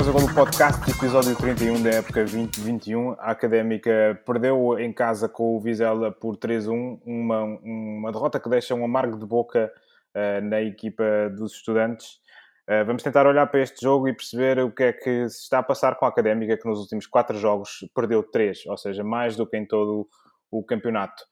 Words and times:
Curioso 0.00 0.18
Golo 0.18 0.34
Podcast, 0.34 0.90
episódio 0.90 1.36
31 1.36 1.82
da 1.82 1.90
época 1.90 2.24
2021. 2.24 3.12
A 3.18 3.32
Académica 3.32 4.18
perdeu 4.24 4.78
em 4.78 4.90
casa 4.94 5.28
com 5.28 5.54
o 5.54 5.60
Vizela 5.60 6.10
por 6.10 6.38
3-1, 6.38 7.02
uma, 7.04 7.42
uma 7.44 8.10
derrota 8.10 8.40
que 8.40 8.48
deixa 8.48 8.74
um 8.74 8.82
amargo 8.82 9.18
de 9.18 9.26
boca 9.26 9.70
uh, 10.16 10.40
na 10.42 10.62
equipa 10.62 11.04
dos 11.36 11.52
estudantes. 11.52 12.14
Uh, 12.66 12.82
vamos 12.86 13.02
tentar 13.02 13.26
olhar 13.26 13.46
para 13.48 13.60
este 13.60 13.82
jogo 13.82 14.08
e 14.08 14.14
perceber 14.14 14.60
o 14.60 14.72
que 14.74 14.84
é 14.84 14.92
que 14.94 15.28
se 15.28 15.42
está 15.42 15.58
a 15.58 15.62
passar 15.62 15.96
com 15.96 16.06
a 16.06 16.08
Académica, 16.08 16.56
que 16.56 16.66
nos 16.66 16.78
últimos 16.78 17.06
quatro 17.06 17.36
jogos 17.36 17.86
perdeu 17.94 18.22
três, 18.22 18.64
ou 18.64 18.78
seja, 18.78 19.04
mais 19.04 19.36
do 19.36 19.46
que 19.46 19.58
em 19.58 19.66
todo 19.66 20.08
o 20.50 20.64
campeonato. 20.64 21.22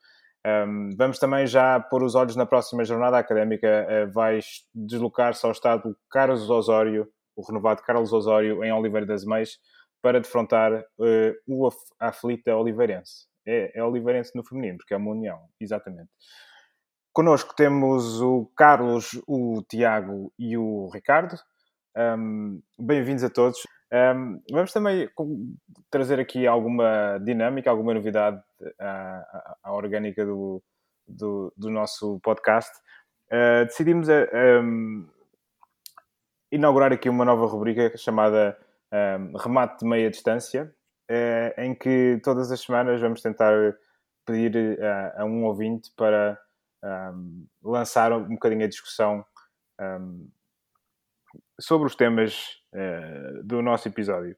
Um, 0.47 0.91
vamos 0.95 1.19
também 1.19 1.47
já 1.47 1.81
pôr 1.81 2.03
os 2.03 2.15
olhos 2.15 2.37
na 2.37 2.45
próxima 2.45 2.85
jornada. 2.85 3.17
A 3.17 3.21
Académica 3.21 3.87
uh, 3.89 4.13
vai 4.13 4.41
deslocar-se 4.75 5.47
ao 5.47 5.53
estado 5.53 5.97
Carlos 6.11 6.51
Osório, 6.51 7.09
o 7.39 7.43
renovado 7.47 7.83
Carlos 7.83 8.13
Osório, 8.13 8.65
em 8.65 8.73
Oliveira 8.73 9.07
das 9.07 9.25
Meias, 9.25 9.61
para 10.03 10.21
defrontar 10.21 10.73
uh, 10.73 11.35
o 11.47 11.69
aflita 12.01 12.57
Oliveirense. 12.57 13.29
É, 13.47 13.79
é 13.79 13.85
Oliveirense 13.85 14.33
no 14.35 14.45
feminino, 14.45 14.79
porque 14.79 14.93
é 14.93 14.97
uma 14.97 15.13
união, 15.13 15.39
exatamente. 15.61 16.11
Connosco 17.13 17.55
temos 17.55 18.21
o 18.21 18.51
Carlos, 18.57 19.23
o 19.27 19.63
Tiago 19.69 20.33
e 20.37 20.57
o 20.57 20.89
Ricardo. 20.93 21.37
Um, 21.97 22.61
Bem-vindos 22.77 23.23
a 23.23 23.31
todos. 23.31 23.61
Um, 23.93 24.43
vamos 24.51 24.73
também 24.73 25.09
trazer 25.91 26.19
aqui 26.19 26.45
alguma 26.45 27.19
dinâmica, 27.19 27.71
alguma 27.71 27.95
novidade 27.95 28.43
à, 28.81 28.89
à, 28.89 29.57
à 29.63 29.73
orgânica 29.73 30.27
do, 30.27 30.61
do, 31.07 31.53
do, 31.57 31.71
nosso 31.71 32.19
podcast. 32.21 32.73
Uh, 33.33 33.65
decidimos 33.65 34.09
um, 34.09 35.09
inaugurar 36.51 36.93
aqui 36.93 37.09
uma 37.09 37.25
nova 37.25 37.47
rubrica 37.47 37.97
chamada 37.97 38.59
Remate 39.37 39.81
de 39.81 39.87
Meia 39.87 40.11
Distância, 40.11 40.75
uh, 41.11 41.61
em 41.61 41.75
que 41.75 42.21
todas 42.25 42.51
as 42.51 42.61
semanas 42.61 43.01
vamos 43.01 43.21
tentar 43.21 43.77
pedir 44.25 44.79
uh, 44.79 45.21
a 45.21 45.25
um 45.25 45.45
ouvinte 45.45 45.91
para 45.97 46.39
lançar 47.63 48.13
um 48.13 48.29
bocadinho 48.29 48.65
a 48.65 48.69
discussão 48.69 49.25
sobre 51.61 51.87
os 51.87 51.95
temas 51.95 52.61
uh, 52.75 53.43
do 53.43 53.63
nosso 53.63 53.89
episódio. 53.89 54.37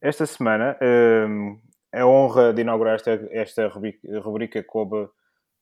Esta 0.00 0.26
semana, 0.26 0.76
uh, 0.82 1.60
a 1.92 2.06
honra 2.06 2.52
de 2.52 2.62
inaugurar 2.62 2.96
esta, 2.96 3.12
esta 3.30 3.68
rubrica, 3.68 4.20
rubrica 4.20 4.62
coube 4.62 5.08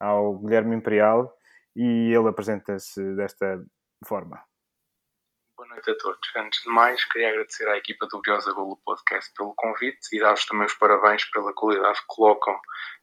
ao 0.00 0.38
Guilherme 0.38 0.76
Imperial 0.76 1.32
e 1.76 2.12
ele 2.12 2.28
apresenta-se 2.28 3.14
desta 3.16 3.64
forma. 4.04 4.42
Boa 5.56 5.68
noite 5.68 5.88
a 5.88 5.96
todos. 5.96 6.32
Antes 6.34 6.62
de 6.62 6.68
mais, 6.68 7.04
queria 7.04 7.28
agradecer 7.28 7.68
à 7.68 7.76
equipa 7.76 8.08
do 8.08 8.20
Gloriosa 8.20 8.52
Golo 8.52 8.76
Podcast 8.84 9.32
pelo 9.36 9.54
convite 9.54 10.00
e 10.12 10.18
dar-vos 10.18 10.44
também 10.46 10.66
os 10.66 10.74
parabéns 10.74 11.24
pela 11.26 11.54
qualidade 11.54 12.00
que 12.00 12.06
colocam 12.08 12.60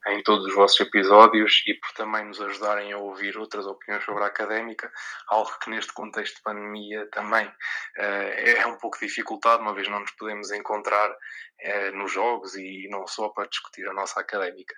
em 0.07 0.21
todos 0.21 0.47
os 0.47 0.53
vossos 0.53 0.77
episódios 0.81 1.63
e 1.65 1.75
por 1.75 1.93
também 1.93 2.25
nos 2.25 2.41
ajudarem 2.41 2.91
a 2.91 2.97
ouvir 2.97 3.37
outras 3.37 3.65
opiniões 3.65 4.03
sobre 4.03 4.23
a 4.23 4.27
académica, 4.27 4.91
algo 5.29 5.49
que 5.59 5.69
neste 5.69 5.93
contexto 5.93 6.35
de 6.35 6.41
pandemia 6.41 7.07
também 7.11 7.47
uh, 7.47 8.01
é 8.01 8.67
um 8.67 8.77
pouco 8.77 8.99
dificultado, 8.99 9.63
uma 9.63 9.73
vez 9.73 9.87
não 9.87 10.01
nos 10.01 10.11
podemos 10.11 10.51
encontrar 10.51 11.09
uh, 11.09 11.95
nos 11.95 12.11
jogos 12.11 12.55
e 12.55 12.85
não 12.89 13.07
só 13.07 13.29
para 13.29 13.47
discutir 13.47 13.87
a 13.87 13.93
nossa 13.93 14.19
académica. 14.19 14.75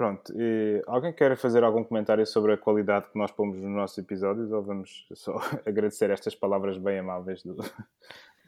Pronto, 0.00 0.32
e 0.34 0.82
alguém 0.86 1.12
quer 1.12 1.36
fazer 1.36 1.62
algum 1.62 1.84
comentário 1.84 2.26
sobre 2.26 2.54
a 2.54 2.56
qualidade 2.56 3.10
que 3.12 3.18
nós 3.18 3.30
pomos 3.30 3.58
nos 3.58 3.70
nossos 3.70 3.98
episódios 3.98 4.50
ou 4.50 4.62
vamos 4.62 5.06
só 5.12 5.34
agradecer 5.66 6.08
estas 6.08 6.34
palavras 6.34 6.78
bem 6.78 7.00
amáveis 7.00 7.42
do, 7.42 7.54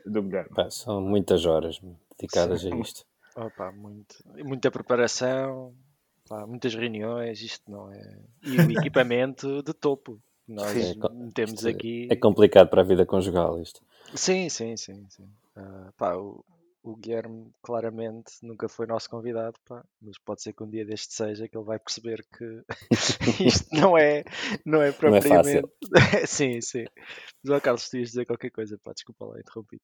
do 0.07 0.23
Guilherme? 0.23 0.49
Pá, 0.55 0.71
são 0.71 1.03
muitas 1.03 1.45
horas 1.45 1.79
dedicadas 2.19 2.62
Sim. 2.62 2.73
a 2.73 2.77
isto. 2.79 3.05
Opa, 3.37 3.71
muito, 3.71 4.17
muita 4.43 4.71
preparação, 4.71 5.75
pá, 6.27 6.47
muitas 6.47 6.75
reuniões, 6.75 7.43
isto 7.43 7.71
não 7.71 7.93
é. 7.93 8.19
E 8.43 8.57
o 8.57 8.71
equipamento 8.81 9.62
de 9.62 9.75
topo. 9.75 10.19
Nós 10.49 10.71
sim, 10.71 10.99
temos 11.35 11.67
aqui. 11.67 12.09
É 12.11 12.17
complicado 12.17 12.71
para 12.71 12.81
a 12.81 12.85
vida 12.85 13.05
conjugal 13.05 13.61
isto. 13.61 13.83
Sim, 14.15 14.49
sim, 14.49 14.75
sim. 14.79 15.05
sim. 15.11 15.29
Uh, 15.55 15.93
pá, 15.99 16.17
o, 16.17 16.43
o 16.82 16.97
Guilherme 16.97 17.53
claramente 17.62 18.32
nunca 18.43 18.69
foi 18.69 18.87
nosso 18.87 19.09
convidado, 19.09 19.54
pá, 19.65 19.84
mas 20.00 20.19
pode 20.19 20.43
ser 20.43 20.53
que 20.53 20.62
um 20.62 20.69
dia 20.69 20.84
deste 20.84 21.15
seja 21.15 21.47
que 21.47 21.56
ele 21.56 21.65
vai 21.65 21.78
perceber 21.78 22.25
que 22.37 22.62
isto 23.47 23.69
não 23.72 23.97
é, 23.97 24.25
não 24.66 24.82
é 24.82 24.91
propriamente. 24.91 25.62
Não 25.62 26.00
é 26.00 26.26
sim, 26.26 26.60
sim. 26.60 26.84
Mas, 27.43 27.54
ó, 27.54 27.60
Carlos, 27.60 27.88
tu 27.88 27.97
ias 27.97 28.09
dizer 28.09 28.26
qualquer 28.26 28.50
coisa, 28.50 28.78
pá, 28.82 28.93
desculpa 28.93 29.26
lá, 29.26 29.38
interrompido. 29.38 29.82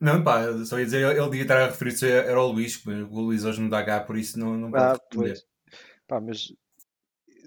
Não, 0.00 0.22
pá, 0.22 0.42
só 0.64 0.78
ia 0.78 0.84
dizer, 0.84 1.02
ele 1.02 1.30
devia 1.30 1.42
estar 1.42 1.62
a 1.62 1.66
referir-se 1.66 2.10
era 2.10 2.40
o 2.40 2.52
Luís, 2.52 2.84
o 2.84 3.20
Luís 3.20 3.44
hoje 3.44 3.60
não 3.60 3.68
dá 3.68 3.78
H, 3.78 4.00
por 4.00 4.16
isso 4.16 4.38
não, 4.38 4.56
não 4.56 4.70
pode 4.70 4.84
ah, 4.84 4.92
responder. 4.92 5.38
Pá, 6.06 6.20
mas 6.20 6.52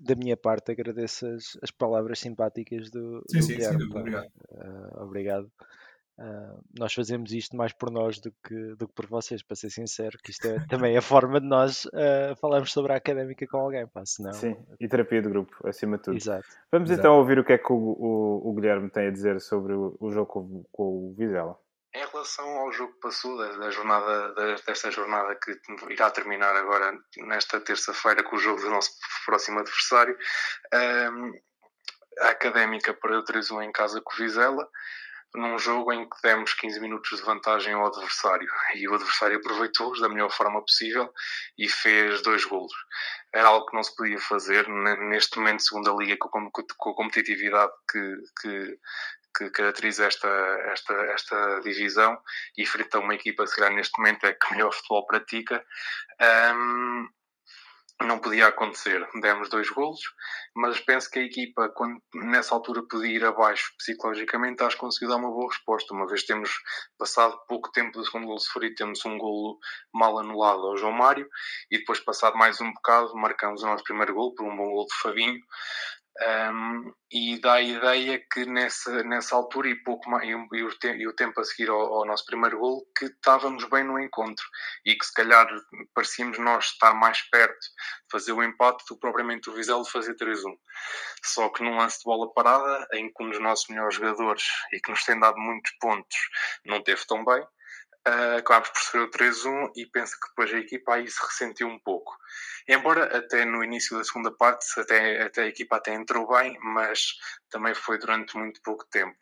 da 0.01 0.15
minha 0.15 0.37
parte 0.37 0.71
agradeço 0.71 1.27
as, 1.27 1.57
as 1.61 1.71
palavras 1.71 2.19
simpáticas 2.19 2.89
do, 2.89 3.23
sim, 3.29 3.39
do 3.39 3.43
sim, 3.43 3.55
Guilherme. 3.55 3.83
Sim, 3.83 3.97
obrigado. 3.97 4.31
Uh, 4.49 5.03
obrigado. 5.03 5.51
Uh, 6.19 6.61
nós 6.77 6.93
fazemos 6.93 7.31
isto 7.31 7.55
mais 7.55 7.71
por 7.71 7.89
nós 7.89 8.19
do 8.19 8.29
que, 8.43 8.75
do 8.75 8.89
que 8.89 8.93
por 8.93 9.07
vocês, 9.07 9.41
para 9.41 9.55
ser 9.55 9.69
sincero, 9.69 10.17
que 10.21 10.31
isto 10.31 10.45
é 10.47 10.59
também 10.67 10.97
a 10.97 11.01
forma 11.01 11.39
de 11.39 11.47
nós 11.47 11.85
uh, 11.85 12.35
falarmos 12.41 12.73
sobre 12.73 12.91
a 12.91 12.97
académica 12.97 13.47
com 13.47 13.57
alguém, 13.57 13.87
pá, 13.87 14.05
senão... 14.05 14.33
Sim, 14.33 14.57
e 14.81 14.87
terapia 14.89 15.21
de 15.21 15.29
grupo, 15.29 15.55
acima 15.65 15.95
de 15.95 16.03
tudo. 16.03 16.17
Exato. 16.17 16.45
Vamos 16.69 16.89
Exato. 16.89 17.07
então 17.07 17.17
ouvir 17.17 17.39
o 17.39 17.45
que 17.45 17.53
é 17.53 17.57
que 17.57 17.71
o, 17.71 17.77
o, 17.77 18.49
o 18.49 18.53
Guilherme 18.53 18.89
tem 18.89 19.07
a 19.07 19.11
dizer 19.11 19.39
sobre 19.39 19.71
o, 19.73 19.95
o 19.97 20.11
jogo 20.11 20.25
com, 20.25 20.63
com, 20.73 20.83
o 20.83 21.15
Vizela. 21.17 21.57
Em 21.95 22.05
relação 22.05 22.45
ao 22.45 22.71
jogo 22.73 22.91
que 22.95 22.99
passou, 22.99 23.37
da, 23.37 23.55
da 23.57 23.71
jornada, 23.71 24.33
desta 24.67 24.91
jornada 24.91 25.35
que 25.35 25.57
irá 25.89 26.11
terminar 26.11 26.53
agora 26.53 26.99
nesta 27.19 27.61
terça-feira 27.61 28.23
com 28.23 28.35
o 28.35 28.39
jogo 28.39 28.59
do 28.59 28.69
nosso 28.69 28.91
próximo 29.25 29.59
adversário, 29.59 30.17
um, 30.73 31.31
a 32.19 32.29
Académica 32.31 32.93
perdeu 32.93 33.23
3-1 33.23 33.63
em 33.63 33.71
casa 33.71 34.01
com 34.01 34.13
o 34.13 34.17
Vizela, 34.17 34.67
num 35.35 35.59
jogo 35.59 35.93
em 35.93 36.09
que 36.09 36.21
demos 36.23 36.53
15 36.53 36.79
minutos 36.79 37.17
de 37.17 37.23
vantagem 37.23 37.73
ao 37.73 37.85
adversário 37.85 38.49
e 38.75 38.87
o 38.87 38.95
adversário 38.95 39.37
aproveitou-os 39.37 39.99
da 39.99 40.09
melhor 40.09 40.31
forma 40.31 40.61
possível 40.61 41.11
e 41.57 41.69
fez 41.69 42.21
dois 42.21 42.45
golos. 42.45 42.73
Era 43.33 43.47
algo 43.47 43.67
que 43.67 43.75
não 43.75 43.83
se 43.83 43.95
podia 43.95 44.19
fazer 44.19 44.67
neste 44.67 45.37
momento, 45.37 45.63
segunda 45.63 45.91
liga, 45.91 46.17
com 46.17 46.89
a 46.89 46.95
competitividade 46.95 47.71
que, 47.91 48.15
que, 48.41 48.79
que 49.37 49.49
caracteriza 49.51 50.05
esta, 50.05 50.27
esta, 50.71 50.93
esta 50.93 51.59
divisão 51.61 52.17
e 52.57 52.65
frente 52.65 52.95
a 52.95 52.99
uma 52.99 53.13
equipa, 53.13 53.45
se 53.45 53.55
calhar 53.55 53.71
neste 53.71 53.97
momento 53.99 54.25
é 54.25 54.33
que 54.33 54.51
melhor 54.51 54.73
futebol 54.73 55.05
pratica. 55.05 55.63
Um, 56.55 57.07
não 58.01 58.19
podia 58.19 58.47
acontecer. 58.47 59.05
Demos 59.21 59.49
dois 59.49 59.69
golos, 59.69 60.01
mas 60.55 60.79
penso 60.79 61.09
que 61.09 61.19
a 61.19 61.23
equipa, 61.23 61.69
quando 61.69 62.01
nessa 62.13 62.55
altura 62.55 62.81
podia 62.89 63.17
ir 63.17 63.25
abaixo 63.25 63.73
psicologicamente, 63.77 64.63
acho 64.63 64.75
que 64.75 64.81
conseguiu 64.81 65.09
dar 65.09 65.17
uma 65.17 65.29
boa 65.29 65.51
resposta. 65.51 65.93
Uma 65.93 66.07
vez 66.07 66.23
temos 66.23 66.49
passado 66.97 67.37
pouco 67.47 67.71
tempo 67.71 67.97
do 67.97 68.05
segundo 68.05 68.27
gol 68.27 68.39
sofrido, 68.39 68.75
temos 68.75 69.05
um 69.05 69.17
golo 69.17 69.59
mal 69.93 70.17
anulado 70.17 70.61
ao 70.61 70.77
João 70.77 70.93
Mário, 70.93 71.27
e 71.69 71.77
depois, 71.77 71.99
passado 71.99 72.37
mais 72.37 72.61
um 72.61 72.71
bocado, 72.71 73.15
marcamos 73.15 73.63
o 73.63 73.65
nosso 73.65 73.83
primeiro 73.83 74.13
gol 74.13 74.33
por 74.33 74.45
um 74.45 74.55
bom 74.55 74.69
gol 74.69 74.85
de 74.85 74.95
Fabinho. 75.01 75.39
Um, 76.21 76.93
e 77.11 77.39
dá 77.39 77.53
a 77.53 77.61
ideia 77.61 78.21
que 78.31 78.45
nessa, 78.45 79.03
nessa 79.03 79.35
altura 79.35 79.69
e 79.69 79.83
pouco 79.83 80.09
mais, 80.09 80.27
e, 80.27 80.35
o, 80.35 80.69
te, 80.77 80.87
e 80.89 81.07
o 81.07 81.15
tempo 81.15 81.39
a 81.39 81.43
seguir 81.45 81.69
ao, 81.69 81.79
ao, 81.79 82.05
nosso 82.05 82.25
primeiro 82.25 82.59
gol 82.59 82.85
que 82.97 83.05
estávamos 83.05 83.63
bem 83.69 83.85
no 83.85 83.97
encontro. 83.97 84.45
E 84.85 84.95
que 84.95 85.05
se 85.05 85.13
calhar 85.13 85.47
parecíamos 85.93 86.37
nós 86.39 86.65
estar 86.65 86.93
mais 86.93 87.21
perto 87.29 87.57
de 87.57 88.11
fazer 88.11 88.33
o 88.33 88.43
empate 88.43 88.83
do 88.87 88.95
que 88.95 88.99
propriamente 88.99 89.49
o 89.49 89.53
Vizela 89.53 89.85
fazer 89.85 90.15
3-1 90.15 90.55
só 91.23 91.49
que 91.49 91.63
num 91.63 91.77
lance 91.77 91.99
de 91.99 92.05
bola 92.05 92.31
parada 92.33 92.87
em 92.93 93.11
que 93.11 93.23
um 93.23 93.29
dos 93.29 93.39
nossos 93.39 93.67
melhores 93.69 93.95
jogadores 93.95 94.43
e 94.73 94.79
que 94.79 94.89
nos 94.89 95.03
tem 95.03 95.19
dado 95.19 95.37
muitos 95.37 95.71
pontos 95.79 96.17
não 96.65 96.81
teve 96.81 97.05
tão 97.05 97.23
bem 97.25 97.45
Uh, 98.07 98.37
acabámos 98.37 98.69
por 98.69 98.79
sofrer 98.79 99.01
o 99.01 99.11
3-1 99.11 99.71
e 99.75 99.85
penso 99.85 100.17
que 100.19 100.29
depois 100.29 100.53
a 100.53 100.57
equipa 100.57 100.95
aí 100.95 101.07
se 101.07 101.21
ressentiu 101.21 101.67
um 101.67 101.77
pouco. 101.79 102.17
Embora 102.67 103.17
até 103.17 103.43
no 103.43 103.63
início 103.63 103.97
da 103.97 104.03
segunda 104.03 104.31
parte 104.31 104.65
até, 104.79 105.21
até 105.21 105.43
a 105.43 105.47
equipa 105.47 105.75
até 105.75 105.93
entrou 105.93 106.27
bem, 106.27 106.57
mas 106.61 107.17
também 107.49 107.75
foi 107.75 107.99
durante 107.99 108.37
muito 108.37 108.61
pouco 108.61 108.85
tempo. 108.89 109.17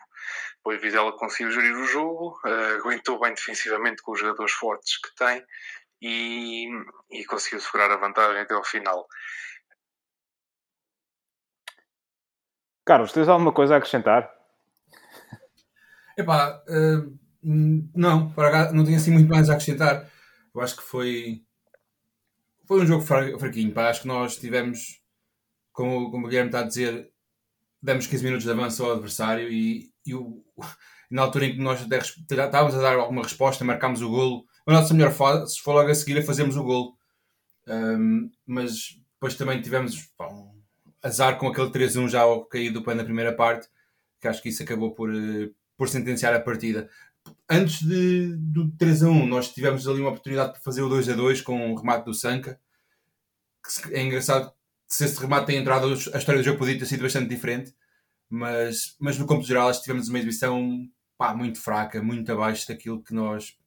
Depois 0.57 0.79
Vizela 0.79 1.11
conseguiu 1.17 1.51
gerir 1.51 1.75
o 1.75 1.85
jogo, 1.85 2.39
uh, 2.45 2.77
aguentou 2.79 3.19
bem 3.19 3.33
defensivamente 3.33 4.01
com 4.03 4.11
os 4.11 4.19
jogadores 4.19 4.53
fortes 4.53 5.01
que 5.01 5.15
tem 5.15 5.43
e, 6.01 6.69
e 7.09 7.25
conseguiu 7.25 7.59
segurar 7.59 7.91
a 7.91 7.97
vantagem 7.97 8.41
até 8.41 8.53
ao 8.53 8.63
final. 8.63 9.07
Carlos, 12.85 13.11
tens 13.11 13.27
alguma 13.27 13.51
coisa 13.51 13.73
a 13.73 13.77
acrescentar? 13.79 14.31
Epá, 16.15 16.63
uh 16.69 17.07
Hum, 17.07 17.26
não, 17.47 18.33
não 18.73 18.83
tenho 18.83 18.97
assim 18.97 19.11
muito 19.11 19.29
mais 19.29 19.49
a 19.49 19.53
acrescentar. 19.53 20.09
Eu 20.53 20.61
acho 20.61 20.75
que 20.75 20.83
foi. 20.83 21.43
Foi 22.67 22.81
um 22.81 22.85
jogo 22.85 23.03
fraquinho. 23.03 23.71
Pá. 23.71 23.89
Acho 23.89 24.01
que 24.01 24.07
nós 24.07 24.35
tivemos, 24.37 25.01
como, 25.71 26.11
como 26.11 26.25
o 26.25 26.29
Guilherme 26.29 26.49
está 26.49 26.59
a 26.59 26.63
dizer, 26.63 27.09
demos 27.81 28.07
15 28.07 28.23
minutos 28.23 28.45
de 28.45 28.51
avanço 28.51 28.83
ao 28.83 28.93
adversário 28.93 29.49
e, 29.49 29.91
e 30.05 30.13
o, 30.13 30.43
na 31.09 31.21
altura 31.21 31.45
em 31.45 31.53
que 31.53 31.61
nós 31.61 31.79
estávamos 31.81 32.75
a 32.75 32.81
dar 32.81 32.95
alguma 32.95 33.23
resposta, 33.23 33.63
marcámos 33.63 34.01
o 34.01 34.09
golo. 34.09 34.45
A 34.65 34.73
nossa 34.73 34.93
melhor 34.93 35.13
fase 35.13 35.57
foi 35.61 35.73
logo 35.73 35.89
a 35.89 35.95
seguir 35.95 36.17
a 36.17 36.23
fazermos 36.23 36.57
o 36.57 36.63
golo. 36.63 36.97
Um, 37.65 38.29
mas 38.45 38.99
depois 39.13 39.35
também 39.35 39.61
tivemos 39.61 40.11
pá, 40.17 40.27
um 40.27 40.61
azar 41.01 41.37
com 41.37 41.47
aquele 41.47 41.69
3-1 41.69 42.09
já 42.09 42.21
ao 42.21 42.45
cair 42.45 42.71
do 42.71 42.83
pé 42.83 42.93
na 42.93 43.03
primeira 43.05 43.33
parte, 43.33 43.69
que 44.19 44.27
acho 44.27 44.41
que 44.41 44.49
isso 44.49 44.63
acabou 44.63 44.93
por, 44.93 45.13
eh, 45.13 45.49
por 45.77 45.87
sentenciar 45.87 46.33
a 46.33 46.39
partida. 46.39 46.89
Antes 47.49 47.81
de, 47.81 48.35
do 48.37 48.67
3-1, 48.77 49.27
nós 49.27 49.49
tivemos 49.49 49.87
ali 49.87 50.01
uma 50.01 50.09
oportunidade 50.09 50.53
para 50.53 50.61
fazer 50.61 50.81
o 50.81 50.89
2-2 50.89 51.41
com 51.43 51.71
o 51.71 51.75
remate 51.75 52.05
do 52.05 52.13
Sanca. 52.13 52.59
É 53.91 54.01
engraçado 54.01 54.51
se 54.87 55.03
esse 55.03 55.19
remate 55.19 55.47
tem 55.47 55.57
entrado, 55.57 55.87
a 55.87 56.17
história 56.17 56.41
do 56.41 56.43
jogo 56.43 56.59
podia 56.59 56.79
ter 56.79 56.85
sido 56.85 57.03
bastante 57.03 57.29
diferente. 57.29 57.75
Mas, 58.29 58.95
mas 58.99 59.17
no 59.17 59.27
campo 59.27 59.43
geral, 59.43 59.69
acho 59.69 59.79
que 59.79 59.85
tivemos 59.85 60.09
uma 60.09 60.17
exibição 60.17 60.87
pá, 61.17 61.33
muito 61.33 61.59
fraca, 61.59 62.01
muito 62.01 62.31
abaixo 62.31 62.67
daquilo 62.67 63.01
que 63.01 63.13
nós. 63.13 63.57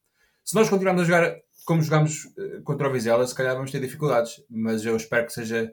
Se 0.44 0.54
nós 0.54 0.68
continuarmos 0.68 1.02
a 1.02 1.06
jogar 1.06 1.36
como 1.64 1.82
jogámos 1.82 2.26
eh, 2.38 2.60
contra 2.64 2.88
o 2.88 2.92
Vizela, 2.92 3.26
se 3.26 3.34
calhar 3.34 3.54
vamos 3.54 3.70
ter 3.70 3.80
dificuldades. 3.80 4.42
Mas 4.48 4.84
eu 4.84 4.96
espero 4.96 5.26
que 5.26 5.32
seja 5.32 5.72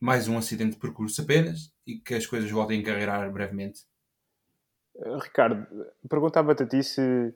mais 0.00 0.28
um 0.28 0.36
acidente 0.36 0.72
de 0.72 0.78
percurso 0.78 1.20
apenas 1.22 1.72
e 1.86 1.98
que 1.98 2.14
as 2.14 2.26
coisas 2.26 2.50
voltem 2.50 2.78
a 2.78 2.80
encarreirar 2.80 3.30
brevemente. 3.32 3.80
Uh, 4.94 5.18
Ricardo, 5.18 5.66
perguntava-te 6.08 6.62
a 6.62 6.66
ti 6.66 6.82
se, 6.82 7.34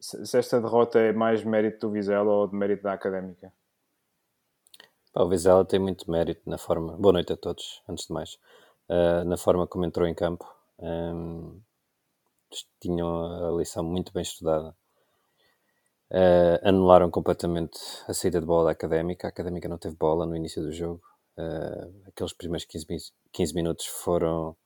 se 0.00 0.38
esta 0.38 0.60
derrota 0.60 0.98
é 0.98 1.12
mais 1.12 1.44
mérito 1.44 1.86
do 1.86 1.92
Vizela 1.92 2.30
ou 2.30 2.48
de 2.48 2.56
mérito 2.56 2.82
da 2.82 2.92
Académica. 2.92 3.52
Pá, 5.12 5.22
o 5.22 5.28
Vizela 5.28 5.64
tem 5.64 5.78
muito 5.78 6.10
mérito 6.10 6.42
na 6.48 6.58
forma. 6.58 6.96
Boa 6.96 7.14
noite 7.14 7.32
a 7.32 7.36
todos, 7.36 7.82
antes 7.88 8.06
de 8.06 8.12
mais. 8.12 8.34
Uh, 8.88 9.24
na 9.24 9.36
forma 9.36 9.66
como 9.66 9.84
entrou 9.84 10.06
em 10.06 10.14
campo. 10.14 10.44
Um, 10.78 11.60
tinham 12.80 13.48
a 13.48 13.58
lição 13.58 13.82
muito 13.82 14.12
bem 14.12 14.22
estudada. 14.22 14.76
Uh, 16.10 16.60
anularam 16.62 17.10
completamente 17.10 17.78
a 18.06 18.14
saída 18.14 18.40
de 18.40 18.46
bola 18.46 18.66
da 18.66 18.70
Académica. 18.72 19.26
A 19.26 19.30
Académica 19.30 19.68
não 19.68 19.78
teve 19.78 19.96
bola 19.96 20.26
no 20.26 20.36
início 20.36 20.62
do 20.62 20.72
jogo. 20.72 21.02
Uh, 21.36 22.08
aqueles 22.08 22.32
primeiros 22.32 22.64
15, 22.64 22.86
mi- 22.88 22.98
15 23.32 23.54
minutos 23.54 23.86
foram 23.86 24.56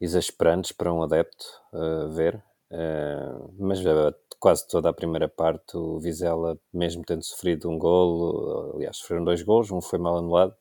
exasperantes 0.00 0.72
para 0.72 0.92
um 0.92 1.02
adepto 1.02 1.46
uh, 1.72 2.08
ver. 2.10 2.42
Uh, 2.70 3.54
mas 3.58 3.80
uh, 3.80 4.14
quase 4.38 4.66
toda 4.68 4.88
a 4.90 4.92
primeira 4.92 5.28
parte 5.28 5.76
o 5.76 5.98
Vizela, 5.98 6.58
mesmo 6.72 7.04
tendo 7.04 7.24
sofrido 7.24 7.70
um 7.70 7.78
golo, 7.78 8.74
aliás, 8.74 8.98
sofreram 8.98 9.24
dois 9.24 9.42
golos, 9.42 9.70
um 9.70 9.80
foi 9.80 9.98
mal 9.98 10.18
anulado, 10.18 10.54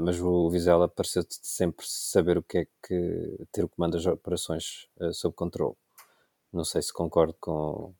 mas 0.00 0.20
o 0.20 0.48
Vizela 0.50 0.88
pareceu 0.88 1.24
sempre 1.28 1.84
saber 1.88 2.38
o 2.38 2.42
que 2.42 2.58
é 2.58 2.66
que 2.86 3.46
ter 3.52 3.64
o 3.64 3.68
comando 3.68 3.92
das 3.92 4.06
operações 4.06 4.86
sob 5.12 5.34
controle. 5.34 5.74
Não 6.52 6.64
sei 6.64 6.82
se 6.82 6.92
concordo 6.92 7.34
com. 7.40 7.94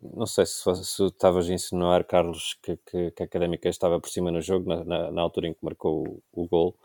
Não 0.00 0.26
sei 0.26 0.46
se, 0.46 0.62
se 0.84 1.04
estavas 1.04 1.48
a 1.48 1.52
insinuar, 1.52 2.04
Carlos, 2.04 2.54
que, 2.62 2.76
que, 2.76 3.10
que 3.10 3.22
a 3.22 3.26
Académica 3.26 3.68
estava 3.68 3.98
por 4.00 4.08
cima 4.10 4.30
no 4.30 4.40
jogo, 4.40 4.68
na, 4.68 4.84
na, 4.84 5.10
na 5.10 5.22
altura 5.22 5.48
em 5.48 5.54
que 5.54 5.64
marcou 5.64 6.06
o, 6.06 6.42
o 6.44 6.48
gol. 6.48 6.76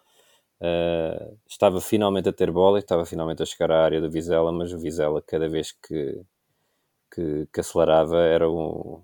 Uh, 0.62 1.40
estava 1.48 1.82
finalmente 1.82 2.30
a 2.30 2.34
ter 2.34 2.52
bola 2.52 2.78
e 2.78 2.82
estava 2.82 3.04
finalmente 3.04 3.42
a 3.42 3.46
chegar 3.48 3.72
à 3.72 3.84
área 3.84 4.00
do 4.00 4.12
Vizela, 4.12 4.52
mas 4.52 4.72
o 4.72 4.78
Vizela, 4.78 5.20
cada 5.20 5.50
vez 5.50 5.72
que, 5.72 6.22
que, 7.12 7.48
que 7.52 7.60
acelerava, 7.60 8.20
era 8.20 8.48
o, 8.48 9.02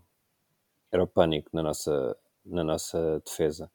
era 0.92 1.04
o 1.04 1.08
pânico 1.08 1.50
na 1.52 1.64
nossa, 1.64 2.16
na 2.46 2.64
nossa 2.64 3.20
defesa. 3.26 3.72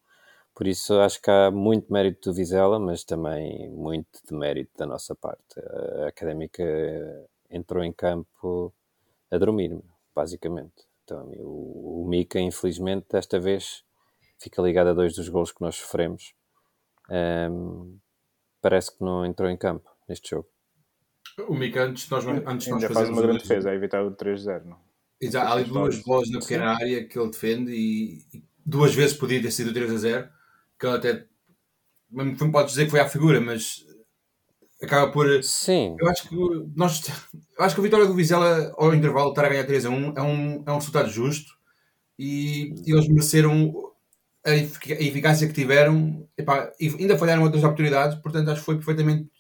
Por 0.55 0.67
isso, 0.69 0.95
acho 1.01 1.21
que 1.21 1.31
há 1.31 1.51
muito 1.51 1.93
mérito 1.93 2.31
do 2.31 2.35
Vizela, 2.37 2.79
mas 2.79 3.03
também 3.03 3.69
muito 3.71 4.21
de 4.29 4.35
mérito 4.35 4.71
da 4.79 4.87
nossa 4.87 5.15
parte. 5.15 5.59
A 6.05 6.09
Académica 6.09 6.63
entrou 7.51 7.83
em 7.83 7.93
campo 7.93 8.73
a 9.31 9.39
dormir, 9.39 9.77
basicamente. 10.15 10.87
Então, 11.05 11.27
o, 11.39 12.05
o 12.05 12.09
Mica, 12.09 12.39
infelizmente, 12.39 13.07
desta 13.11 13.41
vez 13.41 13.83
fica 14.39 14.63
ligado 14.63 14.91
a 14.91 14.95
dois 14.95 15.17
dos 15.17 15.29
gols 15.29 15.51
que 15.51 15.63
nós 15.63 15.75
sofremos 15.77 16.35
um, 17.11 17.99
parece 18.61 18.97
que 18.97 19.05
não 19.05 19.25
entrou 19.27 19.49
em 19.49 19.57
campo 19.57 19.89
neste 20.09 20.31
jogo. 20.31 20.49
O 21.49 21.55
Mica, 21.55 21.85
antes 21.85 22.05
de 22.05 22.11
nós, 22.11 22.27
antes 22.27 22.69
nós 22.69 22.85
faz 22.85 23.09
uma 23.09 23.19
o 23.19 23.23
grande 23.23 23.43
defesa 23.43 23.71
a 23.71 23.75
evitar 23.75 24.05
o 24.05 24.11
3-0. 24.13 24.65
não? 24.65 24.79
Exato, 25.21 25.49
há 25.49 25.53
ali 25.53 25.65
duas 25.65 26.03
bolas 26.03 26.29
na 26.31 26.41
pequena 26.41 26.73
área 26.75 27.07
que 27.07 27.19
ele 27.19 27.31
defende 27.31 27.73
e, 27.73 28.19
e 28.37 28.45
duas 28.67 28.95
vezes 28.95 29.17
podia 29.17 29.41
ter 29.41 29.51
sido 29.51 29.73
3 29.73 29.91
a 29.93 29.97
0. 29.97 30.29
Que 30.79 30.87
ele 30.87 30.97
até. 30.97 31.27
Não 32.11 32.51
pode 32.51 32.69
dizer 32.69 32.85
que 32.85 32.91
foi 32.91 33.01
à 33.01 33.09
figura, 33.09 33.41
mas 33.41 33.87
acaba 34.83 35.11
por. 35.13 35.43
Sim, 35.43 35.97
Eu 35.99 36.09
acho 36.09 36.29
que 36.29 36.37
o- 36.37 36.71
nós, 36.75 37.03
eu 37.59 37.65
acho 37.65 37.75
que 37.75 37.81
a 37.81 37.85
vitória 37.85 38.07
do 38.07 38.15
Vizela 38.15 38.75
ao 38.77 38.93
intervalo 38.95 39.31
estar 39.31 39.45
a 39.45 39.49
ganhar 39.49 39.65
3 39.65 39.87
a 39.87 39.91
1 39.91 40.15
é 40.17 40.23
um, 40.23 40.65
é 40.67 40.73
um 40.73 40.77
resultado 40.77 41.09
justo 41.09 41.53
e, 42.19 42.75
e 42.85 42.93
eles 42.93 43.09
mereceram 43.09 43.73
a, 44.45 44.51
efic- 44.55 44.93
a 44.93 45.03
eficácia 45.03 45.47
que 45.49 45.55
tiveram 45.55 46.29
epá, 46.37 46.73
e 46.81 46.89
ainda 46.89 47.19
falharam 47.19 47.43
outras 47.43 47.63
oportunidades, 47.65 48.19
portanto 48.21 48.51
acho 48.51 48.61
que 48.61 48.67
foi 48.67 48.77
perfeitamente 48.77 49.31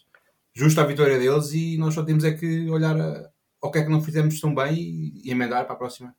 justa 0.54 0.82
a 0.82 0.86
vitória 0.86 1.18
deles 1.18 1.52
e 1.52 1.76
nós 1.78 1.94
só 1.94 2.04
temos 2.04 2.24
é 2.24 2.32
que 2.32 2.68
olhar 2.70 2.98
a- 3.00 3.30
ao 3.60 3.70
que 3.70 3.78
é 3.78 3.84
que 3.84 3.90
não 3.90 4.02
fizemos 4.02 4.40
tão 4.40 4.54
bem 4.54 4.74
e, 4.74 5.28
e 5.28 5.30
emendar 5.30 5.64
para 5.64 5.74
a 5.74 5.78
próxima 5.78 6.14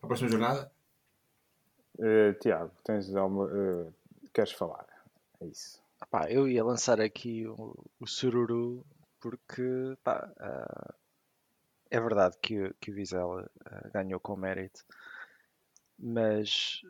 para 0.00 0.06
a 0.06 0.08
próxima 0.08 0.30
jornada. 0.30 0.70
Uh, 1.98 2.32
Tiago, 2.40 2.70
tens 2.84 3.12
alguma. 3.14 3.44
uh, 3.46 3.92
queres 4.32 4.52
falar? 4.52 4.86
É 5.40 5.46
isso. 5.46 5.80
Pá, 6.10 6.30
eu 6.30 6.46
ia 6.48 6.64
lançar 6.64 7.00
aqui 7.00 7.46
o, 7.48 7.74
o 7.98 8.06
sururu 8.06 8.86
porque 9.20 9.96
pá, 10.04 10.30
ah, 10.38 10.94
é 11.90 12.00
verdade 12.00 12.36
que, 12.40 12.60
o- 12.62 12.74
que 12.80 12.92
o 12.92 12.94
Vizela 12.94 13.50
ganhou 13.92 14.20
com 14.20 14.36
mérito, 14.36 14.84
mas 15.98 16.80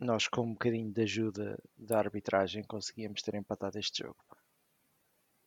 nós 0.00 0.26
com 0.26 0.42
um 0.42 0.52
bocadinho 0.52 0.90
de 0.92 1.02
ajuda 1.02 1.58
da 1.76 1.98
arbitragem 1.98 2.64
conseguíamos 2.64 3.22
ter 3.22 3.34
empatado 3.34 3.78
este 3.78 4.02
jogo. 4.02 4.16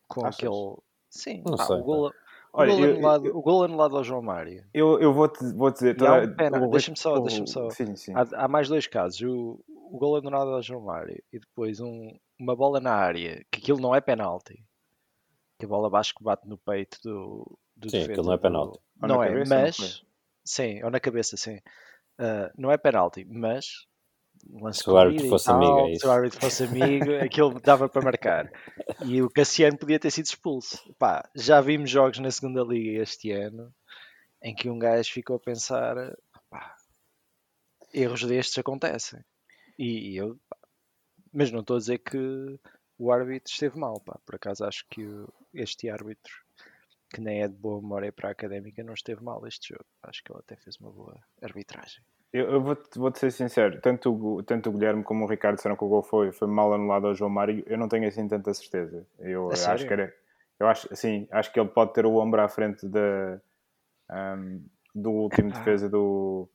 Com 0.08 0.26
Achas? 0.26 0.36
aquele. 0.48 0.78
Sim, 1.10 1.44
Não 1.46 1.56
pá, 1.58 1.66
sei, 1.66 1.76
o, 1.78 1.84
gol, 1.84 2.08
o, 2.08 2.14
Olha, 2.54 2.72
gol 2.76 2.86
eu- 2.86 2.94
anulado, 2.96 3.26
eu- 3.28 3.38
o 3.38 3.42
gol 3.42 3.64
anulado 3.64 3.98
ao 3.98 4.04
João 4.04 4.22
Mário. 4.22 4.66
Eu, 4.74 5.00
eu 5.00 5.14
vou-te 5.14 5.44
vou 5.54 5.72
dizer. 5.72 6.00
E 6.00 6.06
há 6.08 6.14
um 6.16 6.22
toda- 6.22 6.36
pena- 6.36 6.66
o- 6.66 6.70
deixa-me 6.72 6.98
só- 6.98 7.16
o- 7.16 7.22
deixa-me 7.22 7.48
só. 7.48 7.70
Sim, 7.70 7.96
sim. 7.96 8.14
Há, 8.16 8.46
há 8.46 8.48
mais 8.48 8.68
dois 8.68 8.88
casos. 8.88 9.22
O, 9.22 9.64
o 9.68 9.98
gol 9.98 10.16
anulado 10.18 10.50
ao 10.52 10.62
João 10.62 10.82
Mário 10.82 11.22
e 11.32 11.40
depois 11.40 11.80
um- 11.80 12.18
uma 12.40 12.56
bola 12.56 12.80
na 12.80 12.94
área, 12.94 13.46
que 13.52 13.60
aquilo 13.60 13.80
não 13.80 13.94
é 13.96 14.02
penalti. 14.02 14.64
Que 15.60 15.66
a 15.66 15.70
bola 15.70 15.88
abaixo 15.88 16.14
que 16.16 16.24
bate 16.24 16.48
no 16.48 16.58
peito 16.58 16.98
do, 17.04 17.60
do 17.76 17.90
Sim, 17.90 17.98
defesa 18.00 18.12
aquilo 18.14 18.26
não 18.28 18.34
é 18.34 18.38
do- 18.38 18.42
penalti. 18.42 18.80
Na 19.00 19.08
Não 19.08 19.24
é, 19.24 19.28
cabeça, 19.30 19.56
não 19.56 19.62
mas. 19.64 19.78
foi? 19.78 20.08
sim, 20.44 20.84
ou 20.84 20.90
na 20.92 21.00
cabeça, 21.00 21.38
sim. 21.38 21.60
Ah, 22.18 22.52
não 22.58 22.72
é 22.72 22.78
penalti, 22.78 23.24
mas. 23.26 23.88
Lance 24.52 24.84
Se 24.84 24.90
o 24.90 24.98
árbitro 24.98 25.30
fosse 25.30 25.46
tal, 25.46 25.56
amigo, 25.56 25.80
é 25.80 25.86
Se 25.86 25.92
isso. 25.94 26.08
o 26.08 26.12
árbitro 26.12 26.40
fosse 26.40 26.64
amigo, 26.64 27.06
aquilo 27.24 27.60
dava 27.60 27.90
para 27.90 28.02
marcar. 28.02 28.52
E 29.06 29.22
o 29.22 29.30
Cassiano 29.30 29.78
podia 29.78 30.00
ter 30.00 30.12
sido 30.12 30.26
expulso. 30.26 30.94
Pá, 30.98 31.30
já 31.36 31.62
vimos 31.62 31.90
jogos 31.90 32.20
na 32.20 32.32
segunda 32.32 32.64
Liga 32.64 33.02
este 33.02 33.32
ano 33.32 33.74
em 34.42 34.54
que 34.54 34.70
um 34.70 34.78
gajo 34.78 35.12
ficou 35.12 35.38
a 35.38 35.40
pensar: 35.40 35.96
pá, 36.50 36.76
erros 37.94 38.24
destes 38.24 38.58
acontecem. 38.58 39.24
E, 39.78 40.12
e 40.12 40.18
eu, 40.18 40.38
pá, 40.50 40.58
mas 41.32 41.52
não 41.52 41.62
estou 41.62 41.78
a 41.78 41.80
dizer 41.80 42.00
que 42.00 42.60
o 42.98 43.12
árbitro 43.12 43.52
esteve 43.52 43.78
mal, 43.78 44.00
pá. 44.02 44.20
Por 44.26 44.36
acaso 44.36 44.66
acho 44.66 44.86
que 44.90 45.02
este 45.54 45.90
árbitro, 45.90 46.34
que 47.10 47.22
nem 47.22 47.42
é 47.42 47.48
de 47.48 47.56
boa 47.56 47.82
memória 47.82 48.12
para 48.12 48.30
a 48.30 48.32
académica, 48.32 48.84
não 48.84 48.94
esteve 48.94 49.24
mal 49.24 49.46
este 49.48 49.70
jogo. 49.70 49.86
Acho 50.04 50.24
que 50.24 50.32
ele 50.32 50.40
até 50.40 50.56
fez 50.58 50.78
uma 50.78 50.92
boa 50.92 51.20
arbitragem. 51.42 52.04
Eu, 52.34 52.50
eu 52.52 52.62
vou-te 52.62 52.98
vou 52.98 53.14
ser 53.16 53.32
sincero, 53.32 53.80
tanto, 53.80 54.12
o- 54.12 54.44
tanto 54.44 54.70
o 54.70 54.74
Guilherme 54.74 55.04
como 55.04 55.24
o 55.24 55.28
Ricardo 55.28 55.56
disseram 55.56 55.76
que 55.78 55.84
o 55.84 55.88
gol 55.88 56.02
foi, 56.02 56.32
foi 56.32 56.48
mal 56.48 56.74
anulado 56.74 57.08
ao 57.08 57.16
João 57.16 57.30
Mário, 57.30 57.64
eu 57.68 57.78
não 57.78 57.88
tenho 57.88 58.08
assim 58.08 58.28
tanta 58.28 58.54
certeza. 58.54 59.06
Eu 59.20 59.50
A 59.52 59.54
acho 59.54 59.86
que 59.86 59.94
era. 59.94 60.14
Eu 60.60 60.68
acho, 60.68 60.96
sim, 60.96 61.28
acho 61.32 61.52
que 61.54 61.60
ele 61.60 61.70
pode 61.70 61.94
ter 61.94 62.06
o 62.06 62.16
ombro 62.16 62.42
à 62.42 62.48
frente 62.50 62.88
da, 62.88 63.40
ahm, 64.10 64.60
do 64.96 65.12
último 65.12 65.52
defesa 65.52 65.90
do, 65.90 66.50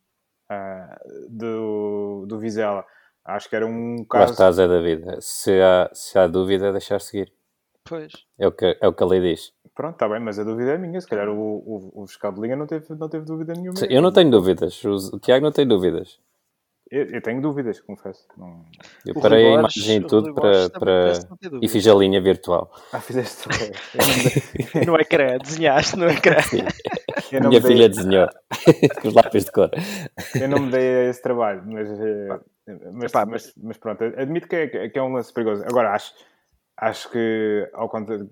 ah, 0.49 1.01
do, 1.29 2.27
do 2.27 2.39
Vizela. 2.39 2.85
Acho 3.25 3.49
que 3.49 3.57
era 3.57 3.67
um 3.67 4.05
Lá 4.13 4.25
caso. 4.25 4.33
está, 4.33 4.51
Zé 4.53 4.67
David. 4.67 5.05
Se 5.21 5.61
há, 5.61 5.91
se 5.93 6.19
há 6.19 6.27
dúvida, 6.27 6.69
é 6.69 6.73
deixar 6.73 7.01
seguir. 7.01 7.33
Pois. 7.85 8.13
É 8.39 8.47
o 8.47 8.53
que, 8.53 8.79
é 8.81 8.89
o 8.89 8.93
que 8.95 9.03
a 9.03 9.07
lei 9.07 9.21
diz. 9.21 9.53
Pronto, 9.79 9.93
está 9.95 10.09
bem, 10.09 10.19
mas 10.19 10.37
a 10.41 10.43
dúvida 10.43 10.73
é 10.73 10.77
minha. 10.77 11.01
Se 11.01 11.07
calhar 11.07 11.29
o, 11.29 11.39
o, 11.39 12.03
o 12.03 12.07
fiscal 12.09 12.33
de 12.33 12.41
linha 12.41 12.57
não 12.57 12.67
teve, 12.67 12.85
não 12.97 13.09
teve 13.09 13.25
dúvida 13.25 13.53
nenhuma. 13.55 13.77
Sim, 13.77 13.87
Eu 13.89 14.03
não 14.03 14.11
tenho 14.13 14.29
dúvidas. 14.29 14.85
O, 14.85 15.21
Tiago 15.21 15.45
não 15.45 15.53
tem 15.53 15.65
dúvidas. 15.65 16.19
Eu, 16.91 17.05
eu 17.05 17.23
tenho 17.23 17.41
dúvidas, 17.41 17.79
confesso. 17.81 18.27
Não... 18.37 18.65
Eu 19.07 19.15
O 19.15 19.21
parei 19.21 19.45
a 19.47 19.51
Rui 19.53 19.61
Borges- 19.63 19.77
imagem 19.87 20.03
e 20.03 20.05
tudo 20.09 20.35
para, 20.35 20.69
para... 20.71 21.13
e 21.63 21.69
fiz 21.69 21.87
a 21.87 21.95
linha 21.95 22.21
virtual. 22.21 22.73
Ah, 22.93 22.99
fizeste. 23.01 23.47
No 24.85 24.97
ecrã, 24.97 25.39
desenhaste 25.39 25.97
no 25.97 26.09
ecrã. 26.09 26.39
eu 27.31 27.39
não 27.41 27.49
Minha 27.51 27.61
me 27.61 27.67
dei- 27.69 27.73
filha 27.77 27.89
desenhou 27.89 28.29
com 29.01 29.09
os 29.09 29.15
lápis 29.15 29.45
de 29.45 29.53
cor. 29.53 29.71
Eu 30.41 30.49
não 30.49 30.59
me 30.61 30.73
dei 30.73 30.81
a 31.07 31.11
esse 31.11 31.23
trabalho, 31.23 31.63
mas, 31.67 31.89
eh, 32.01 32.41
mas, 32.93 33.13
Epá, 33.13 33.25
mas, 33.27 33.53
mas 33.63 33.77
pronto, 33.79 34.03
admito 34.03 34.49
que 34.49 34.57
é, 34.57 34.89
que 34.89 34.99
é 34.99 35.03
um 35.05 35.13
lance 35.13 35.33
perigoso. 35.33 35.63
Agora, 35.67 35.93
acho, 35.93 36.13
acho 36.77 37.09
que, 37.13 37.69
ao 37.75 37.89
contrário, 37.89 38.27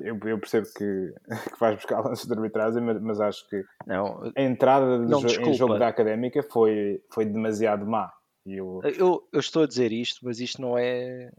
eu, 0.00 0.18
eu 0.24 0.38
percebo 0.38 0.66
que, 0.76 1.14
que 1.52 1.58
vais 1.60 1.76
buscar 1.76 2.00
lances 2.04 2.26
de 2.26 2.32
arbitragem, 2.34 2.82
mas, 2.82 3.00
mas 3.00 3.20
acho 3.20 3.48
que 3.48 3.62
Não, 3.86 4.32
a 4.36 4.42
entrada 4.42 4.98
Não, 4.98 5.20
jo- 5.20 5.26
em 5.26 5.28
desculpa. 5.28 5.52
jogo 5.54 5.78
da 5.78 5.88
académica 5.88 6.42
foi, 6.42 7.02
foi 7.12 7.24
demasiado 7.24 7.86
má. 7.86 8.12
Eu, 8.46 8.80
eu, 8.84 9.28
eu 9.32 9.40
estou 9.40 9.62
a 9.62 9.66
dizer 9.66 9.90
isto, 9.92 10.20
mas 10.24 10.38
isto 10.40 10.60
não 10.60 10.76
é. 10.76 11.30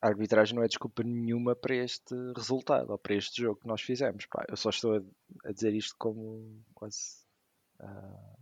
A 0.00 0.08
arbitragem 0.08 0.54
não 0.56 0.62
é 0.64 0.68
desculpa 0.68 1.02
nenhuma 1.02 1.54
para 1.54 1.74
este 1.76 2.14
resultado 2.36 2.90
ou 2.90 2.98
para 2.98 3.14
este 3.14 3.40
jogo 3.42 3.60
que 3.60 3.66
nós 3.68 3.80
fizemos. 3.82 4.26
pá. 4.26 4.44
Eu 4.48 4.56
só 4.56 4.70
estou 4.70 4.96
a, 4.96 5.48
a 5.48 5.52
dizer 5.52 5.72
isto 5.74 5.94
como 5.98 6.60
quase. 6.74 7.22
ah, 7.80 8.32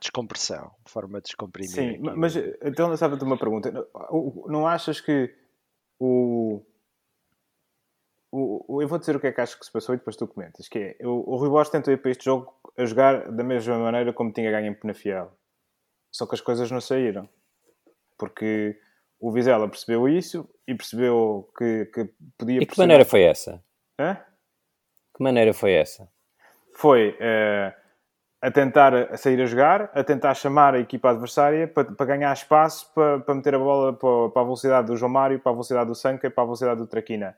descompressão, 0.00 0.70
forma 0.86 1.18
de 1.20 1.24
descomprimir. 1.28 1.70
Sim, 1.70 1.90
aqui 1.90 2.00
mas 2.16 2.36
então 2.62 2.88
lançava-te 2.88 3.24
uma 3.24 3.38
pergunta. 3.38 3.72
Não 4.46 4.66
achas 4.66 5.00
que 5.00 5.34
o, 5.98 6.62
o, 8.36 8.76
o- 8.76 8.82
Eu 8.82 8.88
vou 8.88 8.98
dizer 8.98 9.14
o 9.16 9.20
que 9.20 9.26
é 9.28 9.32
que 9.32 9.40
acho 9.40 9.58
que 9.58 9.64
se 9.64 9.72
passou 9.72 9.94
e 9.94 9.98
depois 9.98 10.16
tu 10.16 10.26
comentas. 10.26 10.68
Que 10.68 10.96
é, 11.00 11.06
o, 11.06 11.22
o 11.26 11.36
Rui 11.36 11.48
Borges 11.48 11.70
tentou 11.70 11.92
ir 11.92 11.98
para 11.98 12.10
este 12.10 12.24
jogo 12.24 12.52
a 12.76 12.84
jogar 12.84 13.30
da 13.30 13.44
mesma 13.44 13.78
maneira 13.78 14.12
como 14.12 14.32
tinha 14.32 14.50
ganho 14.50 14.66
em 14.66 14.74
Penafiel. 14.74 15.32
Só 16.10 16.26
que 16.26 16.34
as 16.34 16.40
coisas 16.40 16.70
não 16.70 16.80
saíram. 16.80 17.28
Porque 18.18 18.78
o 19.20 19.32
Vizela 19.32 19.68
percebeu 19.68 20.08
isso 20.08 20.48
e 20.66 20.74
percebeu 20.74 21.48
que, 21.56 21.86
que 21.86 22.10
podia... 22.38 22.56
E 22.56 22.60
que 22.60 22.66
pressionar- 22.66 22.88
maneira 22.88 23.04
foi 23.04 23.22
essa? 23.22 23.62
Hã? 23.98 24.16
Que 25.16 25.22
maneira 25.22 25.52
foi 25.54 25.72
essa? 25.74 26.08
foi 26.76 27.16
eh, 27.20 27.72
a 28.42 28.50
tentar 28.50 29.16
sair 29.16 29.40
a 29.40 29.46
jogar, 29.46 29.90
a 29.94 30.02
tentar 30.02 30.34
chamar 30.34 30.74
a 30.74 30.80
equipa 30.80 31.10
adversária 31.10 31.68
para, 31.68 31.92
para 31.92 32.06
ganhar 32.06 32.32
espaço, 32.32 32.92
para, 32.92 33.20
para 33.20 33.34
meter 33.36 33.54
a 33.54 33.58
bola 33.60 33.92
para, 33.92 34.28
para 34.30 34.42
a 34.42 34.44
velocidade 34.44 34.88
do 34.88 34.96
João 34.96 35.12
Mário, 35.12 35.38
para 35.38 35.50
a 35.50 35.54
velocidade 35.54 35.86
do 35.86 35.94
Sanca 35.94 36.26
e 36.26 36.30
para 36.30 36.42
a 36.42 36.46
velocidade 36.46 36.80
do 36.80 36.86
Traquina. 36.88 37.36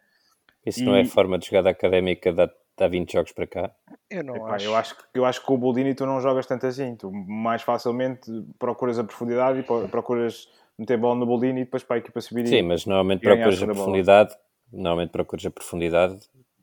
Isso 0.66 0.84
não 0.84 0.96
é 0.96 1.02
E- 1.02 1.04
forma 1.06 1.38
de 1.38 1.46
jogada 1.46 1.70
académica 1.70 2.32
de 2.32 2.42
há- 2.42 2.46
de 2.46 2.84
há 2.84 2.88
20 2.88 3.12
jogos 3.12 3.32
para 3.32 3.46
cá? 3.46 3.70
Eu 4.10 4.24
não 4.24 4.36
Epá, 4.36 4.56
acho. 4.56 4.64
Eu, 4.66 4.76
acho, 4.76 4.96
que- 4.96 5.04
eu 5.14 5.24
acho 5.24 5.40
que 5.40 5.46
com 5.46 5.54
o 5.54 5.58
Boldini 5.58 5.94
tu 5.94 6.04
não 6.04 6.20
jogas 6.20 6.46
tanto 6.46 6.66
assim. 6.66 6.96
Tu 6.96 7.10
mais 7.10 7.62
facilmente 7.62 8.30
procuras 8.58 8.98
a 8.98 9.04
profundidade 9.04 9.60
e 9.60 9.62
pro- 9.62 9.88
procuras 9.88 10.48
meter 10.76 10.98
bola 10.98 11.14
no 11.14 11.24
Boldini 11.26 11.60
e 11.60 11.64
depois 11.64 11.82
para 11.84 11.96
a 11.96 11.98
equipa 12.00 12.20
subir. 12.20 12.44
e- 12.44 12.48
Sim, 12.48 12.62
mas 12.62 12.84
normalmente 12.84 13.20
procuras 13.22 13.62
a 13.62 13.66
profundidade, 13.66 14.34
normalmente 14.72 15.10
procuras 15.10 15.46
a 15.46 15.50
profundidade 15.50 16.18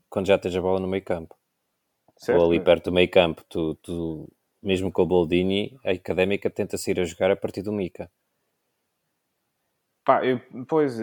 quando 0.10 0.28
já 0.28 0.38
tens 0.38 0.56
a 0.56 0.62
bola 0.62 0.80
no 0.80 0.88
meio 0.88 1.04
campo. 1.04 1.36
certo? 2.18 2.40
Ou 2.40 2.48
ali 2.52 2.60
perto 2.60 2.86
do 2.86 2.92
meio 2.94 3.10
campo, 3.10 3.44
tu, 3.50 3.76
tu- 3.76 4.30
mesmo 4.62 4.92
com 4.92 5.02
o 5.02 5.06
Boldini, 5.06 5.78
a 5.86 5.92
académica 5.92 6.50
tenta 6.50 6.78
sair 6.78 7.00
a 7.00 7.04
jogar 7.06 7.32
a 7.32 7.36
partir 7.36 7.62
do 7.62 7.72
Mica. 7.74 8.10
Pá, 10.06 10.26
eu, 10.26 10.40
pois, 10.68 11.00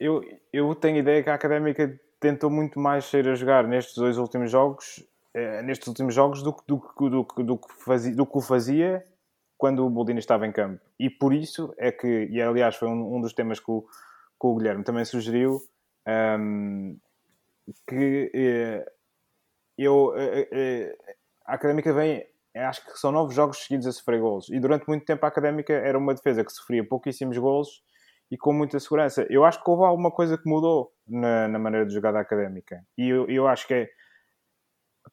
eu, 0.00 0.22
eu 0.52 0.74
tenho 0.74 0.98
ideia 0.98 1.22
que 1.22 1.28
a 1.30 1.34
Académica 1.34 1.98
tentou 2.22 2.50
muito 2.50 2.80
mais 2.80 3.06
sair 3.06 3.28
a 3.28 3.34
jogar 3.34 3.66
nestes 3.68 3.96
dois 3.96 4.18
últimos 4.18 4.50
jogos, 4.50 5.04
eh, 5.34 5.62
nestes 5.62 5.88
últimos 5.88 6.14
jogos, 6.14 6.42
do, 6.42 6.54
que- 6.54 6.62
do, 6.68 6.76
do, 6.78 7.08
do, 7.10 7.58
que 7.58 8.10
do 8.12 8.26
que 8.26 8.38
o 8.38 8.40
fazia 8.40 9.04
quando 9.58 9.84
o 9.86 9.90
Boldini 9.90 10.20
estava 10.20 10.46
em 10.46 10.52
campo. 10.52 10.80
E 10.98 11.10
por 11.10 11.34
isso 11.34 11.74
é 11.78 11.92
que, 11.92 12.26
e 12.30 12.40
aliás 12.42 12.76
foi 12.76 12.88
um, 12.88 13.16
um 13.16 13.20
dos 13.20 13.34
temas 13.34 13.60
que 13.60 13.70
o, 13.70 13.82
que 13.82 14.46
o 14.46 14.56
Guilherme 14.56 14.84
também 14.84 15.04
sugeriu, 15.04 15.60
ahm, 16.06 16.96
que 17.86 18.30
eh, 18.34 18.84
eu, 19.78 20.14
eh, 20.16 20.96
a 21.46 21.54
Académica 21.54 21.92
vem, 21.92 22.24
acho 22.54 22.84
que 22.84 22.98
são 22.98 23.12
nove 23.12 23.34
jogos 23.34 23.58
seguidos 23.64 23.86
a 23.86 23.92
sofrer 23.92 24.20
golos. 24.20 24.48
E 24.50 24.60
durante 24.60 24.86
muito 24.88 25.04
tempo 25.04 25.24
a 25.24 25.28
Académica 25.28 25.72
era 25.72 25.98
uma 25.98 26.14
defesa 26.14 26.44
que 26.44 26.52
sofria 26.52 26.86
pouquíssimos 26.86 27.36
golos 27.38 27.82
e 28.30 28.36
com 28.36 28.52
muita 28.52 28.78
segurança. 28.80 29.26
Eu 29.30 29.44
acho 29.44 29.62
que 29.62 29.70
houve 29.70 29.84
alguma 29.84 30.10
coisa 30.10 30.38
que 30.38 30.48
mudou 30.48 30.92
na, 31.12 31.46
na 31.48 31.58
maneira 31.58 31.86
de 31.86 31.94
jogar 31.94 32.12
da 32.12 32.20
Académica. 32.20 32.84
E 32.96 33.08
eu, 33.08 33.28
eu 33.28 33.46
acho 33.46 33.66
que 33.66 33.74
é 33.74 33.88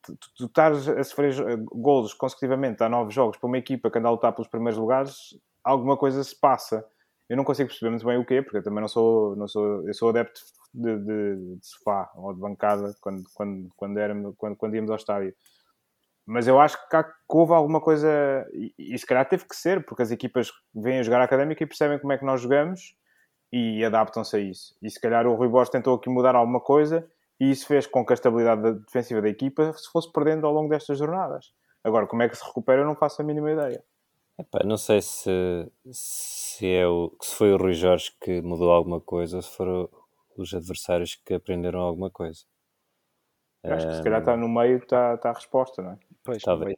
tu, 0.01 0.17
tu, 0.35 0.45
estás 0.45 0.87
a 0.87 1.03
sofrer 1.03 1.33
golos 1.65 2.13
consecutivamente 2.13 2.81
há 2.83 2.89
nove 2.89 3.11
jogos 3.11 3.37
para 3.37 3.47
uma 3.47 3.57
equipa 3.57 3.91
que 3.91 3.97
anda 3.99 4.07
a 4.07 4.11
lutar 4.11 4.33
pelos 4.33 4.47
primeiros 4.47 4.79
lugares, 4.79 5.37
alguma 5.63 5.97
coisa 5.97 6.23
se 6.23 6.39
passa. 6.39 6.85
Eu 7.27 7.37
não 7.37 7.43
consigo 7.43 7.69
perceber 7.69 7.91
muito 7.91 8.05
bem 8.05 8.17
o 8.17 8.25
quê, 8.25 8.41
porque 8.41 8.57
eu 8.57 8.63
também 8.63 8.81
não 8.81 8.87
sou, 8.87 9.35
não 9.35 9.47
sou, 9.47 9.87
eu 9.87 9.93
sou 9.93 10.09
adepto 10.09 10.41
de, 10.73 10.97
de, 10.97 11.35
de 11.57 11.65
sofá 11.65 12.09
ou 12.15 12.33
de 12.33 12.39
bancada 12.39 12.95
quando, 13.01 13.23
quando, 13.33 13.69
quando, 13.75 13.97
éramos, 13.99 14.35
quando, 14.37 14.55
quando 14.55 14.75
íamos 14.75 14.89
ao 14.89 14.97
estádio. 14.97 15.35
Mas 16.25 16.47
eu 16.47 16.59
acho 16.59 16.77
que, 16.89 16.95
há, 16.95 17.03
que 17.03 17.13
houve 17.27 17.53
alguma 17.53 17.81
coisa, 17.81 18.47
e, 18.53 18.73
e 18.77 18.97
se 18.97 19.05
calhar 19.05 19.27
teve 19.27 19.45
que 19.45 19.55
ser, 19.55 19.85
porque 19.85 20.01
as 20.01 20.11
equipas 20.11 20.51
vêm 20.73 20.99
a 20.99 21.03
jogar 21.03 21.21
académica 21.21 21.63
e 21.63 21.67
percebem 21.67 21.99
como 21.99 22.13
é 22.13 22.17
que 22.17 22.25
nós 22.25 22.41
jogamos 22.41 22.95
e 23.51 23.83
adaptam-se 23.83 24.35
a 24.35 24.39
isso. 24.39 24.75
E 24.81 24.89
se 24.89 24.99
calhar 24.99 25.25
o 25.27 25.35
Rui 25.35 25.47
Borges 25.47 25.71
tentou 25.71 25.95
aqui 25.95 26.09
mudar 26.09 26.35
alguma 26.35 26.59
coisa 26.59 27.09
e 27.39 27.49
isso 27.49 27.65
fez 27.65 27.87
com 27.87 28.05
que 28.05 28.13
a 28.13 28.15
estabilidade 28.15 28.61
da- 28.61 28.71
defensiva 28.71 29.21
da 29.21 29.29
equipa 29.29 29.73
se 29.73 29.89
fosse 29.91 30.11
perdendo 30.11 30.45
ao 30.45 30.53
longo 30.53 30.69
destas 30.69 30.97
jornadas. 30.97 31.53
Agora, 31.83 32.05
como 32.07 32.21
é 32.21 32.29
que 32.29 32.35
se 32.35 32.45
recupera, 32.45 32.81
eu 32.81 32.85
não 32.85 32.95
faço 32.95 33.21
a 33.21 33.25
mínima 33.25 33.51
ideia. 33.51 33.83
Epá, 34.37 34.59
não 34.63 34.77
sei 34.77 35.01
se, 35.01 35.29
se, 35.91 36.67
é 36.73 36.87
o, 36.87 37.15
se 37.21 37.35
foi 37.35 37.53
o 37.53 37.57
Rui 37.57 37.73
Jorge 37.73 38.11
que 38.21 38.41
mudou 38.41 38.71
alguma 38.71 39.01
coisa 39.01 39.37
ou 39.37 39.41
se 39.41 39.49
foram 39.55 39.89
os 40.37 40.53
adversários 40.53 41.15
que 41.15 41.33
aprenderam 41.33 41.79
alguma 41.81 42.09
coisa. 42.09 42.45
Eu 43.63 43.73
acho 43.73 43.87
que 43.87 43.95
se 43.95 44.03
calhar 44.03 44.19
está 44.19 44.37
no 44.37 44.47
meio, 44.47 44.77
está, 44.77 45.15
está 45.15 45.31
a 45.31 45.33
resposta, 45.33 45.81
não 45.81 45.91
é? 45.91 45.99
Pois, 46.23 46.41
Talvez. 46.41 46.75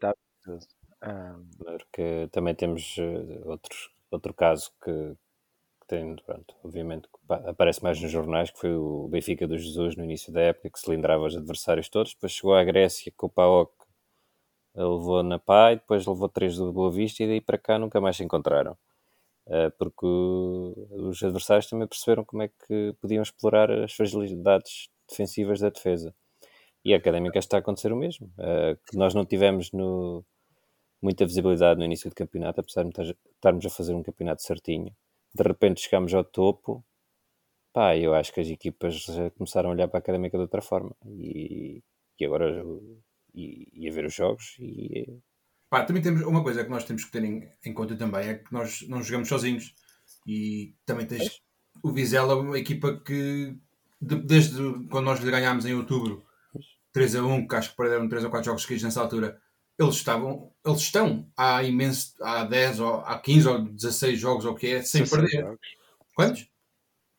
Ah, 1.01 1.36
Porque 1.60 2.28
também 2.32 2.56
temos 2.56 2.96
eh, 3.00 3.42
outros, 3.46 3.92
outro 4.10 4.34
caso 4.34 4.72
que 4.84 5.16
tem, 5.91 6.15
pronto, 6.25 6.55
obviamente, 6.63 7.07
aparece 7.29 7.83
mais 7.83 8.01
nos 8.01 8.12
jornais, 8.12 8.51
que 8.51 8.60
foi 8.60 8.74
o 8.75 9.07
Benfica 9.10 9.48
do 9.48 9.57
Jesus 9.57 9.95
no 9.95 10.03
início 10.03 10.31
da 10.33 10.41
época, 10.41 10.69
que 10.69 10.79
cilindrava 10.79 11.25
os 11.25 11.36
adversários 11.36 11.89
todos, 11.89 12.13
depois 12.13 12.31
chegou 12.33 12.53
à 12.55 12.63
Grécia 12.63 13.12
com 13.17 13.27
o 13.27 13.29
PAOK, 13.29 13.74
levou 14.75 15.24
na 15.24 15.41
e 15.71 15.75
depois 15.75 16.05
levou 16.07 16.29
três 16.29 16.55
do 16.57 16.71
Boa 16.74 16.91
Vista 16.91 17.24
e 17.24 17.27
daí 17.27 17.41
para 17.41 17.57
cá 17.57 17.79
nunca 17.79 18.01
mais 18.01 18.17
se 18.17 18.24
encontraram. 18.24 18.77
Eh, 19.48 19.69
Porque 19.79 20.05
os 20.05 21.21
adversários 21.24 21.67
também 21.69 21.88
perceberam 21.88 22.25
como 22.25 22.43
é 22.43 22.48
que 22.50 22.93
podiam 23.01 23.21
explorar 23.24 23.71
as 23.71 23.93
fragilidades 23.93 24.89
defensivas 25.10 25.60
da 25.60 25.69
defesa. 25.69 26.13
E 26.86 26.93
a 26.93 26.98
Académica 26.98 27.39
está 27.39 27.57
a 27.57 27.60
acontecer 27.62 27.91
o 27.93 27.98
mesmo. 27.98 28.31
Eh, 28.39 28.77
que 28.89 28.98
nós 28.98 29.13
não 29.15 29.25
tivemos 29.25 29.71
no, 29.74 30.25
muita 31.01 31.25
visibilidade 31.25 31.79
no 31.79 31.86
início 31.86 32.10
do 32.10 32.15
campeonato, 32.15 32.62
apesar 32.62 32.83
de 32.83 32.89
estar- 32.91 33.15
estarmos 33.36 33.65
a 33.65 33.69
fazer 33.71 33.93
um 33.95 34.03
campeonato 34.03 34.43
certinho. 34.43 34.95
De 35.33 35.43
repente 35.43 35.81
chegamos 35.81 36.13
ao 36.13 36.23
topo, 36.23 36.83
pá, 37.73 37.97
eu 37.97 38.13
acho 38.13 38.33
que 38.33 38.41
as 38.41 38.47
equipas 38.47 39.05
começaram 39.38 39.69
a 39.69 39.73
olhar 39.73 39.88
para 39.88 40.00
a 40.00 40.01
Académica 40.01 40.38
de 40.38 40.43
outra 40.43 40.61
forma. 40.61 40.95
E, 41.05 41.81
e 42.19 42.25
agora 42.25 42.63
e, 43.33 43.67
e 43.73 43.89
a 43.89 43.91
ver 43.91 44.05
os 44.05 44.13
jogos 44.13 44.55
e 44.59 45.19
Pá, 45.69 45.85
também 45.85 46.01
temos 46.03 46.21
uma 46.23 46.43
coisa 46.43 46.63
que 46.65 46.69
nós 46.69 46.83
temos 46.83 47.05
que 47.05 47.11
ter 47.11 47.23
em, 47.23 47.50
em 47.65 47.73
conta 47.73 47.95
também 47.95 48.27
é 48.27 48.33
que 48.35 48.51
nós 48.51 48.81
não 48.89 49.01
jogamos 49.01 49.29
sozinhos. 49.29 49.73
E 50.27 50.75
também 50.85 51.05
tens 51.07 51.41
o 51.81 51.91
Vizela, 51.93 52.35
uma 52.35 52.59
equipa 52.59 53.00
que 53.00 53.55
de- 54.01 54.21
desde 54.21 54.57
quando 54.89 55.05
nós 55.05 55.19
lhe 55.21 55.31
ganhámos 55.31 55.65
em 55.65 55.73
outubro 55.73 56.25
3 56.91 57.15
a 57.15 57.23
1, 57.23 57.47
que 57.47 57.55
acho 57.55 57.71
que 57.71 57.77
perderam 57.77 58.09
3 58.09 58.25
ou 58.25 58.29
4 58.29 58.47
jogos 58.47 58.63
seguidos 58.63 58.83
nessa 58.83 59.01
altura, 59.01 59.41
eles 59.80 59.96
estavam, 59.96 60.51
eles 60.66 60.82
estão 60.82 61.28
há 61.36 61.63
imenso, 61.63 62.13
há 62.22 62.44
10 62.44 62.80
ou 62.80 62.96
há 63.01 63.20
15 63.20 63.48
ou 63.48 63.60
16 63.60 64.20
jogos 64.20 64.46
ou 64.46 64.51
o 64.51 64.56
que 64.56 64.68
é, 64.68 64.82
sem 64.82 65.01
16 65.04 65.10
perder. 65.10 65.46
jogos. 65.46 65.68
Quantos? 66.16 66.51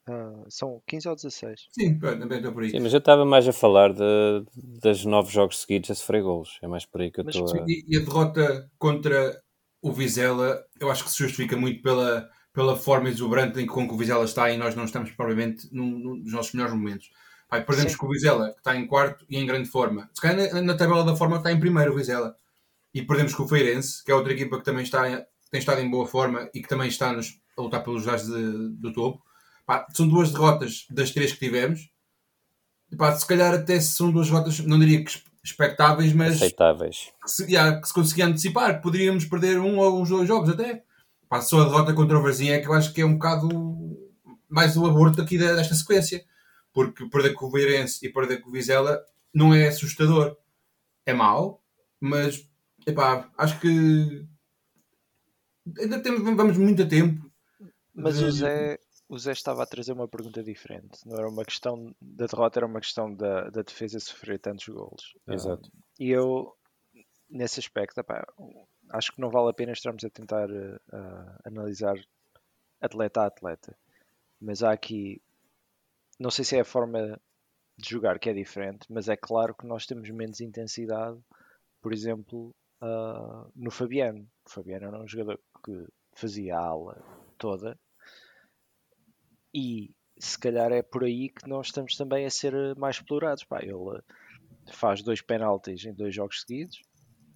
Ah, 0.09 0.45
são 0.49 0.83
15 0.87 1.09
ou 1.09 1.15
16. 1.15 1.67
Sim, 1.71 1.99
pronto, 1.99 2.19
também 2.21 2.39
estou 2.39 2.53
por 2.53 2.63
aí. 2.63 2.71
Sim, 2.71 2.81
mas 2.81 2.93
eu 2.93 2.99
estava 2.99 3.25
mais 3.25 3.47
a 3.47 3.53
falar 3.53 3.93
de, 3.93 4.45
das 4.81 5.05
nove 5.05 5.33
jogos 5.33 5.61
seguidos 5.61 5.91
a 5.91 5.95
sofrer 5.95 6.23
golos. 6.23 6.59
É 6.63 6.67
mais 6.67 6.85
por 6.85 7.01
aí 7.01 7.11
que 7.11 7.21
eu 7.21 7.29
estou 7.29 7.63
a... 7.63 7.65
E, 7.69 7.85
e 7.89 7.97
a 7.97 8.01
derrota 8.01 8.71
contra 8.79 9.41
o 9.81 9.93
Vizela, 9.93 10.65
eu 10.81 10.91
acho 10.91 11.05
que 11.05 11.11
se 11.11 11.19
justifica 11.19 11.57
muito 11.57 11.83
pela, 11.83 12.29
pela 12.53 12.77
forma 12.77 13.09
exuberante 13.09 13.61
em 13.61 13.67
que, 13.67 13.73
com 13.73 13.87
que 13.87 13.95
o 13.95 13.97
Vizela 13.97 14.25
está 14.25 14.51
e 14.51 14.57
nós 14.57 14.75
não 14.75 14.85
estamos 14.85 15.11
propriamente 15.13 15.69
num, 15.73 15.99
num 15.99 16.21
dos 16.21 16.33
nossos 16.33 16.53
melhores 16.53 16.75
momentos. 16.75 17.11
Pai, 17.53 17.63
perdemos 17.63 17.93
Sim. 17.93 17.99
com 17.99 18.07
o 18.07 18.09
Vizela, 18.09 18.51
que 18.53 18.61
está 18.61 18.75
em 18.75 18.87
quarto 18.87 19.27
e 19.29 19.37
em 19.37 19.45
grande 19.45 19.69
forma. 19.69 20.09
Se 20.15 20.23
calhar 20.23 20.55
na, 20.55 20.63
na 20.63 20.75
tabela 20.75 21.05
da 21.05 21.15
forma 21.15 21.37
está 21.37 21.53
em 21.53 21.61
primeiro 21.61 21.93
o 21.93 21.97
Vizela. 21.97 22.35
E 22.95 23.03
perdemos 23.03 23.35
com 23.35 23.43
o 23.43 23.47
Feirense, 23.49 24.03
que 24.03 24.11
é 24.11 24.15
outra 24.15 24.33
equipa 24.33 24.57
que 24.59 24.65
também 24.65 24.83
está, 24.83 25.07
em- 25.11 25.23
tem 25.51 25.59
estado 25.61 25.83
em 25.83 25.91
boa 25.91 26.07
forma 26.07 26.49
e 26.55 26.63
que 26.63 26.69
também 26.69 26.89
está 26.89 27.13
nos, 27.13 27.39
a 27.59 27.61
lutar 27.61 27.85
pelos 27.85 28.01
lugares 28.07 28.25
de- 28.27 28.71
do 28.71 28.91
topo. 28.95 29.23
Pá, 29.67 29.87
são 29.95 30.09
duas 30.09 30.33
derrotas 30.33 30.87
das 30.91 31.11
três 31.11 31.31
que 31.35 31.41
tivemos. 31.41 31.91
E, 32.91 32.97
pá, 32.97 33.15
se 33.15 33.27
calhar 33.27 33.53
até 33.53 33.79
são 33.83 34.11
duas 34.11 34.29
derrotas, 34.29 34.59
não 34.61 34.79
diria 34.79 35.05
que 35.05 35.13
expectáveis, 35.45 36.15
mas 36.15 36.37
aceitáveis. 36.37 37.11
que 37.23 37.31
se, 37.31 37.51
já, 37.51 37.79
que 37.79 37.87
se 37.87 37.93
conseguia 37.93 38.29
antecipar, 38.29 38.77
que 38.77 38.83
poderíamos 38.83 39.27
perder 39.27 39.59
um 39.61 39.79
ou 39.79 40.01
uns 40.01 40.09
dois 40.09 40.27
jogos 40.27 40.49
até. 40.49 40.83
Pá, 41.29 41.43
só 41.43 41.61
a 41.61 41.65
derrota 41.65 41.93
contra 41.93 42.19
o 42.19 42.23
Varzinha 42.23 42.55
é 42.55 42.61
que 42.61 42.69
eu 42.69 42.73
acho 42.73 42.95
que 42.95 43.03
é 43.03 43.05
um 43.05 43.13
bocado 43.13 43.49
mais 44.49 44.75
o 44.75 44.87
aborto 44.87 45.21
aqui 45.21 45.37
desta 45.37 45.75
sequência. 45.75 46.25
Porque 46.73 47.09
perder 47.09 47.35
com 47.35 47.47
o 47.47 47.50
Beirense 47.50 48.05
e 48.07 48.12
perder 48.12 48.41
com 48.41 48.49
o 48.49 48.52
Vizela 48.52 49.05
não 49.35 49.52
é 49.55 49.69
assustador. 49.69 50.37
É 51.05 51.12
mau, 51.12 51.62
mas 52.00 52.49
epá, 52.87 53.31
acho 53.37 53.61
que 53.61 54.26
ainda 55.79 56.02
temos, 56.02 56.23
vamos 56.23 56.57
muito 56.57 56.83
a 56.83 56.87
tempo. 56.87 57.31
Mas 57.95 58.19
de- 58.19 58.25
o 58.25 58.33
Zé, 58.33 58.79
o 59.09 59.19
Zé 59.19 59.33
estava 59.33 59.62
a 59.62 59.67
trazer 59.67 59.93
uma 59.93 60.09
pergunta 60.09 60.43
diferente. 60.43 61.07
Não 61.07 61.17
era 61.19 61.29
uma 61.29 61.45
questão 61.45 61.95
da 62.00 62.26
derrota, 62.26 62.59
era 62.59 62.67
uma 62.67 62.81
questão 62.81 63.14
da, 63.14 63.50
da 63.50 63.62
defesa 63.62 64.00
sofrer 64.00 64.38
tantos 64.38 64.67
golos. 64.69 65.14
Exato. 65.29 65.69
Um, 65.69 65.81
e 66.00 66.11
eu, 66.11 66.57
nesse 67.29 67.61
aspecto, 67.61 67.99
epá, 68.00 68.26
acho 68.91 69.12
que 69.12 69.21
não 69.21 69.31
vale 69.31 69.50
a 69.50 69.55
pena 69.55 69.73
estarmos 69.73 70.05
a 70.05 70.11
tentar 70.11 70.49
uh, 70.50 70.76
uh, 70.93 71.38
analisar 71.45 71.97
atleta 72.81 73.23
a 73.23 73.26
atleta. 73.26 73.76
Mas 74.41 74.62
há 74.62 74.73
aqui, 74.73 75.21
não 76.23 76.31
sei 76.31 76.45
se 76.45 76.57
é 76.57 76.61
a 76.61 76.64
forma 76.64 77.21
de 77.76 77.91
jogar 77.91 78.19
que 78.19 78.31
é 78.31 78.33
diferente, 78.33 78.87
mas 78.88 79.09
é 79.09 79.17
claro 79.17 79.55
que 79.55 79.67
nós 79.67 79.87
temos 79.87 80.09
menos 80.11 80.41
intensidade, 80.41 81.19
por 81.81 81.93
exemplo, 81.93 82.55
uh, 82.81 83.50
no 83.57 83.71
Fabiano. 83.71 84.26
O 84.47 84.50
Fabiano 84.50 84.87
era 84.87 85.02
um 85.02 85.09
jogador 85.09 85.41
que 85.64 85.87
fazia 86.14 86.57
a 86.57 86.64
ala 86.64 87.02
toda 87.38 87.79
e 89.52 89.91
se 90.19 90.38
calhar 90.38 90.71
é 90.73 90.83
por 90.83 91.05
aí 91.05 91.29
que 91.29 91.49
nós 91.49 91.67
estamos 91.67 91.97
também 91.97 92.25
a 92.25 92.31
ser 92.31 92.55
mais 92.76 92.97
explorados. 92.97 93.45
Pá, 93.45 93.61
ele 93.61 94.00
faz 94.73 95.02
dois 95.02 95.21
penaltis 95.21 95.85
em 95.85 95.93
dois 95.93 96.14
jogos 96.14 96.43
seguidos. 96.43 96.81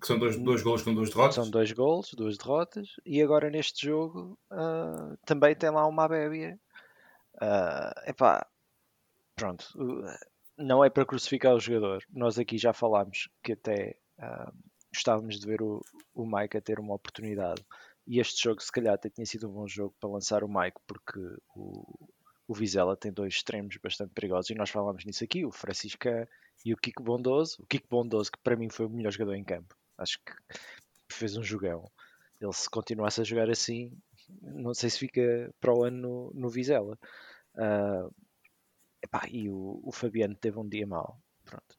Que 0.00 0.06
são 0.06 0.18
dois, 0.18 0.38
dois 0.38 0.62
golos 0.62 0.82
com 0.82 0.94
duas 0.94 1.08
derrotas. 1.10 1.34
São 1.34 1.50
dois 1.50 1.72
golos, 1.72 2.12
duas 2.14 2.36
derrotas. 2.36 2.88
E 3.04 3.20
agora 3.20 3.50
neste 3.50 3.86
jogo 3.86 4.38
uh, 4.52 5.16
também 5.24 5.54
tem 5.56 5.70
lá 5.70 5.86
uma 5.86 6.06
bébia. 6.06 6.58
Uh, 7.36 8.10
epá, 8.10 8.46
pronto. 9.36 9.68
não 10.58 10.84
é 10.84 10.90
para 10.90 11.06
crucificar 11.06 11.54
o 11.54 11.60
jogador. 11.60 12.02
Nós 12.10 12.38
aqui 12.38 12.58
já 12.58 12.72
falámos 12.72 13.28
que 13.42 13.52
até 13.52 13.96
uh, 14.18 14.52
gostávamos 14.92 15.38
de 15.38 15.46
ver 15.46 15.62
o, 15.62 15.80
o 16.14 16.26
Mike 16.26 16.56
a 16.56 16.62
ter 16.62 16.80
uma 16.80 16.94
oportunidade 16.94 17.64
e 18.06 18.20
este 18.20 18.44
jogo, 18.44 18.62
se 18.62 18.70
calhar, 18.70 18.94
até 18.94 19.10
tinha 19.10 19.26
sido 19.26 19.48
um 19.48 19.52
bom 19.52 19.66
jogo 19.66 19.94
para 20.00 20.08
lançar 20.08 20.44
o 20.44 20.48
Mike, 20.48 20.80
porque 20.86 21.18
o, 21.54 22.08
o 22.46 22.54
Vizela 22.54 22.96
tem 22.96 23.12
dois 23.12 23.34
extremos 23.34 23.76
bastante 23.82 24.14
perigosos. 24.14 24.50
E 24.50 24.54
nós 24.54 24.70
falámos 24.70 25.04
nisso 25.04 25.24
aqui: 25.24 25.44
o 25.44 25.50
Francisca 25.50 26.28
e 26.64 26.72
o 26.72 26.76
Kiko 26.76 27.02
Bondoso. 27.02 27.56
O 27.60 27.66
Kiko 27.66 27.88
Bondoso, 27.90 28.30
que 28.30 28.38
para 28.38 28.56
mim 28.56 28.70
foi 28.70 28.86
o 28.86 28.90
melhor 28.90 29.10
jogador 29.10 29.34
em 29.34 29.44
campo, 29.44 29.74
acho 29.98 30.20
que 30.24 30.32
fez 31.12 31.36
um 31.36 31.42
jogão. 31.42 31.90
Ele, 32.40 32.52
se 32.52 32.70
continuasse 32.70 33.20
a 33.20 33.24
jogar 33.24 33.50
assim, 33.50 33.92
não 34.40 34.72
sei 34.72 34.90
se 34.90 34.98
fica 34.98 35.52
para 35.60 35.74
o 35.74 35.82
ano 35.84 35.96
no, 35.96 36.32
no 36.42 36.48
Vizela. 36.48 36.96
Uh, 37.56 38.14
epá, 39.06 39.22
e 39.30 39.48
o, 39.48 39.80
o, 39.82 39.92
Fabiano 39.92 40.34
teve 40.34 40.58
um 40.58 40.68
dia 40.68 40.86
mau. 40.86 41.18
Pronto. 41.44 41.76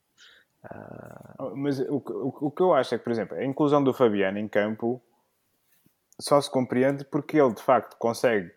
Uh... 0.66 1.56
Mas 1.56 1.80
o, 1.80 1.98
o, 1.98 2.48
o 2.48 2.52
que 2.52 2.62
eu 2.62 2.74
acho 2.74 2.96
é 2.96 2.98
que, 2.98 3.04
por 3.04 3.12
exemplo, 3.12 3.38
a 3.38 3.46
inclusão 3.46 3.84
do 3.84 3.94
Fabiano 3.94 4.40
em 4.40 4.48
campo 4.48 5.02
só 6.20 6.42
se 6.42 6.50
compreende 6.50 7.06
porque 7.06 7.40
ele 7.40 7.54
de 7.54 7.62
facto 7.62 7.96
consegue 7.98 8.52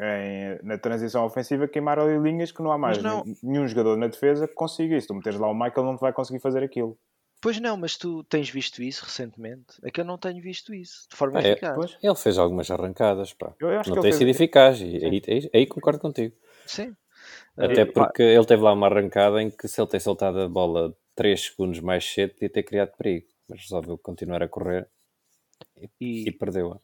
em, 0.00 0.58
na 0.62 0.78
transição 0.78 1.24
ofensiva 1.24 1.68
queimar 1.68 1.98
ali 1.98 2.18
linhas 2.18 2.52
que 2.52 2.62
não 2.62 2.72
há 2.72 2.78
mais 2.78 3.02
não... 3.02 3.24
nenhum 3.42 3.66
jogador 3.66 3.96
na 3.96 4.06
defesa 4.06 4.48
que 4.48 4.54
consiga 4.54 4.96
isso. 4.96 5.08
Tu 5.08 5.14
meteres 5.14 5.38
lá 5.38 5.48
o 5.48 5.54
Michael 5.54 5.86
não 5.86 5.96
vai 5.96 6.12
conseguir 6.12 6.40
fazer 6.40 6.62
aquilo. 6.62 6.98
Pois 7.42 7.58
não, 7.58 7.76
mas 7.76 7.96
tu 7.96 8.22
tens 8.24 8.50
visto 8.50 8.82
isso 8.82 9.04
recentemente? 9.04 9.76
É 9.82 9.90
que 9.90 10.00
eu 10.00 10.04
não 10.04 10.18
tenho 10.18 10.42
visto 10.42 10.74
isso 10.74 11.06
de 11.10 11.16
forma 11.16 11.40
é, 11.40 11.52
eficaz. 11.52 11.96
Ele 12.02 12.14
fez 12.14 12.36
algumas 12.36 12.70
arrancadas, 12.70 13.32
pá. 13.32 13.54
não 13.60 14.02
tem 14.02 14.12
sido 14.12 14.24
fez... 14.24 14.36
eficaz 14.36 14.80
e 14.80 14.96
aí, 15.02 15.22
aí, 15.26 15.50
aí, 15.54 15.66
concordo 15.66 16.00
contigo. 16.00 16.34
Sim. 16.66 16.94
Até 17.56 17.84
porque 17.84 18.22
ele 18.22 18.44
teve 18.44 18.62
lá 18.62 18.72
uma 18.72 18.86
arrancada 18.86 19.42
em 19.42 19.50
que 19.50 19.68
se 19.68 19.80
ele 19.80 19.88
tem 19.88 20.00
soltado 20.00 20.40
a 20.40 20.48
bola 20.48 20.96
3 21.14 21.40
segundos 21.40 21.80
mais 21.80 22.04
cedo 22.04 22.34
podia 22.34 22.50
ter 22.50 22.62
criado 22.62 22.96
perigo, 22.96 23.26
mas 23.48 23.60
resolveu 23.60 23.98
continuar 23.98 24.42
a 24.42 24.48
correr 24.48 24.88
e, 26.00 26.28
e... 26.28 26.32
perdeu-a 26.32 26.80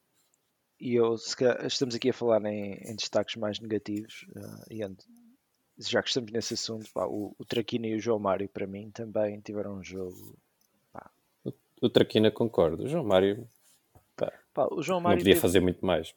e 0.79 0.95
eu 0.95 1.15
estamos 1.15 1.95
aqui 1.95 2.11
a 2.11 2.13
falar 2.13 2.45
em, 2.45 2.75
em 2.75 2.95
destaques 2.95 3.37
mais 3.37 3.59
negativos 3.59 4.27
uh, 4.37 4.65
e 4.71 4.83
já 5.79 6.03
que 6.03 6.09
estamos 6.09 6.33
nesse 6.33 6.55
assunto, 6.55 6.91
pá, 6.93 7.07
o, 7.07 7.35
o 7.39 7.45
Traquina 7.45 7.87
e 7.87 7.97
o 7.97 8.01
João 8.01 8.19
Mário 8.19 8.49
para 8.49 8.67
mim 8.67 8.91
também 8.91 9.41
tiveram 9.41 9.77
um 9.77 9.85
jogo. 9.85 10.39
Pá. 10.93 11.11
O, 11.45 11.53
o 11.83 11.91
Traquina 11.91 12.31
concordo, 12.31 12.85
o 12.85 12.89
João 12.89 13.05
Mário, 13.05 13.49
pá, 14.17 14.69
o 14.71 14.83
João 14.83 15.01
Mário 15.01 15.17
não 15.17 15.23
podia 15.23 15.35
teve... 15.35 15.41
fazer 15.41 15.61
muito 15.61 15.85
mais. 15.85 16.15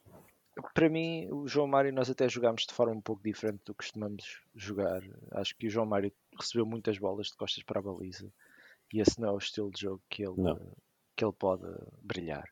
Para 0.74 0.88
mim, 0.88 1.28
o 1.30 1.46
João 1.46 1.66
Mário 1.66 1.92
nós 1.92 2.10
até 2.10 2.28
jogámos 2.28 2.66
de 2.66 2.74
forma 2.74 2.92
um 2.92 3.00
pouco 3.00 3.22
diferente 3.22 3.62
do 3.64 3.74
que 3.74 3.84
costumamos 3.84 4.40
jogar. 4.54 5.02
Acho 5.32 5.56
que 5.56 5.66
o 5.66 5.70
João 5.70 5.86
Mário 5.86 6.12
recebeu 6.38 6.66
muitas 6.66 6.98
bolas 6.98 7.28
de 7.28 7.36
costas 7.36 7.62
para 7.62 7.78
a 7.78 7.82
baliza 7.82 8.30
e 8.92 9.00
esse 9.00 9.20
não 9.20 9.28
é 9.28 9.32
o 9.32 9.38
estilo 9.38 9.70
de 9.70 9.82
jogo 9.82 10.02
que 10.08 10.22
ele, 10.22 10.36
que 11.16 11.24
ele 11.24 11.32
pode 11.32 11.66
brilhar. 12.02 12.50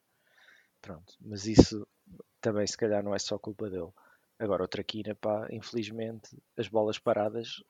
Pronto, 0.80 1.14
mas 1.20 1.46
isso 1.46 1.87
também 2.40 2.66
se 2.66 2.76
calhar 2.76 3.02
não 3.02 3.14
é 3.14 3.18
só 3.18 3.38
culpa 3.38 3.68
dele. 3.68 3.90
Agora 4.38 4.62
o 4.62 4.68
Traquina, 4.68 5.14
pá, 5.14 5.48
infelizmente, 5.50 6.37
as 6.56 6.68
bolas 6.68 6.98
paradas. 6.98 7.62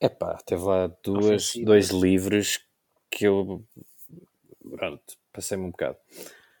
É 0.00 0.08
pá, 0.08 0.36
teve 0.44 0.62
lá 0.62 0.88
duas, 1.02 1.54
dois 1.54 1.90
livros 1.90 2.66
que 3.08 3.26
eu. 3.26 3.64
Pronto, 4.68 5.16
passei-me 5.32 5.64
um 5.64 5.70
bocado. 5.70 5.98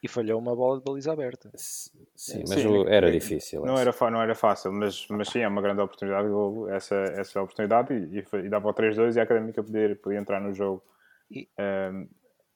E 0.06 0.08
falhou 0.08 0.38
uma 0.38 0.54
bola 0.54 0.78
de 0.78 0.84
baliza 0.84 1.12
aberta. 1.12 1.50
Sim, 1.56 2.44
mas 2.46 2.60
sim, 2.60 2.84
era 2.86 3.10
difícil. 3.10 3.64
Não 3.64 3.76
era, 3.76 3.92
não 4.08 4.22
era 4.22 4.36
fácil, 4.36 4.72
mas, 4.72 5.04
mas 5.08 5.28
sim, 5.28 5.40
é 5.40 5.48
uma 5.48 5.60
grande 5.60 5.80
oportunidade 5.80 6.28
de 6.28 6.32
golo, 6.32 6.68
essa, 6.68 6.94
essa 6.94 7.42
oportunidade, 7.42 7.92
e, 7.92 8.20
e, 8.20 8.46
e 8.46 8.48
dava 8.48 8.68
o 8.68 8.72
3-2 8.72 9.16
e 9.16 9.20
a 9.20 9.24
Académica 9.24 9.64
poder, 9.64 10.00
poder 10.00 10.16
entrar 10.16 10.40
no 10.40 10.54
jogo. 10.54 10.80
E... 11.28 11.48
Um, 11.58 12.06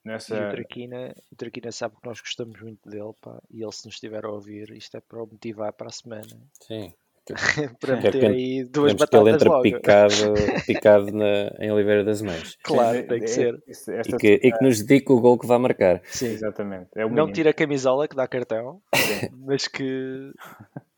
Nessa... 0.02 0.34
E 0.34 0.38
o 0.38 0.50
Traquina, 0.52 1.14
o 1.30 1.36
Traquina 1.36 1.72
sabe 1.72 1.96
que 1.96 2.06
nós 2.06 2.20
gostamos 2.20 2.58
muito 2.62 2.88
dele, 2.88 3.12
pá, 3.20 3.38
e 3.50 3.62
ele 3.62 3.72
se 3.72 3.84
nos 3.84 3.96
estiver 3.96 4.24
a 4.24 4.30
ouvir, 4.30 4.70
isto 4.70 4.96
é 4.96 5.00
para 5.00 5.22
o 5.22 5.26
motivar 5.26 5.74
para 5.74 5.88
a 5.88 5.92
semana. 5.92 6.40
Sim. 6.58 6.94
para 7.80 7.96
meter 7.96 8.24
aí 8.26 8.64
duas 8.64 8.92
batatas 8.94 9.10
que 9.10 9.16
ele 9.16 9.30
entra 9.34 9.48
logo. 9.48 9.62
picado, 9.62 10.14
picado 10.66 11.12
na, 11.12 11.52
em 11.58 11.70
Oliveira 11.70 12.04
das 12.04 12.22
Mães. 12.22 12.56
Claro, 12.62 13.06
tem 13.06 13.20
que 13.20 13.28
ser. 13.28 13.62
E 13.66 14.16
que, 14.16 14.40
e 14.42 14.52
que 14.52 14.64
nos 14.64 14.82
dedique 14.82 15.12
o 15.12 15.20
gol 15.20 15.38
que 15.38 15.46
vai 15.46 15.58
marcar. 15.58 16.00
Sim, 16.04 16.26
exatamente. 16.26 16.88
É 16.96 17.08
não 17.08 17.30
tira 17.30 17.50
a 17.50 17.54
camisola 17.54 18.08
que 18.08 18.16
dá 18.16 18.26
cartão, 18.26 18.80
mas 19.46 19.68
que, 19.68 20.32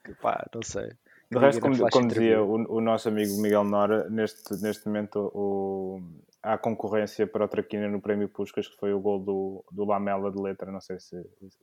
que 0.04 0.14
pá, 0.20 0.46
não 0.54 0.62
sei. 0.62 0.90
De 1.30 1.38
resto, 1.38 1.62
como, 1.62 1.90
como 1.90 2.08
dizia 2.08 2.42
o, 2.42 2.76
o, 2.76 2.80
nosso 2.80 3.08
amigo 3.08 3.40
Miguel 3.40 3.64
Nora, 3.64 4.08
neste, 4.10 4.54
neste 4.62 4.86
momento 4.86 5.30
o, 5.34 6.02
há 6.42 6.58
concorrência 6.58 7.26
para 7.26 7.46
o 7.46 7.48
Traquina 7.48 7.88
no 7.88 8.02
Prémio 8.02 8.28
Puscas, 8.28 8.68
que 8.68 8.76
foi 8.76 8.92
o 8.92 9.00
gol 9.00 9.18
do, 9.18 9.64
do 9.72 9.84
Lamela 9.86 10.30
de 10.30 10.38
letra, 10.38 10.70
não 10.70 10.80
sei 10.80 11.00
se, 11.00 11.16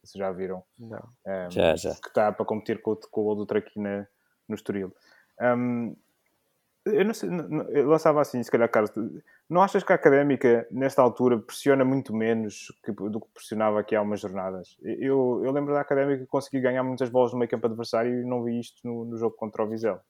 se 0.03 0.17
já 0.17 0.31
viram. 0.31 0.63
Não. 0.79 0.97
Um, 0.97 1.51
já, 1.51 1.75
já. 1.75 1.91
Que 1.91 2.07
está 2.07 2.31
para 2.31 2.45
competir 2.45 2.81
com, 2.81 2.95
com 2.95 3.21
o 3.21 3.23
gol 3.25 3.35
do 3.35 3.45
Traquina 3.45 4.09
no 4.49 4.55
Estoril. 4.55 4.93
Um, 5.39 5.95
eu 6.85 7.05
não 7.05 7.13
sei, 7.13 7.29
eu 7.71 7.87
lançava 7.87 8.21
assim, 8.21 8.41
se 8.41 8.49
calhar, 8.49 8.69
Carlos, 8.69 8.91
não 9.49 9.61
achas 9.61 9.83
que 9.83 9.91
a 9.91 9.95
Académica, 9.95 10.67
nesta 10.71 11.01
altura, 11.01 11.37
pressiona 11.37 11.83
muito 11.83 12.15
menos 12.15 12.73
que, 12.83 12.91
do 12.91 13.19
que 13.19 13.27
pressionava 13.33 13.79
aqui 13.79 13.95
há 13.95 14.01
umas 14.01 14.21
jornadas? 14.21 14.77
Eu, 14.81 15.41
eu 15.43 15.51
lembro 15.51 15.73
da 15.73 15.81
Académica 15.81 16.19
que 16.19 16.27
consegui 16.27 16.61
ganhar 16.61 16.83
muitas 16.83 17.09
bolas 17.09 17.31
no 17.31 17.39
meio 17.39 17.49
campo 17.49 17.67
adversário 17.67 18.21
e 18.21 18.25
não 18.25 18.43
vi 18.43 18.59
isto 18.59 18.79
no, 18.83 19.05
no 19.05 19.17
jogo 19.17 19.35
contra 19.35 19.63
o 19.63 19.69
Vizela. 19.69 20.03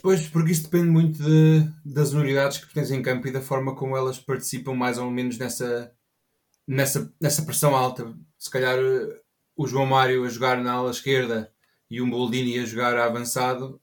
Pois, 0.00 0.28
porque 0.28 0.52
isso 0.52 0.64
depende 0.64 0.88
muito 0.88 1.20
de, 1.22 1.68
das 1.84 2.12
unidades 2.12 2.58
que 2.58 2.72
tens 2.72 2.90
em 2.90 3.02
campo 3.02 3.26
e 3.26 3.32
da 3.32 3.40
forma 3.40 3.74
como 3.74 3.96
elas 3.96 4.20
participam 4.20 4.74
mais 4.74 4.96
ou 4.96 5.10
menos 5.10 5.36
nessa, 5.38 5.92
nessa, 6.66 7.12
nessa 7.20 7.42
pressão 7.42 7.74
alta. 7.74 8.14
Se 8.38 8.48
calhar 8.48 8.78
o 9.56 9.66
João 9.66 9.86
Mário 9.86 10.24
a 10.24 10.28
jogar 10.28 10.58
na 10.58 10.72
ala 10.72 10.90
esquerda 10.90 11.52
e 11.90 12.00
o 12.00 12.06
Boldini 12.08 12.58
a 12.58 12.64
jogar 12.64 12.96
a 12.96 13.06
avançado 13.06 13.80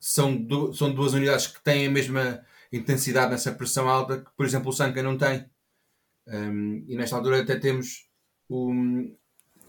são, 0.00 0.46
são 0.72 0.92
duas 0.92 1.12
unidades 1.12 1.46
que 1.48 1.62
têm 1.62 1.86
a 1.86 1.90
mesma 1.90 2.44
intensidade 2.72 3.30
nessa 3.30 3.52
pressão 3.52 3.88
alta 3.88 4.18
que, 4.18 4.30
por 4.36 4.46
exemplo, 4.46 4.70
o 4.70 4.72
Sanca 4.72 5.02
não 5.02 5.18
tem. 5.18 5.48
Um, 6.26 6.84
e 6.86 6.96
nesta 6.96 7.16
altura 7.16 7.42
até 7.42 7.56
temos 7.56 8.08
o, 8.48 8.72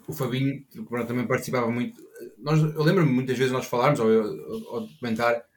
o 0.08 0.14
Fabinho, 0.14 0.66
que 0.66 0.82
também 1.06 1.26
participava 1.26 1.70
muito 1.72 2.10
nós, 2.38 2.62
eu 2.62 2.84
lembro-me 2.84 3.12
muitas 3.12 3.38
vezes 3.38 3.54
nós 3.54 3.66
falarmos, 3.66 4.00
ou, 4.00 4.08
ou, 4.08 4.74
ou 4.74 4.90
comentar, 5.00 5.42
que 5.42 5.49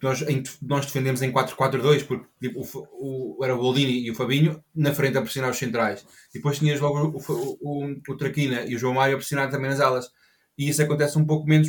nós, 0.00 0.22
em, 0.22 0.42
nós 0.62 0.86
defendemos 0.86 1.22
em 1.22 1.32
4-4-2, 1.32 2.06
porque 2.06 2.26
tipo, 2.40 2.60
o, 2.60 3.36
o, 3.38 3.44
era 3.44 3.54
o 3.54 3.58
Boldini 3.58 4.00
e 4.00 4.10
o 4.10 4.14
Fabinho 4.14 4.62
na 4.74 4.94
frente 4.94 5.18
a 5.18 5.22
pressionar 5.22 5.50
os 5.50 5.58
centrais. 5.58 6.06
E 6.30 6.34
depois 6.34 6.58
tinhas 6.58 6.80
logo 6.80 7.18
o, 7.18 7.58
o, 7.60 8.00
o, 8.08 8.16
Traquina 8.16 8.62
e 8.62 8.76
o 8.76 8.78
João 8.78 8.94
Mário 8.94 9.16
a 9.16 9.18
pressionar 9.18 9.50
também 9.50 9.70
nas 9.70 9.80
alas. 9.80 10.10
E 10.56 10.68
isso 10.68 10.82
acontece 10.82 11.18
um 11.18 11.26
pouco 11.26 11.48
menos 11.48 11.68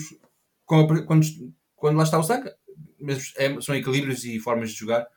quando, 0.66 1.06
quando 1.76 1.98
lá 1.98 2.04
está 2.04 2.20
o 2.20 2.24
Sanca. 2.24 2.56
Mas 3.00 3.34
é, 3.38 3.60
são 3.62 3.76
equilíbrios 3.76 4.24
e 4.26 4.40
formas 4.40 4.72
de 4.72 4.78
jogar. 4.78 5.08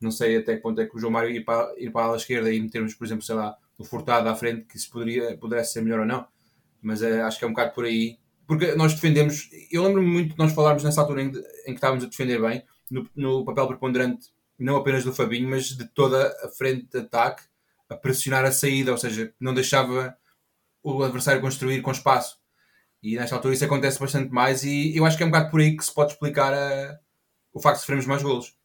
Não 0.00 0.10
sei 0.10 0.36
até 0.36 0.56
que 0.56 0.62
ponto 0.62 0.80
é 0.80 0.86
que 0.86 0.96
o 0.96 0.98
João 0.98 1.12
Mário 1.12 1.30
ir 1.30 1.44
para, 1.44 1.72
ir 1.78 1.90
para 1.90 2.02
a 2.02 2.04
ala 2.06 2.16
esquerda 2.16 2.52
e 2.52 2.60
metermos, 2.60 2.94
por 2.94 3.04
exemplo, 3.04 3.24
sei 3.24 3.34
lá, 3.34 3.56
o 3.78 3.84
Furtado 3.84 4.28
à 4.28 4.34
frente, 4.34 4.66
que 4.66 4.76
isso 4.76 4.90
poderia, 4.90 5.36
pudesse 5.38 5.72
ser 5.72 5.80
melhor 5.80 6.00
ou 6.00 6.06
não. 6.06 6.26
Mas 6.82 7.02
é, 7.02 7.22
acho 7.22 7.38
que 7.38 7.44
é 7.44 7.48
um 7.48 7.52
bocado 7.52 7.72
por 7.72 7.84
aí 7.84 8.18
porque 8.48 8.74
nós 8.74 8.94
defendemos, 8.94 9.50
eu 9.70 9.84
lembro-me 9.84 10.08
muito 10.08 10.32
de 10.32 10.38
nós 10.38 10.54
falarmos 10.54 10.82
nessa 10.82 11.02
altura 11.02 11.20
em, 11.20 11.26
em, 11.26 11.32
que 11.66 11.72
estávamos 11.72 12.02
a 12.02 12.08
defender 12.08 12.40
bem, 12.40 12.64
no, 12.90 13.06
no, 13.14 13.44
papel 13.44 13.68
preponderante, 13.68 14.30
não 14.58 14.76
apenas 14.76 15.04
do 15.04 15.14
Fabinho, 15.14 15.50
mas 15.50 15.66
de 15.66 15.86
toda 15.86 16.34
a 16.42 16.48
frente 16.48 16.88
de 16.90 16.98
ataque, 17.00 17.42
a 17.90 17.94
pressionar 17.94 18.46
a 18.46 18.50
saída, 18.50 18.90
ou 18.90 18.96
seja, 18.96 19.34
não 19.38 19.52
deixava 19.52 20.16
o 20.82 21.02
adversário 21.02 21.42
construir 21.42 21.82
com 21.82 21.90
espaço. 21.90 22.38
E 23.02 23.16
nesta 23.16 23.36
altura 23.36 23.52
isso 23.52 23.66
acontece 23.66 24.00
bastante 24.00 24.32
mais 24.32 24.64
e 24.64 24.96
eu 24.96 25.04
acho 25.04 25.16
que 25.18 25.22
é 25.22 25.26
um 25.26 25.30
bocado 25.30 25.50
por 25.50 25.60
aí 25.60 25.76
que 25.76 25.84
se 25.84 25.92
pode 25.92 26.12
explicar 26.12 26.54
a, 26.54 26.98
o 27.52 27.60
facto 27.60 27.76
de 27.76 27.80
sofrermos 27.82 28.06
mais 28.06 28.22
golos. 28.22 28.56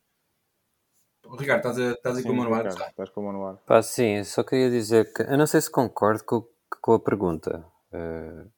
Ricardo, 1.38 1.60
estás, 1.60 1.78
a, 1.78 1.92
estás 1.92 2.18
aí 2.18 2.24
com 2.24 2.30
o 2.30 2.36
manual? 2.36 2.68
Estás 2.68 3.10
com 3.10 3.22
o 3.22 3.26
manual. 3.26 3.62
Pá, 3.66 3.82
sim, 3.82 4.24
só 4.24 4.44
queria 4.44 4.70
dizer 4.70 5.12
que 5.12 5.24
eu 5.24 5.38
não 5.38 5.46
sei 5.46 5.60
se 5.60 5.70
concordo 5.70 6.24
com, 6.24 6.48
com 6.82 6.94
a 6.94 7.00
pergunta, 7.00 7.66
uh, 7.92 8.50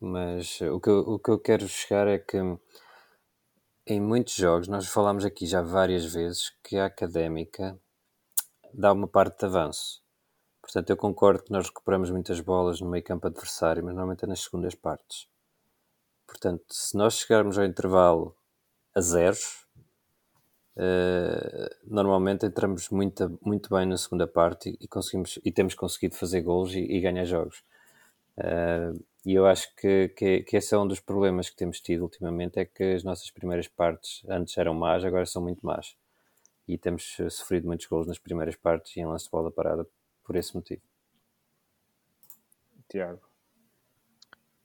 mas 0.00 0.60
o 0.60 0.80
que, 0.80 0.88
eu, 0.88 0.98
o 1.00 1.18
que 1.18 1.30
eu 1.30 1.38
quero 1.38 1.68
chegar 1.68 2.06
é 2.06 2.18
que 2.18 2.38
em 3.90 4.00
muitos 4.00 4.34
jogos, 4.34 4.68
nós 4.68 4.86
falámos 4.86 5.24
aqui 5.24 5.46
já 5.46 5.62
várias 5.62 6.04
vezes 6.04 6.50
que 6.62 6.76
a 6.76 6.84
académica 6.84 7.78
dá 8.72 8.92
uma 8.92 9.08
parte 9.08 9.38
de 9.38 9.46
avanço. 9.46 10.02
Portanto, 10.60 10.90
eu 10.90 10.96
concordo 10.96 11.42
que 11.42 11.50
nós 11.50 11.66
recuperamos 11.68 12.10
muitas 12.10 12.38
bolas 12.40 12.82
no 12.82 12.90
meio 12.90 13.02
campo 13.02 13.26
adversário, 13.26 13.82
mas 13.82 13.94
normalmente 13.94 14.24
é 14.24 14.26
nas 14.28 14.40
segundas 14.40 14.74
partes. 14.74 15.26
Portanto, 16.26 16.62
se 16.68 16.94
nós 16.94 17.14
chegarmos 17.14 17.58
ao 17.58 17.64
intervalo 17.64 18.36
a 18.94 19.00
zeros, 19.00 19.66
uh, 20.76 21.74
normalmente 21.86 22.44
entramos 22.44 22.90
muito, 22.90 23.38
muito 23.42 23.74
bem 23.74 23.86
na 23.86 23.96
segunda 23.96 24.26
parte 24.26 24.76
e, 24.78 24.86
conseguimos, 24.86 25.38
e 25.42 25.50
temos 25.50 25.74
conseguido 25.74 26.14
fazer 26.14 26.42
gols 26.42 26.74
e, 26.74 26.80
e 26.80 27.00
ganhar 27.00 27.24
jogos. 27.24 27.64
Uh, 28.36 29.02
e 29.28 29.34
eu 29.34 29.44
acho 29.44 29.74
que, 29.76 30.08
que, 30.16 30.42
que, 30.42 30.56
esse 30.56 30.74
é 30.74 30.78
um 30.78 30.88
dos 30.88 31.00
problemas 31.00 31.50
que 31.50 31.56
temos 31.56 31.82
tido 31.82 32.00
ultimamente, 32.00 32.58
é 32.58 32.64
que 32.64 32.94
as 32.94 33.04
nossas 33.04 33.30
primeiras 33.30 33.68
partes 33.68 34.22
antes 34.26 34.56
eram 34.56 34.72
más, 34.72 35.04
agora 35.04 35.26
são 35.26 35.42
muito 35.42 35.66
más. 35.66 35.94
E 36.66 36.78
temos 36.78 37.14
sofrido 37.28 37.66
muitos 37.66 37.84
gols 37.84 38.06
nas 38.06 38.18
primeiras 38.18 38.56
partes 38.56 38.96
e 38.96 39.00
em 39.00 39.04
lance 39.04 39.26
de 39.26 39.30
bola 39.30 39.50
parada 39.50 39.86
por 40.24 40.34
esse 40.34 40.54
motivo. 40.56 40.80
Tiago. 42.88 43.20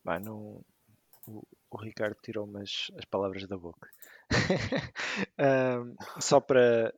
Bem, 0.02 0.21
não, 0.21 0.63
o, 1.28 1.43
o, 1.69 1.78
Ricardo 1.78 2.15
tirou-me 2.23 2.62
as, 2.62 2.89
as, 2.97 3.04
palavras 3.04 3.45
da 3.45 3.58
boca. 3.58 3.89
um, 5.84 6.21
só 6.21 6.39
para. 6.39 6.93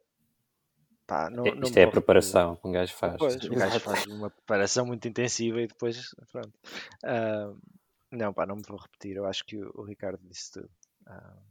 Pá, 1.08 1.30
não, 1.30 1.46
é, 1.46 1.50
Isto 1.50 1.78
é 1.78 1.84
a 1.84 1.92
preparação 1.92 2.56
que 2.56 2.68
um 2.68 2.72
gajo 2.72 2.94
faz. 2.96 3.16
Pois, 3.18 3.36
o 3.36 3.56
gajo 3.56 3.80
faz 3.80 4.06
uma 4.08 4.30
preparação 4.30 4.86
muito 4.86 5.08
intensiva 5.08 5.62
e 5.62 5.68
depois. 5.68 6.16
Pronto. 6.32 6.54
Um, 7.04 7.58
não, 8.12 8.34
pá, 8.34 8.46
não 8.46 8.56
me 8.56 8.64
vou 8.68 8.78
repetir. 8.78 9.16
Eu 9.16 9.26
acho 9.26 9.46
que 9.46 9.58
o, 9.58 9.72
o 9.76 9.84
Ricardo 9.84 10.20
disse 10.24 10.54
tudo. 10.54 10.70
Um, 11.08 11.42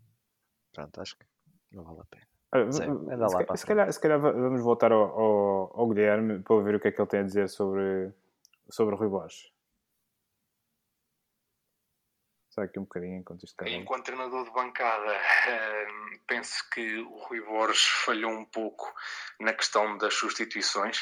pronto, 0.72 1.00
acho 1.00 1.16
que 1.16 1.24
não 1.70 1.84
vale 1.84 2.00
a 2.00 2.04
pena. 2.04 2.26
Sei, 2.70 2.86
se, 2.86 3.58
se, 3.58 3.66
calhar, 3.66 3.92
se, 3.92 4.00
calhar, 4.00 4.20
vamos 4.20 4.62
voltar 4.62 4.92
ao, 4.92 5.02
ao, 5.02 5.80
ao, 5.80 5.88
Guilherme 5.88 6.38
para 6.38 6.54
ouvir 6.54 6.76
o 6.76 6.80
que 6.80 6.86
é 6.86 6.92
que 6.92 7.00
ele 7.00 7.08
tem 7.08 7.20
a 7.20 7.24
dizer 7.24 7.48
sobre, 7.48 8.12
sobre 8.70 8.94
o 8.94 8.98
Rui 8.98 9.08
Borges. 9.08 9.52
Aqui 12.60 12.78
um 12.78 12.82
bocadinho 12.82 13.18
enquanto 13.18 13.44
isto 13.44 13.56
cai. 13.56 13.72
Enquanto 13.72 14.04
treinador 14.04 14.44
de 14.44 14.50
bancada, 14.52 15.12
hum, 15.12 16.18
penso 16.26 16.68
que 16.70 16.98
o 16.98 17.18
Rui 17.24 17.40
Borges 17.40 17.84
falhou 18.04 18.32
um 18.32 18.44
pouco 18.44 18.92
na 19.40 19.52
questão 19.52 19.96
das 19.98 20.14
substituições. 20.14 20.98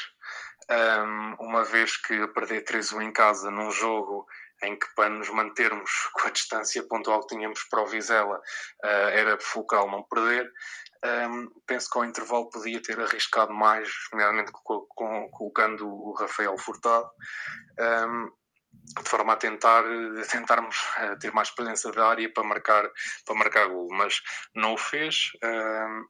Hum, 0.69 1.35
uma 1.39 1.63
vez 1.63 1.97
que 1.97 2.13
a 2.21 2.27
perder 2.27 2.63
3-1 2.63 3.01
em 3.03 3.11
casa 3.11 3.51
num 3.51 3.69
jogo 3.71 4.25
em 4.63 4.77
que 4.77 4.87
para 4.95 5.09
nos 5.09 5.29
mantermos 5.29 5.91
com 6.13 6.27
a 6.27 6.31
distância 6.31 6.83
pontual 6.83 7.21
que 7.21 7.35
tínhamos 7.35 7.63
para 7.63 7.83
o 7.83 7.87
Vizela 7.87 8.37
uh, 8.37 9.09
era 9.11 9.39
focal 9.39 9.89
não 9.89 10.03
perder. 10.03 10.49
Um, 11.05 11.49
penso 11.67 11.89
que 11.89 11.97
ao 11.97 12.05
intervalo 12.05 12.49
podia 12.49 12.81
ter 12.81 12.97
arriscado 12.97 13.53
mais, 13.53 13.89
nomeadamente 14.13 14.53
colocando 14.53 15.85
o 15.85 16.13
Rafael 16.13 16.57
Furtado, 16.57 17.09
um, 18.07 18.31
de 19.01 19.09
forma 19.09 19.33
a 19.33 19.37
tentar 19.37 19.83
a 19.85 20.25
tentarmos 20.25 20.77
uh, 20.77 21.17
ter 21.19 21.33
mais 21.33 21.49
presença 21.49 21.91
da 21.91 22.07
área 22.07 22.31
para 22.31 22.43
marcar 22.43 22.89
para 23.25 23.35
marcar 23.35 23.67
gol, 23.67 23.87
mas 23.91 24.21
não 24.55 24.73
o 24.73 24.77
fez. 24.77 25.31
Um, 25.43 26.05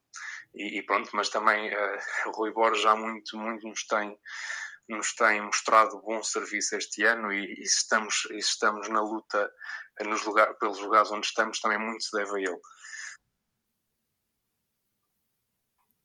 e, 0.55 0.79
e, 0.79 0.83
pronto, 0.83 1.09
mas 1.13 1.29
também 1.29 1.73
uh, 1.73 1.99
o 2.27 2.31
Rui 2.31 2.51
Borges 2.51 2.83
já 2.83 2.95
muito, 2.95 3.37
muito 3.37 3.67
nos 3.67 3.85
tem 3.87 4.17
nos 4.89 5.15
tem 5.15 5.41
mostrado 5.41 6.01
bom 6.01 6.21
serviço 6.21 6.75
este 6.75 7.03
ano 7.03 7.31
e, 7.31 7.45
e 7.45 7.61
estamos, 7.61 8.27
e 8.31 8.37
estamos 8.37 8.89
na 8.89 9.01
luta 9.01 9.49
nos 10.01 10.25
lugar, 10.25 10.53
pelos 10.55 10.79
lugares 10.79 11.11
onde 11.11 11.25
estamos, 11.25 11.59
também 11.59 11.77
muito 11.77 12.03
se 12.03 12.17
deve 12.17 12.31
a 12.31 12.39
ele. 12.39 12.59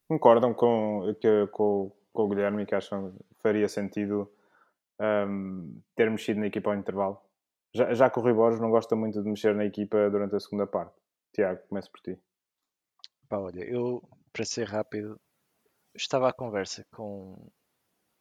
Concordam 0.09 0.55
com, 0.55 1.15
com, 1.53 1.93
com 2.13 2.23
o 2.23 2.29
Guilherme 2.29 2.65
que 2.65 2.75
acham 2.75 3.13
que 3.13 3.43
faria 3.43 3.69
sentido 3.69 4.33
um, 5.01 5.81
ter 5.95 6.11
mexido 6.11 6.41
na 6.41 6.47
equipa 6.47 6.71
ao 6.71 6.77
intervalo? 6.77 7.21
Já, 7.75 7.93
já 7.95 8.11
que 8.11 8.19
o 8.19 8.23
Rui 8.23 8.33
Borges 8.33 8.61
não 8.61 8.71
gosta 8.71 8.97
muito 8.97 9.23
de 9.23 9.29
mexer 9.29 9.55
na 9.55 9.65
equipa 9.65 10.11
durante 10.11 10.35
a 10.35 10.41
segunda 10.41 10.67
parte. 10.67 10.95
Tiago, 11.33 11.61
começo 11.69 11.91
por 11.91 12.01
ti. 12.01 12.19
Pá, 13.29 13.39
olha, 13.39 13.63
eu, 13.65 14.03
para 14.33 14.45
ser 14.45 14.67
rápido, 14.67 15.21
estava 15.95 16.29
à 16.29 16.33
conversa 16.33 16.85
com 16.95 17.51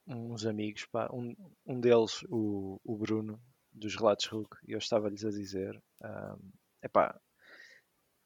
uns 0.08 0.46
amigos, 0.46 0.86
pá, 0.86 1.10
um, 1.14 1.34
um 1.66 1.80
deles, 1.80 2.24
o, 2.30 2.80
o 2.84 2.98
Bruno, 2.98 3.40
dos 3.72 3.96
Relatos 3.96 4.26
Hulk, 4.26 4.58
e 4.68 4.74
eu 4.74 4.78
estava-lhes 4.78 5.24
a 5.24 5.30
dizer: 5.30 5.82
um, 6.04 6.52
epá, 6.84 7.18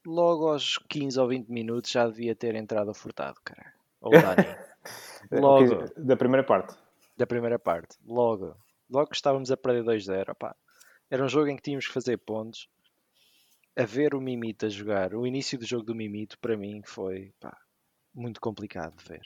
logo 0.05 0.49
aos 0.49 0.77
15 0.89 1.19
ou 1.19 1.27
20 1.27 1.49
minutos 1.49 1.91
já 1.91 2.07
devia 2.07 2.35
ter 2.35 2.55
entrado 2.55 2.89
o 2.89 2.95
Furtado, 2.95 3.39
cara. 3.43 3.73
Ou 4.01 4.09
o 4.09 4.21
Dani. 4.21 4.47
logo. 5.31 5.85
Da 5.97 6.17
primeira 6.17 6.45
parte. 6.45 6.75
Da 7.21 7.27
primeira 7.27 7.59
parte. 7.59 7.99
Logo. 8.03 8.57
Logo 8.89 9.07
que 9.07 9.15
estávamos 9.15 9.51
a 9.51 9.55
perder 9.55 9.83
2-0, 9.83 10.33
pá. 10.33 10.55
Era 11.07 11.23
um 11.23 11.29
jogo 11.29 11.49
em 11.49 11.55
que 11.55 11.61
tínhamos 11.61 11.85
que 11.85 11.93
fazer 11.93 12.17
pontos. 12.17 12.67
A 13.77 13.85
ver 13.85 14.15
o 14.15 14.19
Mimito 14.19 14.65
a 14.65 14.69
jogar, 14.69 15.13
o 15.13 15.27
início 15.27 15.59
do 15.59 15.63
jogo 15.67 15.83
do 15.83 15.93
Mimito, 15.93 16.39
para 16.39 16.57
mim, 16.57 16.81
foi 16.83 17.31
pá, 17.39 17.55
muito 18.11 18.41
complicado 18.41 18.95
de 18.97 19.03
ver 19.07 19.21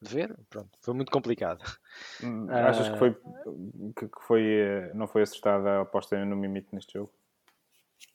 de 0.00 0.14
ver, 0.14 0.36
pronto, 0.48 0.70
foi 0.80 0.94
muito 0.94 1.10
complicado. 1.10 1.64
Hum, 2.22 2.46
achas 2.50 2.88
que 2.90 2.98
foi, 2.98 3.14
que 3.14 4.26
foi 4.26 4.44
eh, 4.44 4.92
não 4.94 5.08
foi 5.08 5.22
acertada 5.22 5.70
a 5.70 5.80
aposta 5.80 6.22
no 6.24 6.36
Mimito 6.36 6.68
neste 6.72 6.92
jogo? 6.92 7.12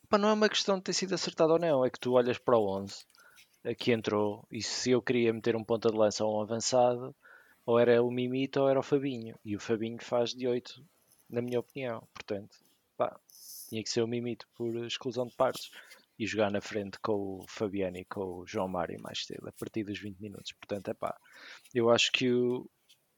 Pá, 0.08 0.18
não 0.18 0.30
é 0.30 0.34
uma 0.34 0.48
questão 0.48 0.78
de 0.78 0.84
ter 0.84 0.94
sido 0.94 1.14
acertado 1.14 1.54
ou 1.54 1.60
não, 1.60 1.84
é 1.84 1.90
que 1.90 2.00
tu 2.00 2.14
olhas 2.14 2.38
para 2.38 2.58
o 2.58 2.70
11 2.70 3.04
que 3.78 3.92
entrou 3.92 4.46
e 4.52 4.62
se 4.62 4.92
eu 4.92 5.02
queria 5.02 5.34
meter 5.34 5.56
um 5.56 5.64
ponta 5.64 5.90
de 5.90 5.98
lança 5.98 6.24
ou 6.24 6.38
um 6.38 6.42
avançado, 6.42 7.16
ou 7.66 7.80
era 7.80 8.04
o 8.04 8.12
Mimito 8.12 8.62
ou 8.62 8.70
era 8.70 8.80
o 8.80 8.84
Fabinho, 8.84 9.38
e 9.44 9.56
o 9.56 9.60
Fabinho 9.60 10.02
faz 10.02 10.32
de 10.32 10.48
8, 10.48 10.84
na 11.30 11.42
minha 11.42 11.60
opinião, 11.60 12.08
portanto, 12.14 12.56
pá, 12.98 13.20
tinha 13.70 13.84
que 13.84 13.90
ser 13.90 14.02
o 14.02 14.08
Mimito 14.08 14.48
por 14.56 14.76
exclusão 14.86 15.26
de 15.26 15.36
partes 15.36 15.72
e 16.18 16.28
jogar 16.28 16.52
na 16.52 16.62
frente 16.62 17.00
com 17.00 17.40
o 17.40 17.46
Fabiano 17.48 17.98
e 17.98 18.06
com 18.06 18.40
o 18.40 18.46
João 18.46 18.68
Mário 18.68 19.02
mais 19.02 19.26
cedo, 19.26 19.48
a 19.48 19.52
partir 19.52 19.84
dos 19.84 20.00
20 20.00 20.20
minutos. 20.20 20.54
Portanto, 20.54 20.90
é 20.90 20.94
pá, 20.94 21.18
eu 21.74 21.90
acho 21.90 22.12
que 22.12 22.32
o, 22.32 22.70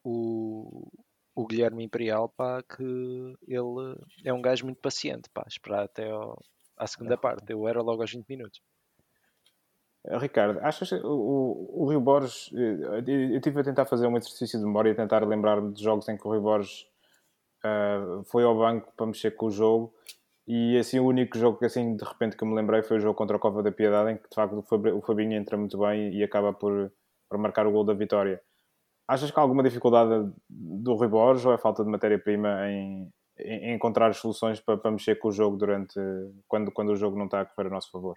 o, 0.03 0.87
o 1.35 1.45
Guilherme 1.45 1.83
Imperial, 1.83 2.29
pá, 2.29 2.63
que 2.63 2.83
ele 3.47 3.95
é 4.23 4.33
um 4.33 4.41
gajo 4.41 4.65
muito 4.65 4.79
paciente, 4.79 5.29
pá, 5.33 5.43
esperar 5.47 5.83
até 5.83 6.09
ao, 6.09 6.41
à 6.77 6.87
segunda 6.87 7.17
parte. 7.17 7.51
Eu 7.51 7.67
era 7.67 7.81
logo 7.81 8.01
aos 8.01 8.11
20 8.11 8.27
minutos. 8.29 8.61
Eh, 10.07 10.17
Ricardo, 10.17 10.59
achas 10.61 10.89
que 10.89 10.95
o, 10.95 11.67
o 11.73 11.89
Rio 11.89 11.99
Borges, 11.99 12.51
eh, 12.53 13.03
eu 13.07 13.37
estive 13.37 13.61
a 13.61 13.63
tentar 13.63 13.85
fazer 13.85 14.07
um 14.07 14.17
exercício 14.17 14.59
de 14.59 14.65
memória 14.65 14.91
e 14.91 14.95
tentar 14.95 15.25
lembrar-me 15.27 15.73
de 15.73 15.83
jogos 15.83 16.07
em 16.09 16.17
que 16.17 16.27
o 16.27 16.31
Rio 16.31 16.41
Borges 16.41 16.87
uh, 17.63 18.23
foi 18.25 18.43
ao 18.43 18.57
banco 18.57 18.91
para 18.95 19.07
mexer 19.07 19.31
com 19.31 19.47
o 19.47 19.51
jogo 19.51 19.93
e 20.47 20.77
assim, 20.77 20.99
o 20.99 21.05
único 21.07 21.37
jogo 21.37 21.57
que 21.57 21.65
assim, 21.65 21.95
de 21.95 22.03
repente 22.05 22.37
que 22.37 22.43
eu 22.43 22.47
me 22.47 22.55
lembrei 22.55 22.83
foi 22.83 22.97
o 22.97 22.99
jogo 22.99 23.15
contra 23.15 23.35
o 23.35 23.39
Cova 23.39 23.63
da 23.63 23.71
Piedade, 23.71 24.11
em 24.11 24.17
que 24.17 24.29
de 24.29 24.35
facto 24.35 24.63
o 24.63 25.01
Fabinho 25.01 25.33
entra 25.33 25.57
muito 25.57 25.77
bem 25.79 26.13
e 26.13 26.23
acaba 26.23 26.53
por, 26.53 26.91
por 27.29 27.39
marcar 27.39 27.65
o 27.65 27.71
gol 27.71 27.83
da 27.83 27.93
vitória. 27.93 28.39
Achas 29.07 29.31
que 29.31 29.39
há 29.39 29.41
alguma 29.41 29.63
dificuldade 29.63 30.31
do 30.49 30.93
Rui 30.95 31.07
Borges 31.07 31.45
ou 31.45 31.53
é 31.53 31.57
falta 31.57 31.83
de 31.83 31.89
matéria-prima 31.89 32.69
em, 32.69 33.11
em, 33.39 33.73
encontrar 33.75 34.13
soluções 34.13 34.59
para, 34.59 34.77
para, 34.77 34.91
mexer 34.91 35.15
com 35.15 35.29
o 35.29 35.31
jogo 35.31 35.57
durante 35.57 35.99
quando, 36.47 36.71
quando 36.71 36.89
o 36.91 36.95
jogo 36.95 37.17
não 37.17 37.25
está 37.25 37.41
a 37.41 37.45
correr 37.45 37.67
a 37.67 37.71
nosso 37.71 37.91
favor? 37.91 38.15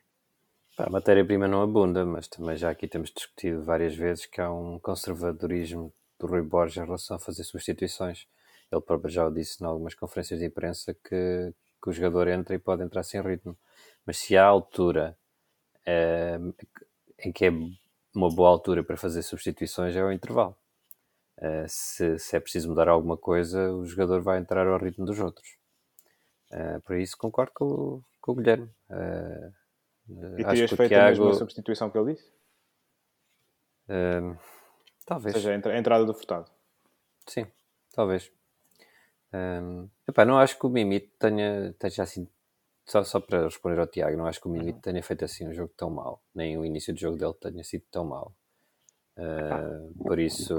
A 0.78 0.88
matéria-prima 0.88 1.48
não 1.48 1.60
abunda, 1.60 2.06
mas 2.06 2.28
também 2.28 2.56
já 2.56 2.70
aqui 2.70 2.86
temos 2.86 3.10
discutido 3.10 3.64
várias 3.64 3.96
vezes 3.96 4.26
que 4.26 4.40
há 4.40 4.48
um 4.48 4.78
conservadorismo 4.78 5.92
do 6.20 6.28
Rui 6.28 6.40
Borges 6.40 6.76
em 6.76 6.84
relação 6.84 7.16
a 7.16 7.18
fazer 7.18 7.42
substituições. 7.42 8.28
Ele 8.70 8.80
próprio 8.80 9.10
já 9.10 9.26
o 9.26 9.30
disse 9.30 9.60
em 9.60 9.66
algumas 9.66 9.94
conferências 9.94 10.38
de 10.38 10.46
imprensa 10.46 10.94
que, 10.94 11.52
que 11.82 11.90
o 11.90 11.92
jogador 11.92 12.28
entra 12.28 12.54
e 12.54 12.60
pode 12.60 12.84
entrar 12.84 13.02
sem 13.02 13.20
ritmo. 13.20 13.58
Mas 14.06 14.18
se 14.18 14.36
há 14.36 14.44
altura 14.44 15.18
é, 15.84 16.38
em 17.24 17.32
que 17.32 17.46
é 17.46 17.50
uma 18.14 18.32
boa 18.32 18.48
altura 18.48 18.84
para 18.84 18.96
fazer 18.96 19.22
substituições 19.22 19.96
é 19.96 20.04
o 20.04 20.12
intervalo. 20.12 20.56
Uh, 21.38 21.66
se, 21.66 22.20
se, 22.20 22.36
é 22.36 22.40
preciso 22.40 22.68
mudar 22.68 22.86
alguma 22.86 23.16
coisa, 23.16 23.72
o 23.72 23.84
jogador 23.84 24.20
vai 24.20 24.38
entrar 24.38 24.64
ao 24.64 24.78
ritmo 24.78 25.04
dos 25.04 25.18
outros. 25.18 25.56
Uh, 26.52 26.80
por 26.82 26.96
isso 26.96 27.18
concordo 27.18 27.50
com, 27.52 28.00
com 28.20 28.32
o 28.32 28.34
Guilherme. 28.36 28.70
Uh, 28.88 29.57
e 30.08 30.44
terias 30.44 30.70
feito 30.70 30.88
Thiago... 30.88 31.06
a 31.06 31.10
mesma 31.10 31.34
substituição 31.34 31.90
que 31.90 31.98
ele 31.98 32.14
disse? 32.14 32.30
talvez. 35.06 35.34
Ou 35.34 35.40
seja, 35.40 35.70
a 35.70 35.78
entrada 35.78 36.04
do 36.04 36.12
Furtado. 36.12 36.50
Sim, 37.26 37.46
talvez. 37.94 38.30
Um, 39.32 39.88
epá, 40.06 40.24
não 40.24 40.38
acho 40.38 40.58
que 40.58 40.66
o 40.66 40.70
Mimito 40.70 41.10
tenha, 41.18 41.74
tenha 41.78 42.02
assim 42.02 42.28
só, 42.88 43.04
só 43.04 43.20
para 43.20 43.44
responder 43.44 43.78
ao 43.78 43.86
Tiago, 43.86 44.16
não 44.16 44.26
acho 44.26 44.40
que 44.40 44.48
o 44.48 44.50
Milito 44.50 44.80
tenha 44.80 45.02
feito 45.02 45.22
assim 45.24 45.46
um 45.46 45.52
jogo 45.52 45.72
tão 45.76 45.90
mau, 45.90 46.22
nem 46.34 46.56
o 46.56 46.64
início 46.64 46.94
do 46.94 46.98
jogo 46.98 47.18
dele 47.18 47.34
tenha 47.34 47.62
sido 47.62 47.84
tão 47.90 48.06
mau. 48.06 48.34
Uh, 49.14 49.92
por 50.02 50.18
isso, 50.18 50.54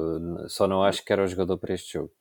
só 0.48 0.68
não 0.68 0.84
acho 0.84 1.04
que 1.04 1.12
era 1.12 1.24
o 1.24 1.28
jogador 1.28 1.58
para 1.58 1.74
este 1.74 1.94
jogo. 1.94 2.14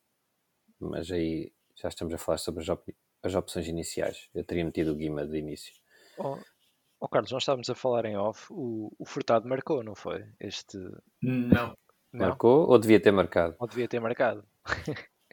Mas 0.80 1.10
aí 1.10 1.52
já 1.74 1.88
estamos 1.88 2.14
a 2.14 2.18
falar 2.18 2.38
sobre 2.38 2.62
as, 2.62 2.68
op 2.70 2.96
as 3.22 3.34
opções 3.34 3.66
iniciais. 3.66 4.30
Eu 4.34 4.44
teria 4.44 4.64
metido 4.64 4.92
o 4.92 4.94
Guima 4.94 5.26
de 5.26 5.36
início. 5.36 5.74
Oh, 6.16 6.38
oh, 7.00 7.08
Carlos, 7.08 7.30
nós 7.32 7.42
estávamos 7.42 7.70
a 7.70 7.74
falar 7.74 8.04
em 8.04 8.16
off. 8.16 8.46
O, 8.50 8.92
o 8.98 9.04
Furtado 9.04 9.48
marcou, 9.48 9.82
não 9.82 9.94
foi? 9.94 10.24
Este. 10.40 10.78
Não. 11.22 11.76
não. 12.12 12.26
Marcou 12.26 12.68
ou 12.68 12.78
devia 12.78 13.00
ter 13.00 13.12
marcado? 13.12 13.54
Ou 13.58 13.66
devia 13.66 13.88
ter 13.88 14.00
marcado. 14.00 14.44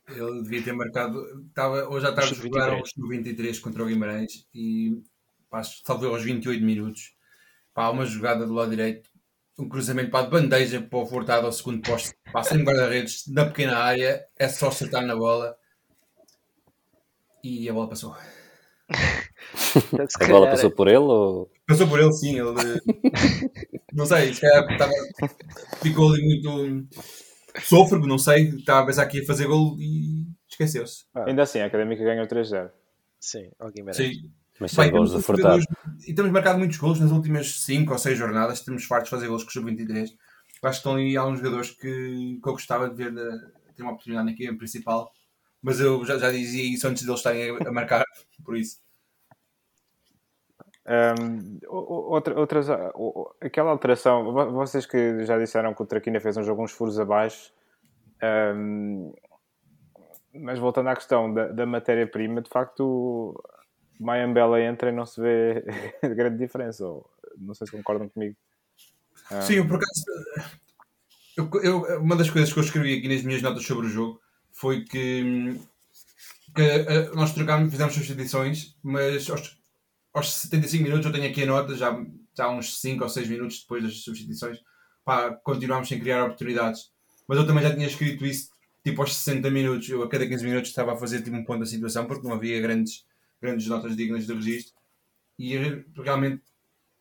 Ele 0.08 0.44
devia 0.44 0.64
ter 0.64 0.74
marcado. 0.74 1.26
Estava, 1.48 1.90
hoje 1.90 2.06
à 2.06 2.14
tarde 2.14 2.36
jogaram 2.36 2.82
os 2.82 2.92
93 2.96 3.58
contra 3.60 3.84
o 3.84 3.88
Guimarães 3.88 4.48
e 4.54 5.02
pá, 5.50 5.62
talvez 5.84 6.12
aos 6.12 6.24
28 6.24 6.64
minutos. 6.64 7.16
Pá, 7.74 7.90
uma 7.90 8.06
jogada 8.06 8.46
do 8.46 8.54
lado 8.54 8.70
direito 8.70 9.10
um 9.58 9.70
cruzamento 9.70 10.12
para 10.12 10.26
a 10.26 10.30
bandeja 10.30 10.82
para 10.82 11.00
o 11.00 11.06
Furtado 11.06 11.46
ao 11.46 11.52
segundo 11.52 11.82
posto, 11.82 12.14
passa 12.32 12.56
em 12.56 12.64
guarda-redes 12.64 13.26
na 13.28 13.46
pequena 13.46 13.78
área, 13.78 14.26
é 14.38 14.50
só 14.50 14.68
acertar 14.68 15.06
na 15.06 15.16
bola 15.16 15.56
e 17.44 17.70
a 17.70 17.74
bola 17.74 17.88
passou. 17.88 18.16
a 20.22 20.28
bola 20.28 20.52
passou 20.52 20.72
por 20.72 20.88
ele 20.88 20.98
ou... 20.98 21.52
Passou 21.68 21.88
por 21.88 22.00
ele, 22.00 22.14
sim. 22.14 22.40
Ele, 22.40 22.54
não 23.94 24.06
sei, 24.06 24.34
se 24.34 24.42
calhar 24.42 24.72
estava, 24.72 24.92
ficou 25.82 26.14
ali 26.14 26.24
muito 26.24 26.88
sôfrego, 27.64 28.08
não 28.08 28.18
sei. 28.18 28.50
Estava 28.50 28.82
a 28.82 28.86
pensar 28.86 29.06
que 29.08 29.20
ia 29.20 29.26
fazer 29.26 29.48
gol 29.48 29.76
e 29.80 30.26
esqueceu-se. 30.48 31.06
Ah, 31.14 31.26
ainda 31.28 31.44
assim, 31.44 31.60
a 31.60 31.66
Académica 31.66 32.04
ganhou 32.04 32.28
3-0. 32.28 32.70
Sim, 33.20 33.50
alguém 33.60 33.84
merece. 33.84 34.14
Sim. 34.14 34.32
Mas 34.60 34.72
sem 34.72 34.90
gols 34.90 35.12
de 35.12 35.22
Furtado. 35.22 35.64
E 36.08 36.14
temos 36.14 36.32
marcado 36.32 36.60
muitos 36.60 36.78
gols 36.78 37.00
nas 37.00 37.12
últimas 37.12 37.64
5 37.64 37.92
ou 37.92 37.98
6 37.98 38.18
jornadas. 38.18 38.62
Temos 38.62 38.86
fartos 38.86 39.10
de 39.10 39.16
fazer 39.16 39.28
gols 39.28 39.44
com 39.44 39.50
o 39.50 39.54
Sub-23. 39.54 40.04
Acho 40.04 40.12
que 40.62 40.68
estão 40.68 40.94
ali 40.94 41.18
alguns 41.18 41.40
jogadores 41.40 41.72
que, 41.72 42.40
que 42.42 42.50
eu 42.50 42.54
gostava 42.54 42.90
de 42.90 42.96
ver 42.96 43.14
de, 43.14 43.22
ter 43.76 43.84
uma 43.84 43.92
oportunidade 43.92 44.26
na 44.26 44.32
equipe 44.32 44.56
principal. 44.56 45.12
Mas 45.66 45.80
eu 45.80 46.06
já, 46.06 46.16
já 46.20 46.30
dizia 46.30 46.64
isso 46.64 46.88
antes 46.88 47.04
deles 47.04 47.18
estarem 47.18 47.58
a, 47.58 47.72
marcar, 47.72 48.06
por 48.44 48.56
isso. 48.56 48.80
Um, 50.86 51.58
outra, 51.68 52.40
outras, 52.40 52.68
aquela 53.42 53.72
alteração, 53.72 54.32
vocês 54.52 54.86
que 54.86 55.26
já 55.26 55.40
disseram 55.40 55.74
que 55.74 55.82
o 55.82 55.86
Traquina 55.88 56.20
fez 56.20 56.38
um 56.38 56.44
jogo 56.44 56.64
uns 56.64 56.72
furos 56.72 57.00
abaixo, 57.00 57.52
um, 58.56 59.12
mas 60.36 60.60
voltando 60.60 60.90
à 60.90 60.96
questão 60.96 61.34
da, 61.34 61.48
da 61.48 61.66
matéria-prima, 61.66 62.44
de 62.44 62.50
facto, 62.52 63.44
Mayambela 64.00 64.62
entra 64.62 64.90
e 64.90 64.94
não 64.94 65.08
se 65.08 65.20
vê 65.20 65.66
grande 66.16 66.38
diferença. 66.38 66.86
Ou, 66.86 67.10
não 67.40 67.56
sei 67.56 67.66
se 67.66 67.76
concordam 67.76 68.08
comigo. 68.08 68.36
Ah. 69.32 69.42
Sim, 69.42 69.68
por 69.68 69.78
acaso. 69.78 70.60
Eu, 71.36 71.50
eu, 71.64 72.02
uma 72.04 72.16
das 72.16 72.30
coisas 72.30 72.54
que 72.54 72.60
eu 72.60 72.64
escrevi 72.64 73.00
aqui 73.00 73.08
nas 73.08 73.24
minhas 73.24 73.42
notas 73.42 73.66
sobre 73.66 73.88
o 73.88 73.90
jogo 73.90 74.22
foi 74.56 74.84
que, 74.84 75.60
que 76.56 76.62
uh, 76.62 77.16
nós 77.16 77.34
trocámos, 77.34 77.72
fizemos 77.72 77.94
substituições, 77.94 78.76
mas 78.82 79.30
aos, 79.30 79.58
aos 80.14 80.34
75 80.34 80.84
minutos 80.84 81.06
eu 81.06 81.12
tenho 81.12 81.30
aqui 81.30 81.44
a 81.44 81.46
nota, 81.46 81.76
já, 81.76 81.96
já 82.36 82.50
uns 82.50 82.80
5 82.80 83.04
ou 83.04 83.10
6 83.10 83.30
minutos 83.30 83.62
depois 83.62 83.84
das 83.84 84.04
substituições, 84.04 84.60
pá, 85.04 85.32
continuámos 85.44 85.88
sem 85.88 86.00
criar 86.00 86.24
oportunidades. 86.24 86.92
Mas 87.28 87.38
eu 87.38 87.46
também 87.46 87.64
já 87.64 87.74
tinha 87.74 87.88
escrito 87.88 88.26
isso 88.26 88.50
tipo 88.84 89.02
aos 89.02 89.16
60 89.16 89.50
minutos. 89.50 89.90
Eu 89.90 90.04
a 90.04 90.10
cada 90.10 90.28
15 90.28 90.46
minutos 90.46 90.70
estava 90.70 90.94
a 90.94 90.98
fazer 90.98 91.22
tipo 91.22 91.36
um 91.36 91.44
ponto 91.44 91.60
da 91.60 91.66
situação 91.66 92.06
porque 92.06 92.28
não 92.28 92.36
havia 92.36 92.62
grandes 92.62 93.06
grandes 93.42 93.68
notas 93.68 93.96
dignas 93.96 94.26
de 94.26 94.34
registro. 94.34 94.74
E 95.38 95.58
realmente, 95.96 96.42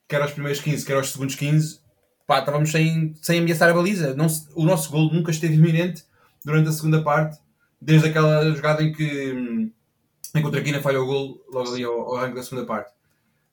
quer 0.08 0.20
aos 0.20 0.32
primeiros 0.32 0.60
15, 0.60 0.84
quer 0.84 0.96
aos 0.96 1.10
segundos 1.10 1.34
15, 1.34 1.80
pá, 2.26 2.40
estávamos 2.40 2.70
sem, 2.70 3.14
sem 3.22 3.38
ameaçar 3.38 3.70
a 3.70 3.74
baliza. 3.74 4.14
Não, 4.14 4.26
o 4.54 4.64
nosso 4.64 4.90
gol 4.90 5.12
nunca 5.12 5.30
esteve 5.30 5.54
iminente 5.54 6.04
durante 6.44 6.68
a 6.68 6.72
segunda 6.72 7.02
parte, 7.02 7.38
desde 7.80 8.08
aquela 8.08 8.50
jogada 8.54 8.82
em 8.82 8.92
que, 8.92 9.72
em 10.34 10.40
que 10.40 10.46
o 10.46 10.50
Traquina 10.50 10.80
falha 10.80 11.00
o 11.00 11.06
gol 11.06 11.44
logo 11.50 11.72
ali 11.72 11.84
ao, 11.84 12.00
ao 12.00 12.16
arranque 12.16 12.36
da 12.36 12.42
segunda 12.42 12.66
parte. 12.66 12.92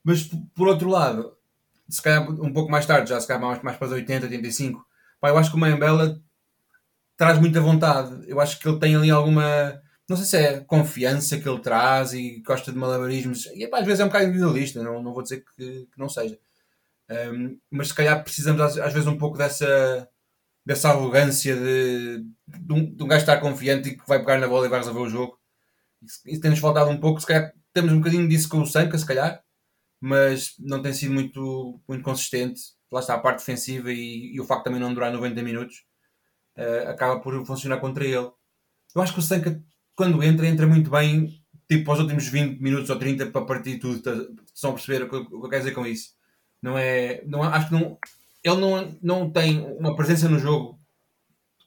Mas 0.04 0.24
por 0.56 0.68
outro 0.68 0.90
lado, 0.90 1.36
se 1.90 2.02
calhar 2.02 2.30
um 2.30 2.54
pouco 2.54 2.72
mais 2.72 2.86
tarde, 2.86 3.10
já 3.10 3.20
se 3.20 3.28
calhar 3.28 3.42
mais, 3.42 3.62
mais 3.62 3.78
para 3.78 3.88
os 3.88 3.94
80, 3.94 4.26
85, 4.26 4.86
pá, 5.20 5.30
eu 5.30 5.38
acho 5.38 5.50
que 5.50 5.56
o 5.56 5.60
Mayambela 5.60 6.22
traz 7.18 7.40
muita 7.40 7.62
vontade. 7.62 8.24
Eu 8.28 8.40
acho 8.40 8.60
que 8.60 8.68
ele 8.68 8.80
tem 8.80 8.96
ali 8.96 9.12
alguma 9.12 9.82
não 10.12 10.18
sei 10.18 10.26
se 10.26 10.38
é 10.38 10.60
confiança 10.60 11.40
que 11.40 11.48
ele 11.48 11.60
traz 11.60 12.14
e 12.14 12.42
gosta 12.46 12.72
de 12.72 12.78
malabarismos. 12.78 13.46
E 13.56 13.68
às 13.72 13.86
vezes 13.86 14.02
é 14.02 14.04
um 14.04 14.08
bocado 14.08 14.26
individualista, 14.26 14.84
não, 14.84 15.02
não 15.02 15.14
vou 15.14 15.24
dizer 15.24 15.44
que, 15.56 15.88
que 15.92 15.98
não 15.98 16.10
seja. 16.10 16.38
Um, 17.10 17.58
mas 17.70 17.90
se 17.90 17.94
calhar 17.94 18.22
precisamos 18.22 18.62
às, 18.62 18.78
às, 18.78 18.94
vezes 18.94 19.08
um 19.08 19.18
pouco 19.18 19.38
dessa, 19.38 20.08
dessa 20.66 20.90
arrogância 20.90 21.56
de, 21.56 22.24
de, 22.48 22.74
um, 22.74 22.96
de 22.96 23.04
um 23.04 23.08
gajo 23.08 23.22
estar 23.22 23.40
confiante 23.40 23.90
e 23.90 23.98
que 23.98 24.08
vai 24.08 24.20
pegar 24.20 24.40
na 24.40 24.48
bola 24.48 24.66
e 24.66 24.70
vai 24.70 24.80
resolver 24.80 25.00
o 25.02 25.10
jogo. 25.10 25.40
Isso, 26.26 26.42
tem-nos 26.42 26.60
faltado 26.60 26.90
um 26.90 27.00
pouco. 27.00 27.20
Se 27.20 27.28
calhar 27.28 27.54
temos 27.74 27.92
um 27.94 27.98
bocadinho 27.98 28.28
disso 28.28 28.50
com 28.50 28.62
o 28.62 28.68
Sanka, 28.68 28.98
se 28.98 29.06
calhar, 29.06 29.42
mas 30.00 30.54
não 30.60 30.82
tem 30.82 30.94
sido 30.94 31.14
muito, 31.14 31.82
muito 31.88 32.04
consistente. 32.04 32.62
Lá 32.92 33.00
está 33.00 33.16
a 33.16 33.20
parte 33.20 33.40
defensiva 33.40 33.92
e, 33.92 34.34
e 34.36 34.42
o 34.42 34.46
facto 34.46 34.66
também 34.66 34.80
não 34.80 34.94
durar 34.94 35.12
90 35.14 35.42
minutos 35.44 35.84
uh, 36.58 36.90
acaba 36.90 37.20
por 37.22 37.46
funcionar 37.46 37.78
contra 37.78 38.04
ele. 38.06 38.32
Eu 38.94 39.02
acho 39.02 39.14
que 39.14 39.20
o 39.20 39.24
Sanka 39.24 39.64
quando 39.96 40.24
entra, 40.24 40.48
entra 40.48 40.66
muito 40.68 40.90
bem, 40.90 41.44
tipo, 41.70 41.92
aos 41.92 42.00
últimos 42.00 42.28
20 42.28 42.60
minutos 42.60 42.90
ou 42.90 42.98
30 42.98 43.28
para 43.28 43.46
partir 43.46 43.78
tudo. 43.78 44.02
Tá, 44.02 44.12
estão 44.54 44.72
a 44.72 44.74
perceber 44.74 45.04
o 45.04 45.10
que, 45.10 45.16
eu 45.16 45.42
quero 45.50 45.64
dizer 45.64 45.76
com 45.76 45.86
isso? 45.86 46.12
Não 46.62 46.78
é. 46.78 47.24
Não, 47.26 47.44
acho 47.44 47.68
que 47.68 47.74
não. 47.74 47.98
Ele 48.44 48.58
não, 48.58 48.98
não 49.02 49.30
tem 49.30 49.60
uma 49.78 49.96
presença 49.96 50.28
no 50.28 50.40
jogo 50.40 50.80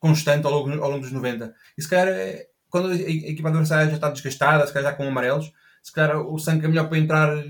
constante 0.01 0.47
ao 0.47 0.53
longo, 0.53 0.71
ao 0.83 0.91
longo 0.91 1.01
dos 1.01 1.13
90. 1.13 1.55
E 1.79 1.83
se 1.83 1.89
calhar, 1.89 2.09
é, 2.09 2.49
quando 2.69 2.89
a 2.89 2.95
equipa 2.95 3.49
adversária 3.49 3.89
já 3.89 3.95
está 3.95 4.11
desgastada, 4.11 4.67
se 4.67 4.73
calhar 4.73 4.91
já 4.91 4.97
com 4.97 5.05
amarelos, 5.05 5.53
se 5.83 5.93
calhar 5.93 6.21
o 6.21 6.39
Sanka 6.39 6.67
é 6.67 6.69
melhor 6.69 6.89
para 6.89 6.99
entrar 6.99 7.45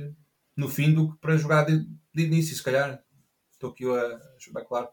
no 0.57 0.69
fim 0.69 0.93
do 0.93 1.13
que 1.13 1.19
para 1.19 1.37
jogar 1.37 1.65
de, 1.65 1.87
de 2.15 2.23
início, 2.23 2.55
se 2.55 2.63
calhar. 2.63 3.03
Estou 3.51 3.71
aqui 3.71 3.85
a 3.85 4.21
ajudar, 4.37 4.65
claro. 4.65 4.89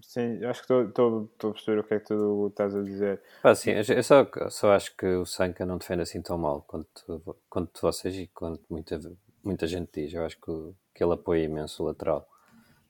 Sim, 0.00 0.44
acho 0.44 0.64
que 0.64 0.72
estou 0.72 1.30
a 1.38 1.52
perceber 1.52 1.80
o 1.80 1.84
que 1.84 1.94
é 1.94 2.00
que 2.00 2.06
tu 2.06 2.46
estás 2.48 2.74
a 2.74 2.82
dizer. 2.82 3.20
Ah, 3.42 3.54
sim, 3.54 3.70
eu 3.70 4.02
só, 4.02 4.26
só 4.48 4.72
acho 4.72 4.96
que 4.96 5.06
o 5.06 5.26
Sanka 5.26 5.66
não 5.66 5.76
defende 5.76 6.02
assim 6.02 6.22
tão 6.22 6.38
mal 6.38 6.62
quanto, 6.62 7.36
quanto 7.48 7.80
vocês 7.80 8.14
e 8.14 8.28
quanto 8.28 8.62
muita, 8.70 8.98
muita 9.42 9.66
gente 9.66 9.90
diz. 9.92 10.14
Eu 10.14 10.24
acho 10.24 10.36
que, 10.40 10.52
que 10.94 11.02
ele 11.02 11.14
apoia 11.14 11.44
imenso 11.44 11.82
o 11.82 11.86
lateral. 11.86 12.28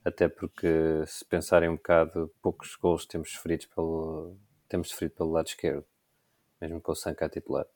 Até 0.05 0.29
porque, 0.29 1.05
se 1.07 1.25
pensarem 1.25 1.69
um 1.69 1.77
bocado, 1.77 2.33
poucos 2.41 2.77
gols 2.77 3.05
temos 3.05 3.33
sofrido 3.33 3.67
pelo, 3.75 4.37
temos 4.69 4.89
sofrido 4.91 5.13
pelo 5.13 5.31
lado 5.31 5.49
esquerdo, 5.49 5.85
mesmo 6.61 6.81
com 6.81 6.93
o 6.93 6.97
Sanka 6.97 7.27
a 7.27 7.29
titular. 7.29 7.67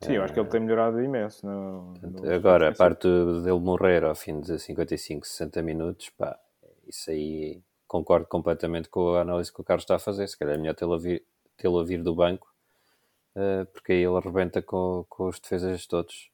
Sim, 0.00 0.12
eu 0.12 0.22
acho 0.22 0.32
que 0.32 0.38
ele 0.38 0.48
tem 0.48 0.60
melhorado 0.60 1.00
imenso. 1.02 1.44
No, 1.44 1.94
no 1.94 2.32
agora, 2.32 2.68
a 2.68 2.74
parte 2.74 3.08
dele 3.42 3.58
morrer 3.58 4.04
ao 4.04 4.14
fim 4.14 4.40
de 4.40 4.58
55, 4.58 5.26
60 5.26 5.60
minutos, 5.62 6.10
pá, 6.10 6.38
isso 6.86 7.10
aí 7.10 7.60
concordo 7.86 8.26
completamente 8.26 8.88
com 8.88 9.14
a 9.14 9.22
análise 9.22 9.52
que 9.52 9.60
o 9.60 9.64
Carlos 9.64 9.82
está 9.82 9.96
a 9.96 9.98
fazer. 9.98 10.28
Se 10.28 10.38
calhar 10.38 10.54
é 10.54 10.58
melhor 10.58 10.74
tê-lo 10.74 10.94
a 10.94 10.98
vir, 10.98 11.24
tê 11.56 11.66
a 11.66 11.84
vir 11.84 12.02
do 12.02 12.14
banco, 12.14 12.52
uh, 13.34 13.66
porque 13.72 13.92
aí 13.92 14.04
ele 14.04 14.16
arrebenta 14.16 14.62
com, 14.62 15.04
com 15.08 15.26
os 15.26 15.40
defesas 15.40 15.86
todos. 15.86 16.30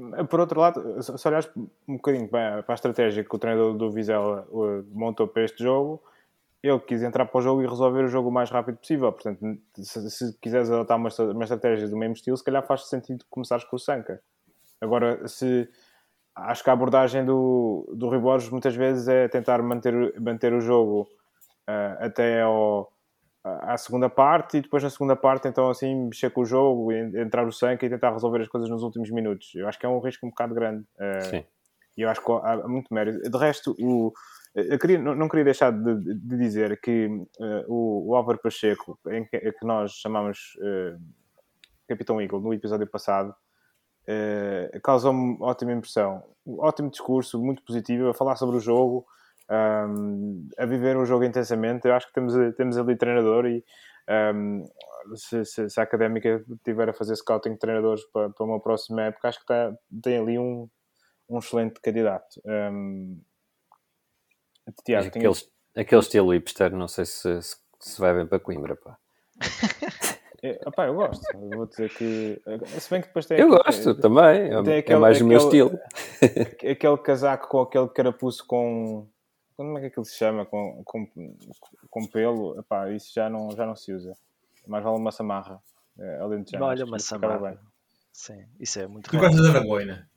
Uh... 0.00 0.24
Por 0.26 0.40
outro 0.40 0.60
lado, 0.60 1.02
se 1.02 1.28
olhares 1.28 1.50
um 1.86 1.96
bocadinho 1.96 2.28
para 2.28 2.64
a 2.66 2.74
estratégia 2.74 3.24
que 3.24 3.34
o 3.34 3.38
treinador 3.38 3.74
do 3.74 3.90
Vizela 3.90 4.46
montou 4.92 5.26
para 5.26 5.44
este 5.44 5.62
jogo, 5.62 6.02
ele 6.62 6.78
quis 6.80 7.02
entrar 7.02 7.26
para 7.26 7.38
o 7.38 7.42
jogo 7.42 7.62
e 7.62 7.66
resolver 7.66 8.04
o 8.04 8.08
jogo 8.08 8.28
o 8.28 8.32
mais 8.32 8.50
rápido 8.50 8.78
possível. 8.78 9.12
Portanto, 9.12 9.40
se, 9.76 10.10
se 10.10 10.38
quiseres 10.40 10.70
adotar 10.70 10.96
uma, 10.96 11.08
estratégia 11.08 11.88
do 11.88 11.96
mesmo 11.96 12.14
estilo, 12.14 12.36
se 12.36 12.44
calhar 12.44 12.66
faz 12.66 12.88
sentido 12.88 13.24
começares 13.30 13.64
com 13.64 13.76
o 13.76 13.78
Sanka. 13.78 14.20
Agora, 14.80 15.26
se 15.28 15.68
acho 16.34 16.62
que 16.64 16.70
a 16.70 16.72
abordagem 16.72 17.24
do, 17.24 17.88
do 17.94 18.08
Rui 18.08 18.18
Borges 18.18 18.50
muitas 18.50 18.74
vezes 18.74 19.08
é 19.08 19.28
tentar 19.28 19.62
manter, 19.62 20.20
manter 20.20 20.52
o 20.52 20.60
jogo 20.60 21.08
uh, 21.68 22.04
até 22.04 22.42
ao, 22.42 22.92
à 23.62 23.76
segunda 23.76 24.08
parte 24.08 24.58
e 24.58 24.60
depois 24.60 24.82
na 24.82 24.90
segunda 24.90 25.16
parte 25.16 25.48
então 25.48 25.68
assim 25.70 26.06
mexer 26.06 26.30
com 26.30 26.42
o 26.42 26.44
jogo, 26.44 26.92
entrar 26.92 27.46
o 27.46 27.52
sangue 27.52 27.86
e 27.86 27.88
tentar 27.88 28.12
resolver 28.12 28.40
as 28.40 28.48
coisas 28.48 28.68
nos 28.68 28.82
últimos 28.82 29.10
minutos. 29.10 29.54
Eu 29.54 29.68
acho 29.68 29.78
que 29.78 29.86
é 29.86 29.88
um 29.88 30.00
risco 30.00 30.26
um 30.26 30.30
bocado 30.30 30.54
grande. 30.54 30.84
Uh, 30.96 31.30
Sim. 31.30 31.44
E 31.96 32.02
eu 32.02 32.08
acho 32.08 32.24
que 32.24 32.30
há 32.30 32.68
muito 32.68 32.92
mérito. 32.94 33.28
De 33.28 33.38
resto, 33.38 33.74
o, 33.80 34.12
eu 34.54 34.78
queria, 34.78 34.98
não, 34.98 35.14
não 35.14 35.28
queria 35.28 35.44
deixar 35.44 35.72
de, 35.72 36.14
de 36.14 36.36
dizer 36.36 36.80
que 36.80 37.06
uh, 37.06 37.64
o, 37.66 38.10
o 38.10 38.14
Álvaro 38.14 38.38
Pacheco, 38.38 38.98
em 39.08 39.24
que, 39.24 39.38
que 39.38 39.66
nós 39.66 39.92
chamamos 39.92 40.56
Capitão 41.88 42.20
Eagle 42.20 42.40
no 42.40 42.54
episódio 42.54 42.86
passado, 42.86 43.34
uh, 44.08 44.80
causou-me 44.80 45.38
ótima 45.40 45.72
impressão. 45.72 46.22
Ótimo 46.46 46.90
discurso, 46.90 47.38
muito 47.38 47.62
positivo, 47.62 48.08
a 48.08 48.14
falar 48.14 48.36
sobre 48.36 48.56
o 48.56 48.60
jogo, 48.60 49.06
um, 49.50 50.48
a 50.58 50.66
viver 50.66 50.96
o 50.96 51.04
jogo 51.04 51.24
intensamente. 51.24 51.86
Eu 51.86 51.94
acho 51.94 52.06
que 52.08 52.14
temos, 52.14 52.34
temos 52.56 52.78
ali 52.78 52.96
treinador 52.96 53.46
e 53.46 53.64
um, 54.34 54.64
se, 55.14 55.44
se, 55.44 55.70
se, 55.70 55.80
a 55.80 55.82
académica 55.82 56.44
tiver 56.64 56.88
a 56.88 56.92
fazer 56.92 57.16
scouting 57.16 57.52
de 57.52 57.58
treinadores 57.58 58.04
para, 58.12 58.30
para 58.30 58.46
uma 58.46 58.60
próxima 58.60 59.02
época, 59.02 59.28
acho 59.28 59.40
que 59.40 59.46
tá, 59.46 59.74
tem 60.02 60.18
ali 60.18 60.38
um, 60.38 60.68
um 61.28 61.38
excelente 61.38 61.80
candidato. 61.80 62.40
Um, 62.44 63.20
Tiago, 64.84 65.08
aquele, 65.08 65.32
tinha... 65.32 65.50
aquele 65.76 66.00
estilo 66.00 66.32
hipster, 66.32 66.74
não 66.74 66.88
sei 66.88 67.06
se, 67.06 67.40
se, 67.80 68.00
vai 68.00 68.14
bem 68.14 68.26
para 68.26 68.40
Coimbra, 68.40 68.76
pá. 68.76 68.98
É, 70.40 70.60
opá, 70.66 70.86
eu 70.86 70.94
gosto. 70.94 71.20
Eu 71.34 71.58
vou 71.58 71.66
dizer 71.66 71.90
que. 71.90 72.40
Se 72.78 72.88
bem 72.90 73.00
que 73.00 73.08
depois 73.08 73.26
tem. 73.26 73.40
Eu 73.40 73.46
aquele, 73.46 73.64
gosto 73.64 73.94
tem, 73.94 74.00
também. 74.00 74.62
Tem 74.62 74.74
é 74.74 74.78
aquele, 74.78 74.96
é 74.96 75.00
mais 75.00 75.16
aquele, 75.16 75.24
o 75.24 75.26
meu 75.26 75.38
estilo. 75.38 75.78
Aquele 76.70 76.98
casaco 76.98 77.48
com 77.48 77.60
aquele 77.60 77.88
carapuço 77.88 78.46
com. 78.46 79.08
Como 79.58 79.76
é 79.76 79.80
que 79.80 79.86
aquilo 79.88 80.04
se 80.04 80.16
chama? 80.16 80.46
Com, 80.46 80.84
com, 80.84 81.04
com 81.90 82.06
pelo. 82.06 82.56
Epá, 82.60 82.92
isso 82.92 83.12
já 83.12 83.28
não, 83.28 83.50
já 83.50 83.66
não 83.66 83.74
se 83.74 83.92
usa. 83.92 84.16
Mais 84.68 84.84
vale 84.84 84.96
uma 84.96 85.10
samarra. 85.10 85.60
É, 85.98 86.20
além 86.20 86.44
de 86.44 86.52
já. 86.52 86.62
Olha, 86.62 86.84
uma 86.84 87.00
samarra. 87.00 87.60
Sim, 88.12 88.46
isso 88.60 88.78
é 88.78 88.86
muito 88.86 89.10
Tu 89.10 89.18
gostas 89.18 89.52
da 89.52 89.60
boina? 89.60 90.08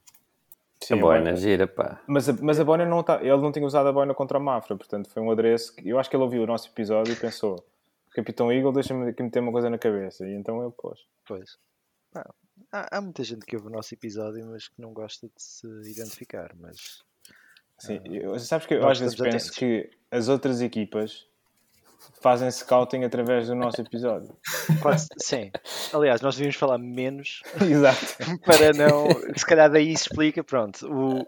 Sim, 0.79 0.93
a 0.93 0.97
boina 0.97 1.35
gira, 1.35 1.65
pá. 1.65 1.99
Mas 2.05 2.29
a, 2.29 2.33
mas 2.33 2.59
a 2.59 2.63
boina 2.63 2.85
não 2.85 2.99
está. 2.99 3.15
Ele 3.19 3.37
não 3.37 3.51
tinha 3.51 3.65
usado 3.65 3.89
a 3.89 3.91
boina 3.91 4.13
contra 4.13 4.37
a 4.37 4.39
Mafra, 4.39 4.77
portanto 4.77 5.09
foi 5.09 5.23
um 5.23 5.31
adereço. 5.31 5.75
Que, 5.75 5.89
eu 5.89 5.97
acho 5.97 6.07
que 6.07 6.15
ele 6.15 6.23
ouviu 6.23 6.43
o 6.43 6.47
nosso 6.47 6.69
episódio 6.69 7.11
e 7.11 7.15
pensou: 7.15 7.65
Capitão 8.11 8.51
Eagle, 8.51 8.71
deixa-me 8.71 9.09
aqui 9.09 9.23
meter 9.23 9.39
uma 9.39 9.51
coisa 9.51 9.71
na 9.71 9.79
cabeça. 9.79 10.27
E 10.27 10.35
então 10.35 10.61
ele 10.61 10.73
pôs. 10.77 10.99
Pois. 11.27 11.57
há, 12.71 12.97
há, 12.97 13.01
muita 13.01 13.23
gente 13.23 13.43
que 13.43 13.55
ouve 13.55 13.69
o 13.69 13.71
nosso 13.71 13.91
episódio, 13.95 14.45
mas 14.45 14.67
que 14.67 14.79
não 14.79 14.93
gosta 14.93 15.25
de 15.25 15.33
se 15.41 15.65
identificar. 15.89 16.55
Mas. 16.55 17.03
Sim, 17.81 17.97
uh, 17.97 18.13
eu, 18.13 18.39
sabes 18.39 18.67
que 18.67 18.75
eu 18.75 18.87
às 18.87 18.99
vezes 18.99 19.15
penso 19.15 19.27
atentos. 19.27 19.49
que 19.49 19.89
as 20.11 20.29
outras 20.29 20.61
equipas 20.61 21.25
fazem 22.21 22.49
scouting 22.51 23.03
através 23.03 23.47
do 23.47 23.55
nosso 23.55 23.81
episódio. 23.81 24.35
sim. 25.17 25.51
Aliás, 25.91 26.21
nós 26.21 26.35
devíamos 26.35 26.55
falar 26.57 26.77
menos. 26.77 27.41
Exato. 27.59 28.05
para 28.45 28.71
não. 28.73 29.07
Se 29.35 29.45
calhar 29.45 29.69
daí 29.71 29.97
se 29.97 30.03
explica, 30.03 30.43
pronto. 30.43 30.85
O, 30.87 31.27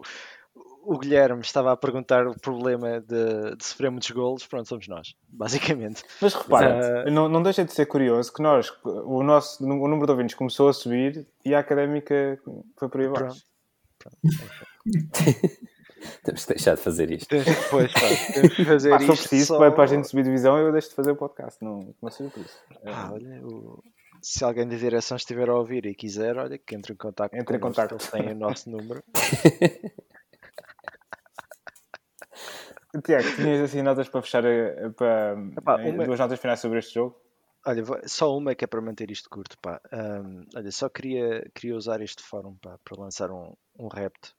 o 0.84 0.96
Guilherme 0.96 1.40
estava 1.40 1.72
a 1.72 1.76
perguntar 1.76 2.24
o 2.28 2.38
problema 2.38 3.00
de, 3.00 3.56
de 3.56 3.64
sofrer 3.64 3.90
muitos 3.90 4.10
golos, 4.12 4.46
pronto, 4.46 4.68
somos 4.68 4.86
nós, 4.86 5.16
basicamente. 5.28 6.04
Mas 6.20 6.34
repara, 6.34 7.04
uh... 7.04 7.10
não, 7.10 7.28
não 7.28 7.42
deixa 7.42 7.64
de 7.64 7.72
ser 7.72 7.86
curioso 7.86 8.32
que 8.32 8.42
nós, 8.42 8.72
o 8.84 9.24
nosso 9.24 9.64
o 9.64 9.88
número 9.88 10.06
de 10.06 10.12
ouvintes 10.12 10.36
começou 10.36 10.68
a 10.68 10.72
subir 10.72 11.26
e 11.44 11.52
a 11.52 11.58
académica 11.58 12.38
foi 12.76 12.88
por 12.88 13.00
aí 13.00 13.06
abaixo. 13.08 13.42
Pronto. 13.98 14.18
Pronto. 14.20 15.73
Temos 16.22 16.42
de 16.42 16.48
deixar 16.48 16.74
de 16.74 16.80
fazer 16.80 17.10
isto. 17.10 17.28
Pois, 17.70 17.92
pá, 17.92 18.00
temos 18.34 18.56
de 18.56 18.64
fazer 18.64 18.90
pá, 18.90 18.96
isto. 18.96 19.16
Se 19.16 19.28
preciso, 19.28 19.46
só... 19.46 19.70
para 19.70 19.84
a 19.84 19.86
gente 19.86 20.08
subir 20.08 20.24
divisão, 20.24 20.58
eu 20.58 20.72
deixo 20.72 20.88
de 20.90 20.94
fazer 20.94 21.12
o 21.12 21.16
podcast. 21.16 21.62
Não, 21.62 21.94
não 22.00 22.10
sei 22.10 22.28
por 22.28 22.40
isso. 22.40 22.58
Ah, 22.84 23.10
olha, 23.12 23.44
o... 23.46 23.82
se 24.22 24.44
alguém 24.44 24.66
da 24.66 24.76
direção 24.76 25.16
estiver 25.16 25.48
a 25.48 25.54
ouvir 25.54 25.86
e 25.86 25.94
quiser, 25.94 26.36
olha, 26.36 26.58
que 26.58 26.74
entre 26.74 26.92
em 26.92 26.96
contato 26.96 27.34
entre 27.34 27.56
em 27.56 27.60
contato. 27.60 27.92
Eles 27.92 28.10
têm 28.10 28.32
o 28.32 28.34
nosso 28.34 28.70
número. 28.70 29.02
Tiago, 33.04 33.28
tinhas 33.34 33.60
assim 33.60 33.82
notas 33.82 34.08
para 34.08 34.22
fechar 34.22 34.44
eh, 34.44 34.88
para, 34.90 35.36
Epá, 35.58 35.82
eh, 35.82 35.90
uma... 35.90 36.04
duas 36.04 36.20
notas 36.20 36.38
finais 36.38 36.60
sobre 36.60 36.78
este 36.78 36.94
jogo? 36.94 37.20
Olha, 37.66 37.82
só 38.06 38.36
uma 38.36 38.54
que 38.54 38.64
é 38.64 38.68
para 38.68 38.80
manter 38.80 39.10
isto 39.10 39.28
curto, 39.28 39.58
pá. 39.58 39.80
Um, 39.92 40.44
olha, 40.54 40.70
só 40.70 40.88
queria, 40.88 41.50
queria 41.54 41.76
usar 41.76 42.00
este 42.02 42.22
fórum 42.22 42.54
pá, 42.56 42.78
para 42.84 43.00
lançar 43.00 43.32
um, 43.32 43.52
um 43.76 43.88
repto 43.88 44.32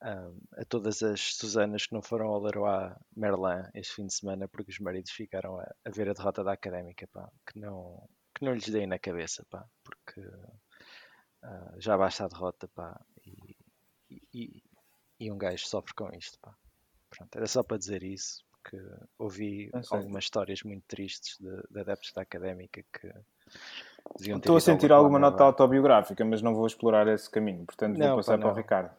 a 0.00 0.64
todas 0.68 1.02
as 1.02 1.34
Susanas 1.34 1.86
que 1.86 1.92
não 1.92 2.02
foram 2.02 2.28
ao 2.28 2.40
Leroy 2.40 2.94
Merlin 3.16 3.68
este 3.74 3.94
fim 3.94 4.06
de 4.06 4.14
semana 4.14 4.48
porque 4.48 4.70
os 4.70 4.78
maridos 4.78 5.10
ficaram 5.10 5.58
a, 5.58 5.74
a 5.84 5.90
ver 5.90 6.08
a 6.08 6.12
derrota 6.12 6.44
da 6.44 6.52
Académica, 6.52 7.08
pá, 7.08 7.28
que 7.46 7.58
não, 7.58 8.08
que 8.34 8.44
não 8.44 8.54
lhes 8.54 8.68
deem 8.68 8.86
na 8.86 8.98
cabeça, 8.98 9.44
pá, 9.50 9.66
porque 9.82 10.20
uh, 10.20 11.80
já 11.80 11.96
basta 11.96 12.24
a 12.24 12.28
derrota, 12.28 12.68
pá, 12.68 13.00
e, 13.24 13.56
e, 14.32 14.62
e, 15.18 15.32
um 15.32 15.38
gajo 15.38 15.66
sofre 15.66 15.94
com 15.94 16.10
isto, 16.14 16.38
pá. 16.40 16.56
Pronto, 17.10 17.36
era 17.36 17.46
só 17.46 17.62
para 17.62 17.78
dizer 17.78 18.02
isso, 18.02 18.44
porque 18.50 18.76
ouvi 19.18 19.70
algumas 19.90 20.24
histórias 20.24 20.62
muito 20.62 20.84
tristes 20.86 21.36
de, 21.38 21.62
de 21.70 21.80
adeptos 21.80 22.12
da 22.12 22.22
Académica 22.22 22.84
que 22.92 23.12
Estou 24.18 24.56
a 24.56 24.60
sentir 24.60 24.92
alguma 24.92 25.18
nota 25.18 25.44
autobiográfica, 25.44 26.24
mas 26.24 26.42
não 26.42 26.54
vou 26.54 26.66
explorar 26.66 27.06
esse 27.08 27.30
caminho, 27.30 27.64
portanto 27.64 27.96
não, 27.96 28.08
vou 28.08 28.16
passar 28.16 28.38
pá, 28.38 28.44
para 28.44 28.52
o 28.52 28.56
Ricardo. 28.56 28.90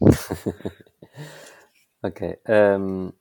ok. 2.02 2.38
Um, 2.78 3.12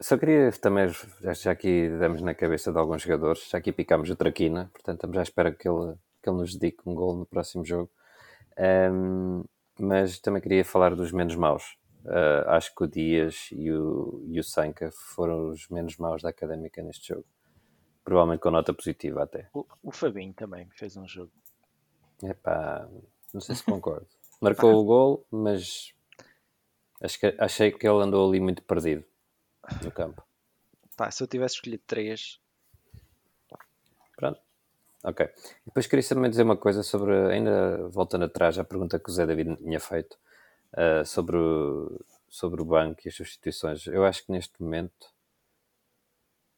só 0.00 0.16
queria 0.16 0.50
também, 0.52 0.88
já 1.34 1.50
aqui 1.50 1.88
damos 1.98 2.22
na 2.22 2.34
cabeça 2.34 2.72
de 2.72 2.78
alguns 2.78 3.02
jogadores, 3.02 3.48
já 3.50 3.58
aqui 3.58 3.72
picámos 3.72 4.08
o 4.10 4.16
Traquina, 4.16 4.70
portanto 4.72 4.96
estamos 4.96 5.18
à 5.18 5.22
espera 5.22 5.52
que 5.52 5.68
ele, 5.68 5.94
que 6.22 6.30
ele 6.30 6.38
nos 6.38 6.56
dedique 6.56 6.82
um 6.86 6.94
gol 6.94 7.16
no 7.16 7.26
próximo 7.26 7.64
jogo. 7.64 7.90
Um, 8.58 9.44
mas 9.78 10.18
também 10.18 10.42
queria 10.42 10.64
falar 10.64 10.94
dos 10.94 11.12
menos 11.12 11.36
maus. 11.36 11.78
Uh, 12.04 12.48
acho 12.48 12.74
que 12.74 12.84
o 12.84 12.86
Dias 12.86 13.48
e 13.52 13.70
o, 13.70 14.24
e 14.26 14.40
o 14.40 14.44
Sanka 14.44 14.90
foram 14.92 15.50
os 15.50 15.68
menos 15.68 15.96
maus 15.96 16.22
da 16.22 16.30
académica 16.30 16.82
neste 16.82 17.08
jogo. 17.08 17.24
Provavelmente 18.08 18.40
com 18.40 18.50
nota 18.50 18.72
positiva 18.72 19.24
até. 19.24 19.50
O, 19.52 19.66
o 19.82 19.92
Fabinho 19.92 20.32
também 20.32 20.66
fez 20.70 20.96
um 20.96 21.06
jogo. 21.06 21.30
É 22.22 22.32
pá, 22.32 22.88
não 23.34 23.40
sei 23.42 23.54
se 23.54 23.62
concordo. 23.62 24.06
Marcou 24.40 24.72
o 24.76 24.82
gol, 24.82 25.26
mas 25.30 25.92
acho 27.02 27.20
que, 27.20 27.34
achei 27.38 27.70
que 27.70 27.86
ele 27.86 28.02
andou 28.02 28.26
ali 28.26 28.40
muito 28.40 28.62
perdido 28.62 29.04
no 29.84 29.90
campo. 29.90 30.22
Pá, 30.96 31.10
se 31.10 31.22
eu 31.22 31.26
tivesse 31.26 31.56
escolhido 31.56 31.82
três. 31.86 32.40
Pronto. 34.16 34.40
Ok. 35.04 35.28
Depois 35.66 35.86
queria 35.86 36.08
também 36.08 36.30
dizer 36.30 36.44
uma 36.44 36.56
coisa 36.56 36.82
sobre, 36.82 37.12
ainda 37.30 37.88
voltando 37.88 38.24
atrás 38.24 38.58
à 38.58 38.64
pergunta 38.64 38.98
que 38.98 39.10
o 39.10 39.12
Zé 39.12 39.26
David 39.26 39.54
tinha 39.56 39.80
feito 39.80 40.18
uh, 40.72 41.04
sobre, 41.04 41.36
o, 41.36 42.00
sobre 42.26 42.62
o 42.62 42.64
banco 42.64 43.02
e 43.04 43.10
as 43.10 43.14
substituições. 43.14 43.86
Eu 43.86 44.02
acho 44.06 44.24
que 44.24 44.32
neste 44.32 44.62
momento 44.62 45.12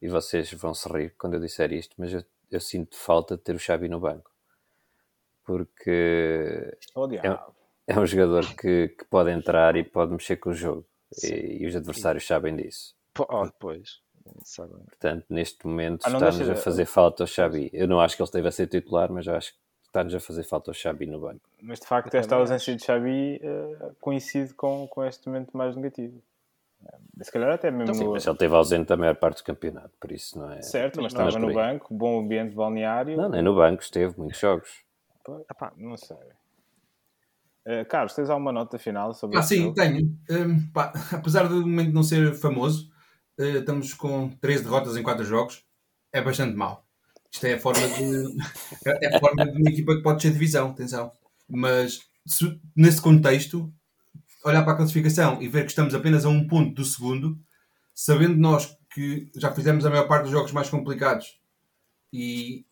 e 0.00 0.08
vocês 0.08 0.52
vão 0.52 0.72
se 0.74 0.88
rir 0.88 1.14
quando 1.18 1.34
eu 1.34 1.40
disser 1.40 1.72
isto, 1.72 1.94
mas 1.98 2.12
eu, 2.12 2.24
eu 2.50 2.60
sinto 2.60 2.96
falta 2.96 3.36
de 3.36 3.42
ter 3.42 3.54
o 3.54 3.58
Xavi 3.58 3.88
no 3.88 4.00
banco. 4.00 4.30
Porque 5.44 6.76
oh, 6.94 7.10
é, 7.12 7.38
é, 7.86 7.98
um 7.98 8.06
jogador 8.06 8.46
que, 8.54 8.88
que, 8.88 9.04
pode 9.06 9.30
entrar 9.30 9.76
e 9.76 9.84
pode 9.84 10.12
mexer 10.12 10.36
com 10.36 10.50
o 10.50 10.54
jogo. 10.54 10.86
E, 11.24 11.62
e, 11.62 11.66
os 11.66 11.74
adversários 11.74 12.26
sabem 12.26 12.54
disso. 12.54 12.94
Oh, 13.18 13.44
depois. 13.44 14.00
Sabem. 14.44 14.78
Portanto, 14.84 15.26
neste 15.28 15.66
momento 15.66 16.02
ah, 16.04 16.10
está-nos 16.10 16.48
a 16.48 16.54
fazer 16.54 16.86
falta 16.86 17.24
o 17.24 17.26
Xavi. 17.26 17.68
Eu 17.72 17.88
não 17.88 18.00
acho 18.00 18.16
que 18.16 18.22
ele 18.22 18.28
esteve 18.28 18.48
a 18.48 18.52
ser 18.52 18.68
titular, 18.68 19.10
mas 19.10 19.26
eu 19.26 19.34
acho 19.34 19.52
que 19.52 19.58
está-nos 19.86 20.14
a 20.14 20.20
fazer 20.20 20.44
falta 20.44 20.70
o 20.70 20.74
Xavi 20.74 21.06
no 21.06 21.20
banco. 21.20 21.40
Mas 21.60 21.80
de 21.80 21.86
facto, 21.86 22.14
esta 22.14 22.36
ausência 22.36 22.74
de 22.76 22.84
Xavi 22.84 23.40
uh, 23.42 23.94
coincide 24.00 24.54
com, 24.54 24.86
com 24.86 25.04
este 25.04 25.26
momento 25.28 25.56
mais 25.56 25.74
negativo. 25.74 26.22
Se 27.22 27.30
calhar 27.30 27.50
até 27.50 27.70
mesmo. 27.70 27.94
Sim, 27.94 28.08
mas 28.08 28.26
ele 28.26 28.32
esteve 28.32 28.54
ausente 28.54 28.92
a 28.92 28.96
maior 28.96 29.16
parte 29.16 29.42
do 29.42 29.44
campeonato, 29.44 29.90
por 30.00 30.10
isso 30.10 30.38
não 30.38 30.50
é. 30.52 30.62
Certo, 30.62 31.02
mas 31.02 31.12
estava 31.12 31.38
no 31.38 31.52
banco, 31.52 31.94
bom 31.94 32.20
ambiente 32.20 32.54
balneário. 32.54 33.16
Não, 33.16 33.28
nem 33.28 33.42
no 33.42 33.54
banco, 33.54 33.82
esteve, 33.82 34.18
muitos 34.18 34.40
jogos. 34.40 34.70
Epá, 35.50 35.72
não 35.76 35.96
sei. 35.96 36.16
Uh, 37.66 37.84
Carlos, 37.88 38.14
tens 38.14 38.30
alguma 38.30 38.52
nota 38.52 38.78
final 38.78 39.12
sobre 39.12 39.36
Ah, 39.38 39.42
sim, 39.42 39.64
jogo? 39.64 39.74
tenho. 39.74 40.18
Um, 40.30 40.66
pá, 40.72 40.92
apesar 41.12 41.46
do 41.46 41.60
momento 41.60 41.92
não 41.92 42.02
ser 42.02 42.34
famoso, 42.34 42.90
uh, 43.38 43.58
estamos 43.58 43.92
com 43.92 44.30
3 44.40 44.62
derrotas 44.62 44.96
em 44.96 45.02
4 45.02 45.24
jogos. 45.24 45.64
É 46.12 46.20
bastante 46.20 46.56
mal 46.56 46.84
Isto 47.30 47.46
é 47.46 47.54
a 47.54 47.60
forma 47.60 47.86
de. 47.86 48.36
é 49.04 49.16
a 49.16 49.20
forma 49.20 49.44
de 49.44 49.60
uma 49.60 49.70
equipa 49.70 49.94
que 49.94 50.02
pode 50.02 50.22
ser 50.22 50.32
divisão, 50.32 50.70
atenção. 50.70 51.12
Mas 51.46 52.00
se, 52.26 52.58
nesse 52.74 53.00
contexto, 53.00 53.70
olhar 54.44 54.62
para 54.62 54.72
a 54.72 54.76
classificação 54.76 55.40
e 55.42 55.48
ver 55.48 55.64
que 55.64 55.70
estamos 55.70 55.94
apenas 55.94 56.24
a 56.24 56.28
um 56.28 56.46
ponto 56.46 56.74
do 56.74 56.84
segundo, 56.84 57.38
sabendo 57.94 58.36
nós 58.36 58.76
que 58.92 59.30
já 59.36 59.52
fizemos 59.52 59.84
a 59.84 59.90
maior 59.90 60.08
parte 60.08 60.24
dos 60.24 60.32
jogos 60.32 60.52
mais 60.52 60.68
complicados 60.68 61.38
e, 62.12 62.64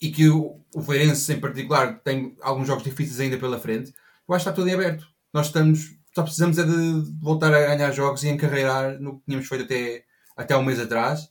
e 0.00 0.10
que 0.10 0.28
o, 0.28 0.64
o 0.74 0.82
Feirense 0.82 1.32
em 1.32 1.40
particular 1.40 2.00
tem 2.00 2.36
alguns 2.40 2.66
jogos 2.66 2.84
difíceis 2.84 3.18
ainda 3.20 3.38
pela 3.38 3.58
frente, 3.58 3.92
eu 4.28 4.34
acho 4.34 4.44
que 4.44 4.50
está 4.50 4.52
tudo 4.52 4.68
em 4.68 4.74
aberto. 4.74 5.06
Nós 5.32 5.46
estamos, 5.46 5.96
só 6.14 6.22
precisamos 6.22 6.58
é 6.58 6.64
de 6.64 7.18
voltar 7.20 7.52
a 7.52 7.74
ganhar 7.74 7.90
jogos 7.92 8.22
e 8.22 8.28
encarreirar 8.28 9.00
no 9.00 9.18
que 9.18 9.26
tínhamos 9.26 9.48
feito 9.48 9.64
até, 9.64 10.04
até 10.36 10.56
um 10.56 10.62
mês 10.62 10.78
atrás. 10.78 11.30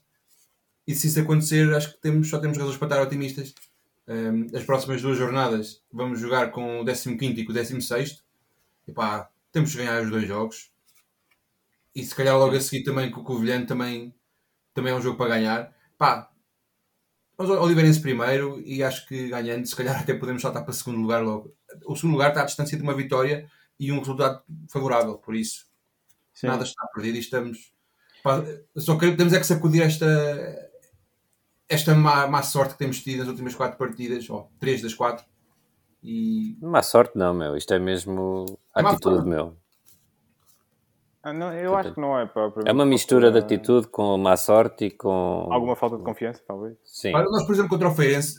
E 0.86 0.94
se 0.94 1.06
isso 1.06 1.20
acontecer, 1.20 1.72
acho 1.74 1.92
que 1.94 2.00
temos, 2.00 2.28
só 2.28 2.38
temos 2.38 2.58
razões 2.58 2.76
para 2.76 2.86
estar 2.86 3.02
otimistas. 3.02 3.54
Um, 4.08 4.46
as 4.56 4.64
próximas 4.64 5.02
duas 5.02 5.18
jornadas 5.18 5.82
vamos 5.92 6.18
jogar 6.18 6.50
com 6.50 6.80
o 6.80 6.84
15 6.84 7.40
e 7.40 7.44
com 7.44 7.52
o 7.52 7.54
16 7.54 8.22
epá, 8.88 9.30
temos 9.52 9.72
que 9.72 9.78
ganhar 9.78 10.02
os 10.02 10.10
dois 10.10 10.26
jogos. 10.26 10.70
E 11.94 12.04
se 12.04 12.14
calhar 12.14 12.36
logo 12.36 12.54
a 12.54 12.60
seguir 12.60 12.84
também 12.84 13.10
com 13.10 13.20
o 13.20 13.24
Covilhã 13.24 13.64
também, 13.64 14.14
também 14.74 14.92
é 14.92 14.96
um 14.96 15.00
jogo 15.02 15.16
para 15.16 15.30
ganhar. 15.30 15.74
Pá, 15.96 16.30
mas 17.36 17.48
Oliveirense 17.50 18.00
primeiro 18.00 18.60
e 18.64 18.82
acho 18.82 19.06
que 19.06 19.28
ganhando, 19.28 19.64
se 19.66 19.76
calhar 19.76 20.00
até 20.00 20.12
podemos 20.12 20.42
saltar 20.42 20.64
para 20.64 20.72
segundo 20.72 21.00
lugar 21.00 21.22
logo. 21.22 21.54
O 21.86 21.94
segundo 21.94 22.12
lugar 22.12 22.30
está 22.30 22.42
à 22.42 22.44
distância 22.44 22.76
de 22.76 22.82
uma 22.82 22.94
vitória 22.94 23.48
e 23.78 23.92
um 23.92 24.00
resultado 24.00 24.42
favorável, 24.68 25.18
por 25.18 25.36
isso 25.36 25.66
Sim. 26.34 26.48
nada 26.48 26.64
está 26.64 26.84
perdido 26.94 27.16
e 27.16 27.20
estamos. 27.20 27.72
Pá, 28.24 28.42
só 28.76 28.98
que 28.98 29.14
temos 29.14 29.32
é 29.32 29.38
que 29.38 29.46
sacudir 29.46 29.82
esta, 29.82 30.06
esta 31.68 31.94
má, 31.94 32.26
má 32.26 32.42
sorte 32.42 32.72
que 32.72 32.78
temos 32.78 33.02
tido 33.02 33.18
nas 33.18 33.28
últimas 33.28 33.54
quatro 33.54 33.78
partidas, 33.78 34.28
ou 34.28 34.50
três 34.58 34.82
das 34.82 34.94
quatro. 34.94 35.24
E 36.02 36.56
Má 36.60 36.82
sorte 36.82 37.16
não, 37.16 37.34
meu. 37.34 37.56
Isto 37.56 37.74
é 37.74 37.78
mesmo 37.78 38.46
É 38.76 38.80
atitude, 38.80 39.26
meu. 39.26 39.56
Ah, 41.22 41.32
não, 41.32 41.52
eu 41.52 41.76
acho 41.76 41.92
que 41.92 42.00
não 42.00 42.18
é 42.18 42.26
propriamente 42.26 42.70
É 42.70 42.72
uma 42.72 42.86
mistura 42.86 43.30
de 43.30 43.38
atitude 43.38 43.88
com 43.88 44.16
má 44.16 44.36
sorte 44.36 44.86
e 44.86 44.90
com. 44.90 45.48
Alguma 45.50 45.74
falta 45.74 45.98
de 45.98 46.04
confiança, 46.04 46.42
talvez. 46.46 46.76
Sim. 46.84 47.12
Olha, 47.14 47.26
nós, 47.28 47.44
por 47.44 47.52
exemplo, 47.52 47.70
contra 47.70 47.88
o 47.88 47.94
Feirense, 47.94 48.38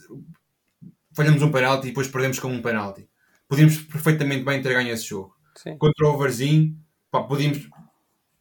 falhamos 1.14 1.42
um 1.42 1.52
penalti 1.52 1.86
e 1.86 1.90
depois 1.90 2.08
perdemos 2.08 2.40
com 2.40 2.48
um 2.48 2.62
penalti. 2.62 3.08
Podíamos 3.48 3.82
perfeitamente 3.84 4.44
bem 4.44 4.62
ter 4.62 4.74
ganho 4.74 4.90
esse 4.90 5.04
jogo. 5.04 5.36
Sim. 5.56 5.78
Contra 5.78 6.08
o 6.08 6.18
Varzim, 6.18 6.78
pá, 7.12 7.24
podíamos. 7.24 7.70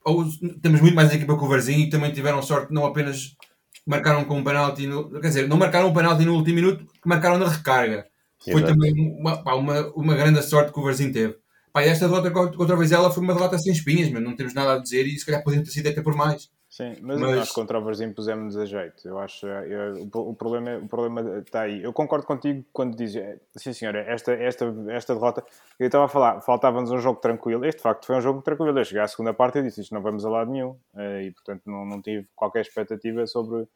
Ou, 0.05 0.25
temos 0.63 0.81
muito 0.81 0.95
mais 0.95 1.13
equipa 1.13 1.37
que 1.37 1.45
o 1.45 1.49
Varzim 1.49 1.81
e 1.81 1.91
também 1.91 2.13
tiveram 2.13 2.41
sorte, 2.41 2.73
não 2.73 2.87
apenas 2.87 3.37
marcaram 3.85 4.25
com 4.25 4.39
um 4.39 4.45
penalti, 4.45 4.87
no, 4.87 5.11
quer 5.11 5.29
dizer, 5.29 5.49
não 5.49 5.57
marcaram 5.57 5.89
um 5.89 5.93
penalti 5.93 6.25
no 6.25 6.35
último 6.35 6.57
minuto, 6.57 6.87
que 6.87 7.09
marcaram 7.09 7.39
na 7.39 7.49
recarga. 7.49 8.07
Foi 8.43 8.55
Exato. 8.63 8.73
também 8.73 8.93
uma, 9.19 9.43
pá, 9.43 9.55
uma, 9.55 9.89
uma 9.95 10.15
grande 10.15 10.43
sorte 10.43 10.73
que 10.73 10.79
o 10.79 10.83
Varzim 10.83 11.11
teve. 11.13 11.37
Pá, 11.73 11.83
esta 11.83 12.09
derrota 12.09 12.31
contra 12.31 12.75
o 12.75 12.79
Vizela 12.79 13.11
foi 13.11 13.23
uma 13.23 13.35
derrota 13.35 13.59
sem 13.59 13.73
espinhas, 13.73 14.11
mas 14.11 14.23
não 14.23 14.35
temos 14.35 14.55
nada 14.55 14.75
a 14.75 14.79
dizer 14.79 15.07
e 15.07 15.19
se 15.19 15.27
calhar 15.27 15.43
podíamos 15.43 15.69
ter 15.69 15.75
sido 15.75 15.89
até 15.89 16.01
por 16.01 16.15
mais. 16.15 16.51
Sim, 16.71 16.97
mas, 17.01 17.19
Mas- 17.19 17.37
nós 17.37 17.51
contra 17.51 17.79
o 17.79 17.83
Varzim 17.83 18.13
pusemos 18.13 18.57
a 18.57 18.65
jeito. 18.65 19.07
Eu 19.09 19.19
acho 19.19 19.47
eu- 19.47 20.09
o, 20.15 20.31
o 20.31 20.35
problema, 20.35 20.77
o 20.79 20.87
problema 20.87 21.39
está 21.39 21.63
aí. 21.63 21.83
Eu 21.83 21.93
concordo 21.93 22.27
contigo 22.27 22.63
quando 22.73 22.95
dizes, 22.97 23.17
eh, 23.17 23.39
sim 23.57 23.73
senhora, 23.73 24.01
esta, 24.01 24.33
esta, 24.35 24.67
esta 24.91 25.15
derrota, 25.15 25.43
eu 25.79 25.87
estava 25.87 26.05
a 26.05 26.09
falar, 26.09 26.41
faltava-nos 26.43 26.91
um 26.91 26.99
jogo 27.01 27.21
tranquilo. 27.21 27.65
Este 27.65 27.79
de 27.79 27.83
facto 27.83 28.07
foi 28.07 28.17
um 28.17 28.21
jogo 28.21 28.43
tranquilo. 28.43 28.79
Eu 28.79 28.85
cheguei 28.85 29.03
à 29.03 29.09
segunda 29.09 29.33
parte 29.35 29.59
e 29.59 29.63
disse 29.63 29.81
isto 29.81 29.95
não 29.95 30.03
vamos 30.03 30.25
a 30.25 30.31
lado 30.31 30.51
nenhum. 30.53 30.77
Eh, 30.97 31.25
E 31.25 31.31
portanto 31.33 31.63
não, 31.67 31.85
não 31.87 32.01
tive 32.03 32.29
qualquer 32.37 32.61
expectativa 32.61 33.27
sobre, 33.27 33.67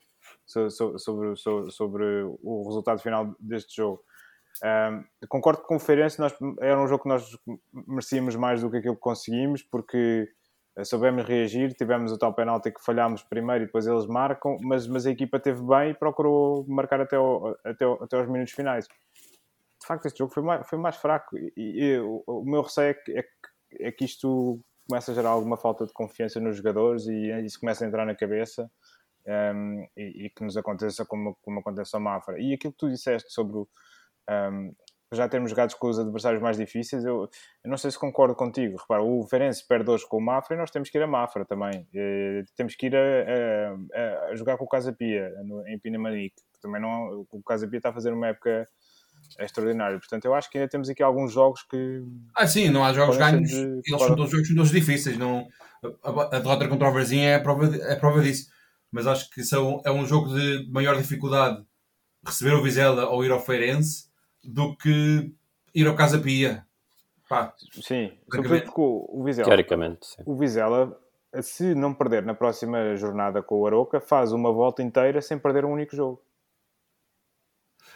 so- 0.46 0.70
so- 0.70 0.98
sobre, 0.98 1.34
so- 1.36 1.70
sobre 1.70 2.04
o 2.42 2.64
resultado 2.68 3.00
final 3.00 3.34
deste 3.40 3.74
jogo. 3.76 4.02
Ahm, 4.62 5.04
concordo 5.28 5.62
com 5.62 5.76
o 5.76 5.80
Feirense, 5.80 6.20
nós, 6.20 6.34
era 6.60 6.80
um 6.80 6.86
jogo 6.86 7.02
que 7.04 7.08
nós 7.08 7.36
merecíamos 7.72 8.36
mais 8.36 8.60
do 8.60 8.70
que 8.70 8.76
aquilo 8.78 8.94
que 8.94 9.00
conseguimos, 9.00 9.62
porque 9.62 10.28
eh, 10.76 10.84
soubemos 10.84 11.24
reagir, 11.24 11.74
tivemos 11.74 12.12
o 12.12 12.18
tal 12.18 12.32
penalti 12.34 12.70
que 12.70 12.84
falhámos 12.84 13.22
primeiro 13.22 13.64
e 13.64 13.66
depois 13.66 13.86
eles 13.86 14.06
marcam, 14.06 14.56
mas, 14.60 14.86
mas 14.86 15.06
a 15.06 15.10
equipa 15.10 15.40
teve 15.40 15.62
bem 15.62 15.90
e 15.90 15.94
procurou 15.94 16.64
marcar 16.68 17.00
até, 17.00 17.18
o, 17.18 17.56
até, 17.64 17.86
o- 17.86 18.02
até 18.02 18.16
aos 18.16 18.28
minutos 18.28 18.52
finais. 18.52 18.86
De 18.86 19.86
facto, 19.86 20.06
este 20.06 20.18
jogo 20.18 20.32
foi 20.32 20.42
mais, 20.44 20.68
foi 20.68 20.78
mais 20.78 20.96
fraco 20.96 21.36
e, 21.36 21.52
e 21.56 21.98
o, 21.98 22.22
o 22.26 22.44
meu 22.44 22.62
receio 22.62 22.90
é 22.90 22.94
que, 22.94 23.12
é, 23.18 23.22
que, 23.22 23.82
é 23.84 23.92
que 23.92 24.04
isto 24.04 24.60
começa 24.88 25.10
a 25.10 25.14
gerar 25.14 25.30
alguma 25.30 25.56
falta 25.56 25.86
de 25.86 25.92
confiança 25.92 26.38
nos 26.38 26.56
jogadores 26.56 27.06
e 27.06 27.30
isso 27.44 27.58
começa 27.58 27.84
a 27.84 27.88
entrar 27.88 28.06
na 28.06 28.14
cabeça 28.14 28.70
um, 29.26 29.86
e, 29.96 30.26
e 30.26 30.30
que 30.30 30.44
nos 30.44 30.56
aconteça 30.56 31.04
como, 31.04 31.36
como 31.42 31.60
acontece 31.60 31.96
ao 31.96 32.00
Mafra. 32.02 32.40
E 32.40 32.54
aquilo 32.54 32.72
que 32.72 32.78
tu 32.78 32.88
disseste 32.88 33.32
sobre 33.32 33.56
o, 33.56 33.68
um, 34.30 34.74
já 35.14 35.28
termos 35.28 35.50
jogado 35.50 35.74
com 35.76 35.88
os 35.88 35.98
adversários 35.98 36.40
mais 36.42 36.56
difíceis, 36.56 37.04
eu, 37.04 37.28
eu 37.62 37.70
não 37.70 37.76
sei 37.76 37.90
se 37.90 37.98
concordo 37.98 38.34
contigo. 38.34 38.78
Repara, 38.78 39.02
o 39.02 39.22
Ferenc 39.28 39.54
perde 39.68 39.90
hoje 39.90 40.06
com 40.08 40.16
o 40.16 40.20
Mafra 40.22 40.56
e 40.56 40.58
nós 40.58 40.70
temos 40.70 40.88
que 40.88 40.96
ir 40.96 41.02
a 41.02 41.06
Mafra 41.06 41.44
também. 41.44 41.86
Eh, 41.94 42.44
temos 42.56 42.74
que 42.74 42.86
ir 42.86 42.96
a, 42.96 43.00
a- 43.00 44.30
a- 44.30 44.34
jogar 44.34 44.56
com 44.56 44.64
o 44.64 44.68
Casa 44.68 44.90
Pia 44.90 45.28
no- 45.44 45.66
em 45.68 45.78
Pinamanique, 45.78 46.36
que 46.54 46.60
também 46.62 46.80
não, 46.80 47.26
o 47.30 47.42
Casa 47.42 47.68
Pia 47.68 47.76
está 47.76 47.90
a 47.90 47.92
fazer 47.92 48.10
uma 48.12 48.28
época 48.28 48.66
extraordinária. 49.38 49.98
Portanto, 49.98 50.24
eu 50.24 50.34
acho 50.34 50.50
que 50.50 50.58
ainda 50.58 50.68
temos 50.70 50.88
aqui 50.88 51.02
alguns 51.02 51.32
jogos 51.32 51.62
que 51.62 52.02
Ah, 52.34 52.46
sim, 52.46 52.70
não 52.70 52.84
há 52.84 52.92
jogos 52.94 53.16
ganhos. 53.18 53.50
de- 53.50 53.56
Eles 53.56 53.82
são 53.88 54.16
todos 54.16 54.30
jogos 54.30 54.46
são 54.46 54.56
todos 54.56 54.70
difíceis. 54.70 55.18
Não, 55.18 55.46
a, 56.02 56.36
a- 56.36 56.38
derrota 56.40 56.68
contra 56.68 56.88
o 56.88 56.92
Varzim 56.92 57.20
é 57.20 57.34
a 57.36 57.40
prova, 57.40 57.68
de- 57.68 57.80
é 57.82 57.92
a 57.92 57.96
prova 58.00 58.22
disso. 58.22 58.50
Mas 58.90 59.06
acho 59.06 59.28
que 59.30 59.42
são, 59.44 59.82
é 59.84 59.90
um 59.90 60.06
jogo 60.06 60.34
de 60.34 60.70
maior 60.70 60.96
dificuldade 60.96 61.62
receber 62.26 62.54
o 62.54 62.62
Vizela 62.62 63.06
ou 63.08 63.24
ir 63.24 63.30
ao 63.30 63.40
Feirense 63.40 64.10
do 64.44 64.76
que 64.76 65.32
ir 65.74 65.86
ao 65.86 65.94
Casa 65.96 66.18
Pia. 66.18 66.66
Pá, 67.28 67.54
Sim, 67.80 68.12
sobretudo 68.30 68.62
porque 68.64 68.80
o, 68.80 69.22
Vizela, 69.24 69.46
Teoricamente, 69.48 70.06
sim. 70.06 70.22
o 70.26 70.36
Vizela, 70.36 71.00
se 71.40 71.74
não 71.74 71.94
perder 71.94 72.22
na 72.24 72.34
próxima 72.34 72.94
jornada 72.96 73.42
com 73.42 73.60
o 73.60 73.66
Aroca, 73.66 74.00
faz 74.00 74.32
uma 74.32 74.52
volta 74.52 74.82
inteira 74.82 75.22
sem 75.22 75.38
perder 75.38 75.64
um 75.64 75.72
único 75.72 75.96
jogo. 75.96 76.22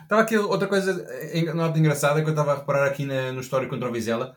Estava 0.03 0.23
aqui 0.23 0.37
outra 0.39 0.69
coisa, 0.69 1.07
eh, 1.11 1.53
nota 1.53 1.79
engraçada 1.79 2.21
que 2.23 2.27
eu 2.29 2.33
estava 2.33 2.53
a 2.53 2.57
reparar 2.57 2.87
aqui 2.87 3.05
na- 3.05 3.33
no 3.33 3.41
histórico 3.41 3.73
contra 3.75 3.89
o 3.89 3.93
Vizela. 3.93 4.37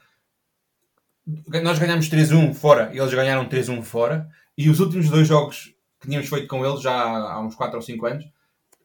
Nós 1.64 1.78
ganhámos 1.80 2.10
3-1 2.10 2.54
fora, 2.54 2.90
eles 2.94 3.14
ganharam 3.14 3.48
3-1 3.48 3.84
fora. 3.84 4.28
E 4.58 4.70
os 4.70 4.80
últimos 4.80 5.10
dois 5.10 5.28
jogos 5.28 5.74
que 6.00 6.08
tínhamos 6.08 6.28
feito 6.30 6.48
com 6.48 6.66
eles, 6.66 6.82
já 6.82 6.94
há 6.94 7.40
uns 7.42 7.56
4 7.56 7.76
ou 7.78 7.82
5 7.82 8.06
anos, 8.06 8.26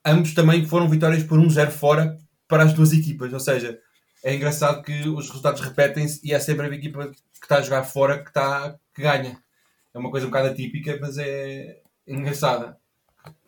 ambos 0.04 0.34
também 0.34 0.64
foram 0.66 0.88
vitórias 0.88 1.22
por 1.22 1.38
1-0 1.38 1.70
fora 1.70 2.18
para 2.54 2.62
as 2.62 2.72
duas 2.72 2.92
equipas. 2.92 3.32
Ou 3.32 3.40
seja, 3.40 3.82
é 4.22 4.32
engraçado 4.32 4.80
que 4.80 5.08
os 5.08 5.26
resultados 5.26 5.60
repetem-se 5.60 6.20
e 6.24 6.32
é 6.32 6.38
sempre 6.38 6.66
a 6.66 6.70
equipa 6.70 7.08
que 7.08 7.16
está 7.42 7.56
a 7.58 7.62
jogar 7.62 7.82
fora 7.82 8.22
que, 8.22 8.28
está, 8.30 8.78
que 8.94 9.02
ganha. 9.02 9.42
É 9.92 9.98
uma 9.98 10.08
coisa 10.08 10.26
um 10.26 10.30
bocado 10.30 10.50
atípica, 10.50 10.96
mas 11.00 11.18
é 11.18 11.82
engraçada. 12.06 12.78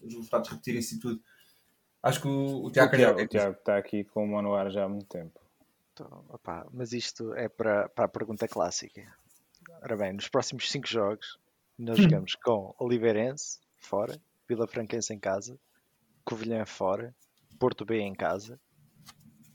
Os 0.03 0.13
resultados 0.13 0.51
repetirem-se 0.51 0.97
e 0.97 0.99
tudo. 0.99 1.23
Acho 2.03 2.21
que 2.21 2.27
o, 2.27 2.65
o 2.65 2.71
Tiago 2.73 2.95
o, 2.95 2.99
Tiago, 2.99 3.17
Carvalho- 3.17 3.25
o 3.25 3.29
Tiago 3.29 3.53
está 3.59 3.77
aqui 3.77 4.03
com 4.05 4.25
o 4.25 4.29
mano 4.29 4.49
no 4.49 4.55
ar 4.57 4.71
já 4.71 4.85
há 4.85 4.89
muito 4.89 5.07
tempo. 5.07 5.41
Então, 5.93 6.25
opá, 6.29 6.67
mas 6.73 6.93
isto 6.93 7.33
é 7.35 7.49
para, 7.49 7.89
para 7.89 8.07
a 8.07 8.09
pergunta 8.09 8.49
clássica. 8.49 9.07
Ora 9.83 9.97
bem, 9.97 10.13
nos 10.13 10.29
próximos 10.29 10.69
5 10.71 10.87
jogos, 10.87 11.39
nós 11.79 11.97
jogamos 11.99 12.35
com 12.35 12.75
Oliveirense, 12.79 13.61
fora, 13.77 14.21
Vila 14.49 14.67
Franquense 14.67 15.15
em 15.15 15.19
casa, 15.19 15.57
Covilhã 16.25 16.67
fora, 16.67 17.15
Porto 17.59 17.85
B 17.85 18.01
em 18.01 18.15
casa 18.15 18.61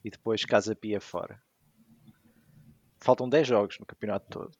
e 0.03 0.09
depois 0.09 0.43
Casa 0.45 0.75
Pia 0.75 0.99
fora. 1.01 1.41
Faltam 2.99 3.27
10 3.27 3.47
jogos 3.47 3.79
no 3.79 3.85
campeonato 3.85 4.27
todo. 4.29 4.51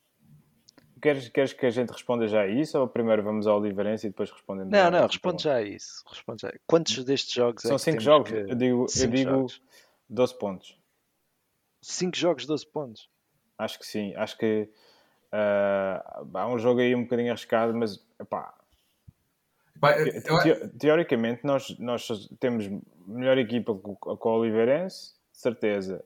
Queres, 1.02 1.30
queres 1.30 1.54
que 1.54 1.66
a 1.66 1.70
gente 1.70 1.90
responda 1.92 2.28
já 2.28 2.42
a 2.42 2.48
isso 2.48 2.78
ou 2.78 2.88
primeiro 2.88 3.24
vamos 3.24 3.48
ao 3.48 3.60
Oliveirense 3.60 4.06
e 4.08 4.10
depois 4.12 4.30
respondemos? 4.32 4.72
Não, 4.72 4.92
não, 4.92 5.08
responde 5.08 5.44
já 5.44 5.56
a 5.56 5.62
isso. 5.64 6.04
Responde 6.08 6.42
já. 6.44 6.54
Quantos 6.68 7.04
destes 7.04 7.34
jogos 7.34 7.66
é 7.66 7.70
São 7.70 7.78
que 7.78 7.84
5 7.84 7.92
temos 7.94 8.04
jogos, 8.04 8.30
que- 8.30 8.52
eu 8.52 8.56
digo, 8.56 8.84
eu 8.84 8.88
Cinco 8.88 9.16
digo 9.16 9.30
jogos. 9.32 9.62
12 10.10 10.38
pontos. 10.38 10.78
5 11.82 12.16
jogos, 12.16 12.46
12 12.46 12.68
pontos. 12.68 13.10
Acho 13.58 13.80
que 13.80 13.86
sim, 13.86 14.14
acho 14.16 14.38
que 14.38 14.70
ah, 15.32 16.24
há 16.36 16.48
um 16.48 16.60
jogo 16.60 16.82
aí 16.82 16.94
um 16.96 17.04
bocadinho 17.04 17.32
arriscado, 17.32 17.74
mas 17.76 18.00
epá, 18.20 18.54
Pá, 19.80 19.98
eu- 19.98 20.06
eu- 20.08 20.22
Teo- 20.44 20.70
teoricamente, 20.78 21.44
nós, 21.44 21.76
nós 21.80 22.08
temos 22.40 22.70
melhor 23.08 23.40
equipa 23.40 23.74
com, 23.74 23.96
com 23.96 24.30
o 24.30 24.40
Oliveirense, 24.40 25.16
de 25.42 25.44
certeza. 25.44 26.04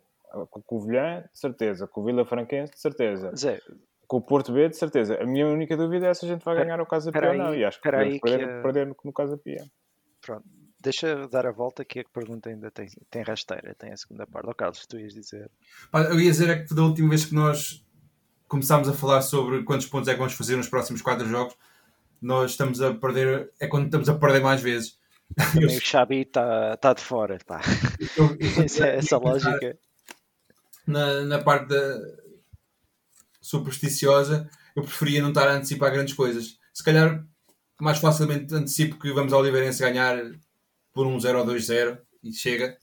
Com 0.49 0.59
o 0.59 0.63
Covilhã, 0.63 1.21
de 1.31 1.39
certeza. 1.39 1.88
Com 1.88 2.01
o 2.01 2.05
Vila 2.05 2.25
Franquense, 2.25 2.73
de 2.73 2.79
certeza. 2.79 3.31
Zé, 3.36 3.59
Com 4.07 4.17
o 4.17 4.21
Porto 4.21 4.51
B, 4.53 4.69
de 4.69 4.77
certeza. 4.77 5.21
A 5.21 5.25
minha 5.25 5.47
única 5.47 5.75
dúvida 5.75 6.07
é 6.07 6.13
se 6.13 6.25
a 6.25 6.27
gente 6.29 6.43
vai 6.43 6.55
ganhar 6.55 6.79
o 6.81 6.86
Casa 6.86 7.11
Pia 7.11 7.31
ou 7.31 7.38
não. 7.38 7.53
E 7.55 7.63
acho 7.65 7.81
que 7.81 7.89
podemos 7.89 8.13
aí 8.13 8.19
que 8.19 8.29
perder, 8.29 8.49
a- 8.49 8.61
perder 8.61 8.88
no, 8.88 8.95
no 9.03 9.13
Casa 9.13 9.38
Pia. 9.38 9.63
pronto. 10.21 10.45
Deixa 10.79 11.27
dar 11.29 11.45
a 11.47 11.51
volta 11.51 11.83
que 11.83 11.99
a 12.01 12.03
pergunta 12.13 12.49
ainda 12.49 12.69
tem, 12.69 12.88
tem 13.09 13.23
rasteira, 13.23 13.73
tem 13.75 13.91
a 13.91 13.97
segunda 13.97 14.27
parte. 14.27 14.47
Ó 14.49 14.53
Carlos, 14.53 14.86
tu 14.86 14.99
ias 14.99 15.13
dizer. 15.13 15.49
eu 15.93 16.19
ia 16.19 16.29
dizer 16.31 16.49
é 16.49 16.63
que 16.63 16.75
da 16.75 16.83
última 16.83 17.09
vez 17.09 17.25
que 17.25 17.33
nós 17.33 17.83
começámos 18.47 18.88
a 18.88 18.93
falar 18.93 19.21
sobre 19.21 19.63
quantos 19.63 19.88
pontos 19.88 20.07
é 20.07 20.13
que 20.13 20.19
vamos 20.19 20.33
fazer 20.33 20.55
nos 20.55 20.69
próximos 20.69 21.01
quatro 21.01 21.25
jogos, 21.27 21.55
nós 22.21 22.51
estamos 22.51 22.81
a 22.81 22.93
perder, 22.93 23.51
é 23.59 23.65
quando 23.67 23.86
estamos 23.86 24.07
a 24.09 24.13
perder 24.15 24.41
mais 24.41 24.61
vezes. 24.61 24.99
Também 25.53 25.78
o 25.78 25.82
Xabi 25.82 26.21
está 26.21 26.78
tá 26.78 26.93
de 26.93 27.01
fora, 27.01 27.38
pá. 27.45 27.61
Eu- 28.17 28.36
eu- 28.39 28.63
Essa, 28.63 28.88
essa 28.88 29.17
lógica. 29.17 29.78
na, 30.88 31.21
na 31.21 31.43
parte 31.43 31.67
da 31.69 31.99
supersticiosa, 33.41 34.49
eu 34.76 34.84
preferia 34.84 35.21
não 35.21 35.30
estar 35.30 35.47
a 35.47 35.53
antecipar 35.55 35.91
grandes 35.91 36.13
coisas. 36.13 36.57
Se 36.73 36.84
calhar 36.84 37.26
mais 37.80 37.97
facilmente 37.99 38.53
antecipo 38.53 38.99
que 38.99 39.11
vamos 39.13 39.34
ao 39.34 39.41
Oliveirense 39.41 39.80
ganhar 39.80 40.17
por 40.93 41.05
um 41.05 41.19
0 41.19 41.39
ou 41.39 41.45
2-0 41.45 41.99
e 42.23 42.32
chega, 42.34 42.78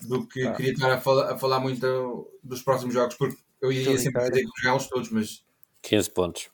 do 0.00 0.26
que 0.26 0.42
Ah. 0.46 0.52
queria 0.52 0.72
estar 0.72 0.90
a 0.92 1.00
falar, 1.00 1.32
a 1.32 1.38
falar 1.38 1.60
muito 1.60 2.30
dos 2.42 2.62
próximos 2.62 2.92
jogos, 2.94 3.14
porque 3.14 3.36
eu 3.62 3.72
ia 3.72 3.80
Estou 3.80 3.98
sempre 3.98 4.28
dizer 4.28 4.42
que 4.44 4.62
jogá-los 4.62 4.88
todos, 4.88 5.10
mas 5.10 5.44
15 5.82 6.10
pontos. 6.10 6.50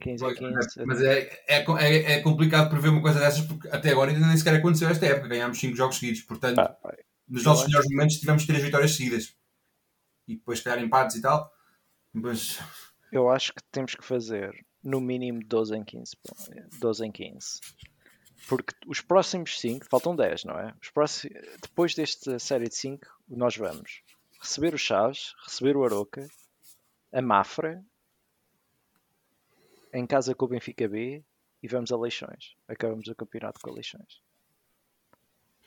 15 0.00 0.24
a 0.24 0.34
15. 0.34 0.86
Mas 0.86 1.00
é, 1.02 1.44
é, 1.46 1.64
é, 1.80 2.12
é 2.12 2.20
complicado 2.20 2.70
prever 2.70 2.88
uma 2.88 3.02
coisa 3.02 3.20
dessas 3.20 3.44
porque 3.46 3.68
até 3.68 3.90
agora 3.90 4.10
ainda 4.10 4.26
nem 4.26 4.36
sequer 4.36 4.54
aconteceu 4.54 4.88
esta 4.88 5.06
época. 5.06 5.28
Ganhámos 5.28 5.58
5 5.58 5.76
jogos 5.76 5.98
seguidos. 5.98 6.22
Portanto, 6.22 6.56
Pá, 6.56 6.96
nos 7.28 7.44
nossos 7.44 7.66
melhores 7.66 7.88
momentos 7.90 8.16
tivemos 8.16 8.46
3 8.46 8.62
vitórias 8.62 8.94
seguidas. 8.94 9.34
E 10.28 10.36
depois, 10.36 10.58
se 10.58 10.64
calhar, 10.64 10.82
empates 10.82 11.16
e 11.16 11.22
tal. 11.22 11.52
Mas 12.12 12.58
Eu 13.10 13.30
acho 13.30 13.52
que 13.52 13.62
temos 13.70 13.94
que 13.94 14.04
fazer 14.04 14.52
no 14.82 15.00
mínimo 15.00 15.40
12 15.44 15.76
em 15.76 15.84
15. 15.84 16.16
pô. 16.16 16.34
12 16.78 17.06
em 17.06 17.12
15. 17.12 17.60
Porque 18.48 18.74
os 18.86 19.00
próximos 19.00 19.60
5, 19.60 19.86
faltam 19.88 20.16
10, 20.16 20.44
não 20.44 20.58
é? 20.58 20.74
Os 20.82 20.90
próximos, 20.90 21.36
depois 21.60 21.94
desta 21.94 22.38
série 22.38 22.68
de 22.68 22.74
5, 22.74 23.06
nós 23.28 23.56
vamos 23.56 24.02
receber 24.40 24.74
o 24.74 24.78
Chaves, 24.78 25.34
receber 25.44 25.76
o 25.76 25.84
Aroca, 25.84 26.26
a 27.12 27.22
Mafra, 27.22 27.84
em 29.92 30.06
casa 30.06 30.34
com 30.34 30.44
o 30.44 30.48
Benfica 30.48 30.88
B 30.88 31.22
e 31.62 31.68
vamos 31.68 31.92
a 31.92 31.96
Leixões. 31.96 32.54
Acabamos 32.68 33.06
o 33.08 33.14
campeonato 33.14 33.60
com 33.60 33.70
a 33.70 33.74
Leixões. 33.74 34.20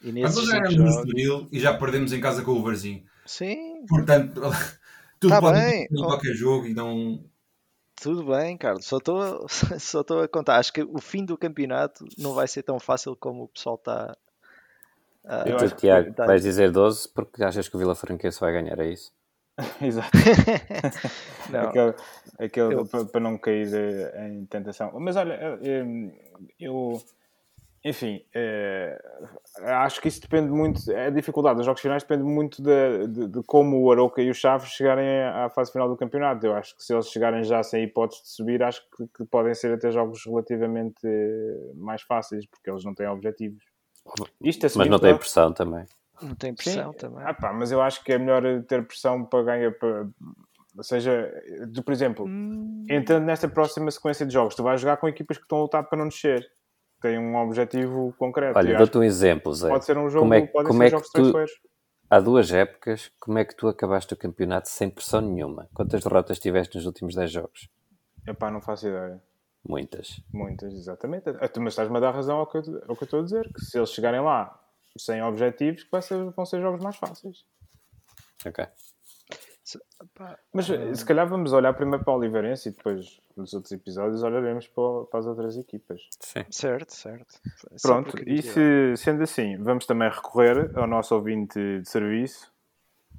E 0.01 0.11
Nós 0.11 0.36
nesses 0.36 0.47
já 0.49 0.59
no 0.59 0.71
jogos... 0.71 0.95
Estoril 0.97 1.47
e 1.51 1.59
já 1.59 1.78
perdemos 1.78 2.11
em 2.13 2.19
casa 2.21 2.41
com 2.43 2.51
o 2.51 2.63
Varzinho. 2.63 3.03
Sim, 3.26 3.86
Portanto, 3.88 4.41
tudo 5.19 5.32
Tá 5.32 5.39
pode 5.41 5.59
bem. 5.59 5.84
em 5.91 5.95
qualquer 5.95 6.34
jogo 6.34 6.67
e 6.67 6.73
não. 6.73 7.23
tudo 7.95 8.26
bem, 8.26 8.57
Carlos. 8.57 8.86
Só 8.86 8.97
estou 8.97 9.47
só 9.80 10.01
estou 10.01 10.21
a 10.21 10.28
contar. 10.28 10.57
Acho 10.57 10.73
que 10.73 10.84
o 10.84 10.99
fim 10.99 11.23
do 11.26 11.38
campeonato 11.38 12.05
não 12.17 12.34
vai 12.34 12.47
ser 12.47 12.63
tão 12.63 12.80
fácil 12.80 13.15
como 13.15 13.43
o 13.43 13.47
pessoal 13.47 13.76
está. 13.76 14.15
a- 15.26 15.43
Eu 15.47 15.57
Tu, 15.57 15.76
Tiago, 15.76 16.13
tá- 16.13 16.26
vais 16.26 16.43
dizer 16.43 16.71
12 16.71 17.09
porque 17.09 17.43
achas 17.43 17.67
que 17.67 17.76
o 17.76 17.80
Vila 17.80 17.95
Franquense 17.95 18.39
vai 18.39 18.51
ganhar, 18.51 18.78
é 18.80 18.91
isso? 18.91 19.11
Exato. 19.82 20.10
Não, 21.49 21.70
aquele, 21.70 21.93
aquele 22.39 22.74
Eu- 22.74 23.08
para, 23.08 23.20
não 23.22 23.38
cair 23.38 23.68
em 24.28 24.45
tentação. 24.45 24.91
Mas 24.99 25.16
olha, 25.16 25.60
eu, 26.60 27.01
enfim, 27.84 28.26
eh, 28.34 28.99
acho 29.62 30.01
que 30.01 30.08
isso 30.08 30.20
depende 30.20 30.49
muito, 30.51 30.80
a 30.91 31.10
dificuldade 31.12 31.58
dos 31.58 31.66
jogos 31.68 31.82
finais 31.82 32.01
depende 32.03 32.24
muito 32.24 32.62
de, 32.62 33.08
de- 33.08 33.28
de 33.28 33.43
como 33.43 33.80
o 33.80 33.91
Aroca 33.91 34.22
e 34.22 34.30
o 34.30 34.34
Chaves 34.34 34.70
chegarem 34.70 35.22
à 35.22 35.49
fase 35.49 35.72
final 35.72 35.88
do 35.88 35.95
campeonato. 35.95 36.45
Eu 36.45 36.56
acho 36.56 36.76
que 36.76 36.84
se 36.84 36.93
eles 36.93 37.08
chegarem 37.10 37.43
já 37.43 37.62
sem 37.64 37.84
hipótese 37.84 38.24
de 38.24 38.30
subir, 38.30 38.64
acho 38.64 38.82
que, 38.97 39.08
que 39.16 39.26
podem 39.26 39.53
ser 39.53 39.72
até 39.74 39.91
jogos 39.91 40.26
relativamente 40.26 40.97
eh, 41.06 41.72
mais 41.76 42.01
fáceis, 42.01 42.45
porque 42.47 42.70
eles 42.70 42.84
não 42.84 42.95
têm 42.95 43.08
objetivos. 43.08 43.64
Isto 44.41 44.64
Mas 44.64 44.72
assumindo 44.72 44.91
não 44.91 44.99
tem 44.99 45.16
pressão 45.16 45.53
também. 45.53 45.86
Não 46.22 46.36
tem 46.36 46.51
Sim. 46.51 46.55
pressão 46.55 46.93
também. 46.93 47.24
Ah, 47.26 47.34
pá, 47.34 47.51
mas 47.53 47.72
eu 47.72 47.82
acho 47.82 48.03
que 48.03 48.13
é 48.13 48.18
melhor 48.18 48.43
ter 48.63 48.86
pressão 48.86 49.26
para 49.26 49.43
ganhar. 49.43 49.72
Para... 49.74 50.07
Ou 50.78 50.84
seja, 50.84 51.32
de, 51.70 51.82
por 51.82 51.91
exemplo, 51.93 52.26
Hum, 52.28 52.86
entrando 52.89 53.26
nesta 53.26 53.47
próxima 53.47 53.89
sequência 53.91 54.26
de 54.26 54.34
jogos, 54.34 54.55
tu 54.55 54.63
vais 54.63 54.80
jogar 54.82 54.97
com 54.97 55.07
equipas 55.07 55.38
que 55.38 55.43
estão 55.43 55.59
a 55.59 55.61
lutar 55.61 55.84
para 55.88 55.97
não 55.97 56.07
descer. 56.07 56.45
Tem 57.01 57.18
um 57.18 57.36
objetivo 57.38 58.13
concreto. 58.18 58.57
Olha, 58.57 58.78
dou-te 58.78 58.97
um 58.97 59.03
exemplo, 59.03 59.53
Zé. 59.53 59.70
pode 59.70 59.86
ser 59.86 59.97
um 59.97 60.09
jogo, 60.09 60.26
Como 60.26 60.34
é, 60.34 60.41
podem 60.47 60.68
como 60.68 60.80
ser 60.80 60.84
é 60.84 60.86
que 60.88 60.91
jogos 60.91 61.09
tu, 61.11 61.34
há 62.09 62.20
duas 62.20 62.51
épocas, 62.51 63.11
como 63.20 63.38
é 63.38 63.45
que 63.45 63.55
tu 63.55 63.68
acabaste 63.68 64.13
o 64.13 64.18
campeonato 64.18 64.70
sem 64.70 64.89
pressão 64.89 65.22
nenhuma? 65.22 65.70
Quantas 65.74 66.03
derrotas 66.03 66.39
tiveste 66.39 66.76
nos 66.78 66.86
últimos 66.86 67.13
10 67.16 67.32
jogos? 67.32 67.70
Epá, 68.28 68.49
não 68.49 68.59
faço 68.61 68.88
ideia. 68.88 69.22
Muitas. 69.68 70.22
Muitas, 70.34 70.74
exatamente. 70.74 71.30
Ah, 71.30 71.47
tu- 71.47 71.61
Mas 71.61 71.74
estás-me 71.74 71.97
a 71.97 71.99
dar 71.99 72.11
razão 72.11 72.38
ao 72.38 72.47
que, 72.47 72.57
eu, 72.57 72.61
ao 72.88 72.95
que 72.95 73.03
eu 73.03 73.05
estou 73.05 73.20
a 73.20 73.24
dizer. 73.24 73.51
Que 73.53 73.59
se 73.61 73.78
eles 73.78 73.91
chegarem 73.91 74.22
lá 74.22 74.59
sem 74.98 75.22
objetivos, 75.24 75.84
que 75.84 75.91
vai 75.91 76.02
ser, 76.02 76.24
vão 76.32 76.46
ser 76.46 76.62
jogos 76.62 76.82
mais 76.82 76.96
fáceis. 76.96 77.46
Ok. 78.46 78.66
Mas 80.54 80.70
Ah. 80.70 80.96
se 80.96 81.04
calhar 81.06 81.28
vamos 81.28 81.52
olhar 81.52 81.74
primeiro 81.74 82.04
para 82.04 82.14
o 82.14 82.18
Oliveirense 82.18 82.70
e 82.70 82.72
depois 82.72 83.20
nos 83.36 83.54
outros 83.54 83.72
episódios 83.72 84.22
olharemos 84.24 84.68
para, 84.68 84.84
o- 84.84 85.06
para 85.06 85.20
as 85.20 85.26
outras 85.26 85.58
equipas. 85.58 86.08
Sim. 86.20 86.46
certo, 86.52 86.93
certo. 86.93 87.39
Pronto, 87.82 88.18
e 88.30 88.41
se, 88.41 88.93
sendo 88.98 89.24
assim, 89.24 89.58
vamos 89.58 89.86
também 89.86 90.10
recorrer 90.10 90.72
ao 90.78 90.86
nosso 90.88 91.16
ouvinte 91.16 91.60
de 91.82 91.89
serviço, 91.89 92.54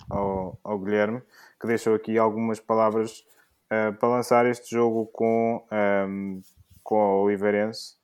ao, 0.09 0.59
ao 0.63 0.79
Guilherme, 0.79 1.21
que 1.61 1.67
deixou 1.67 1.95
aqui 1.95 2.17
algumas 2.17 2.61
palavras 2.61 3.27
eh, 3.69 3.91
para 3.93 4.09
lançar 4.09 4.47
este 4.47 4.71
jogo 4.71 5.07
com, 5.07 5.67
ehm, 5.73 6.41
com 6.85 7.01
a 7.01 7.17
Oliveirense. 7.23 7.96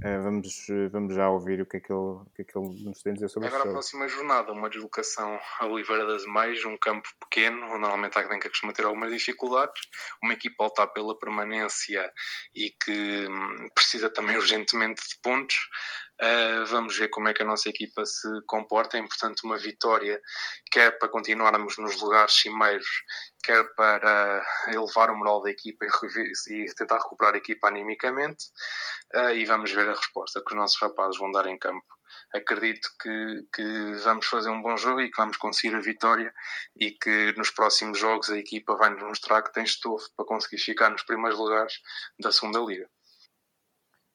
Eh, 0.00 0.18
vamos, 0.18 0.66
vamos 0.90 1.14
já 1.14 1.28
ouvir 1.28 1.60
o 1.60 1.66
que 1.66 1.76
é 1.76 1.80
que 1.80 1.92
ele, 1.92 2.00
o 2.00 2.26
que 2.34 2.42
é 2.42 2.44
que 2.44 2.56
ele 2.56 2.84
nos 2.84 3.02
tem 3.02 3.12
a 3.12 3.14
dizer 3.14 3.28
sobre 3.28 3.46
este 3.46 3.56
Agora 3.56 3.70
a 3.70 3.72
próxima 3.72 4.08
jornada, 4.08 4.52
uma 4.52 4.70
deslocação 4.70 5.38
a 5.60 5.66
Oliveira 5.66 6.06
das 6.06 6.24
Meias, 6.24 6.64
um 6.64 6.78
campo 6.78 7.08
pequeno, 7.20 7.66
onde 7.66 7.80
normalmente 7.80 8.16
a 8.16 8.20
Académica 8.20 8.48
costuma 8.48 8.72
ter 8.72 8.86
algumas 8.86 9.12
dificuldades, 9.12 9.82
uma 10.22 10.32
equipa 10.32 10.64
a 10.64 10.66
lutar 10.66 10.86
pela 10.92 11.18
permanência 11.18 12.10
e 12.54 12.70
que 12.70 13.26
hum, 13.28 13.68
precisa 13.74 14.08
também 14.08 14.36
urgentemente 14.36 15.02
de 15.06 15.18
pontos. 15.22 15.56
Uh, 16.22 16.64
vamos 16.66 16.96
ver 16.96 17.08
como 17.08 17.28
é 17.28 17.34
que 17.34 17.42
a 17.42 17.44
nossa 17.44 17.68
equipa 17.68 18.04
se 18.06 18.28
comporta. 18.46 18.96
É 18.96 19.00
importante 19.00 19.44
uma 19.44 19.58
vitória, 19.58 20.20
quer 20.70 20.96
para 20.98 21.08
continuarmos 21.08 21.76
nos 21.78 22.00
lugares 22.00 22.34
cimeiros, 22.34 22.86
quer 23.42 23.64
para 23.74 24.44
elevar 24.68 25.10
o 25.10 25.16
moral 25.16 25.42
da 25.42 25.50
equipa 25.50 25.84
e, 25.84 26.62
e 26.62 26.74
tentar 26.74 26.98
recuperar 26.98 27.34
a 27.34 27.38
equipa 27.38 27.66
animicamente. 27.66 28.44
Uh, 29.14 29.30
e 29.30 29.44
vamos 29.44 29.72
ver 29.72 29.88
a 29.88 29.94
resposta 29.94 30.40
que 30.46 30.52
os 30.52 30.58
nossos 30.58 30.80
rapazes 30.80 31.18
vão 31.18 31.32
dar 31.32 31.46
em 31.46 31.58
campo 31.58 31.84
acredito 32.34 32.88
que, 33.00 33.46
que 33.54 33.92
vamos 34.04 34.26
fazer 34.26 34.50
um 34.50 34.62
bom 34.62 34.76
jogo 34.76 35.00
e 35.00 35.10
que 35.10 35.16
vamos 35.16 35.36
conseguir 35.36 35.74
a 35.76 35.80
vitória 35.80 36.32
e 36.76 36.92
que 36.92 37.32
nos 37.36 37.50
próximos 37.50 37.98
jogos 37.98 38.30
a 38.30 38.38
equipa 38.38 38.76
vai 38.76 38.90
nos 38.90 39.02
mostrar 39.02 39.42
que 39.42 39.52
tem 39.52 39.64
estofo 39.64 40.08
para 40.16 40.26
conseguir 40.26 40.58
ficar 40.58 40.90
nos 40.90 41.02
primeiros 41.02 41.38
lugares 41.38 41.74
da 42.18 42.32
segunda 42.32 42.60
liga. 42.60 42.88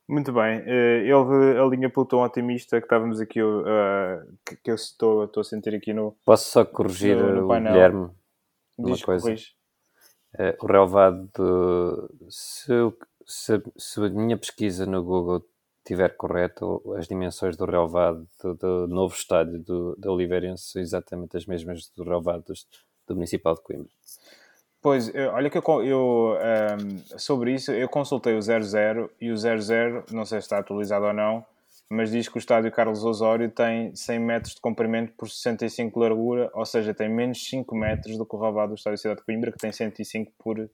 Muito 0.08 0.32
bem, 0.32 0.64
eh, 0.66 1.02
ele 1.04 1.60
alinha 1.60 1.90
pelo 1.90 2.06
tom 2.06 2.24
otimista 2.24 2.80
que 2.80 2.86
estávamos 2.86 3.20
aqui, 3.20 3.40
eh, 3.42 4.24
que, 4.64 4.72
eu 4.72 4.76
estou, 4.76 5.26
estou 5.26 5.42
a 5.42 5.44
sentir 5.44 5.76
aqui 5.76 5.94
no. 5.94 6.16
Posso 6.24 6.50
só 6.50 6.64
corrigir 6.64 7.18
No- 7.18 7.42
no 7.42 7.46
o. 7.46 7.60
Guilherme? 7.60 8.10
Uma 8.78 8.92
Diz, 8.94 9.04
coisa. 9.04 9.36
Eh, 10.40 10.58
o 10.62 10.66
relevado, 10.66 12.10
se, 12.30 12.72
se, 13.26 13.62
se 13.78 14.00
a 14.06 14.10
minha 14.10 14.38
pesquisa 14.38 14.86
no 14.86 15.04
Google 15.04 15.44
estiver 15.80 16.16
correta, 16.16 16.64
as 16.98 17.08
dimensões 17.08 17.58
do 17.58 17.66
relevado 17.66 18.26
do, 18.42 18.54
do 18.56 18.88
novo 18.88 19.14
estádio 19.14 19.60
do, 19.60 19.96
da 19.98 20.12
Oliveirense 20.12 20.64
são 20.72 20.82
exatamente 20.82 21.36
as 21.36 21.46
mesmas 21.46 21.90
do 21.96 22.04
relevado 22.04 22.46
do 23.08 23.16
Municipal 23.16 23.56
de 23.56 23.62
Coimbra. 23.62 23.90
Pois, 24.82 25.14
eu- 25.14 25.32
olha 25.32 25.50
que 25.50 25.58
eu, 25.58 25.84
eu, 25.84 26.38
ehm, 26.40 26.98
sobre 27.18 27.52
isso, 27.54 27.72
eu 27.72 27.90
consultei 27.90 28.36
o 28.36 28.42
00 28.42 29.10
e 29.20 29.32
o 29.32 29.38
00, 29.38 30.06
não 30.12 30.24
sei 30.26 30.40
se 30.40 30.46
está 30.46 30.60
atualizado 30.60 31.06
ou 31.06 31.14
não, 31.14 31.46
mas 31.90 32.12
diz 32.12 32.30
que 32.30 32.38
o 32.38 32.40
estádio 32.40 32.72
Carlos 32.72 33.04
Osório 33.04 33.50
tem 33.50 33.96
100 33.96 34.20
metros 34.20 34.56
de 34.56 34.62
comprimento 34.62 35.14
por 35.14 35.30
65 35.30 36.00
de 36.00 36.06
largura, 36.06 36.50
ou 36.54 36.66
seja, 36.66 36.94
tem 36.94 37.10
menos 37.10 37.44
5 37.50 37.76
metros 37.76 38.18
do 38.18 38.26
que 38.26 38.36
o 38.36 38.40
relevado 38.40 38.70
do 38.70 38.76
estádio 38.76 38.98
Cidade 39.00 39.20
de 39.20 39.26
Coimbra, 39.26 39.52
que 39.52 39.58
tem 39.58 39.72
105 39.72 40.32
por 40.38 40.70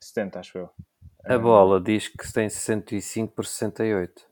70, 0.00 0.40
acho 0.40 0.58
eu. 0.58 0.70
A 1.24 1.38
bola 1.38 1.80
diz 1.80 2.08
que 2.08 2.32
tem 2.32 2.48
65 2.48 3.32
por 3.34 3.44
68. 3.46 4.22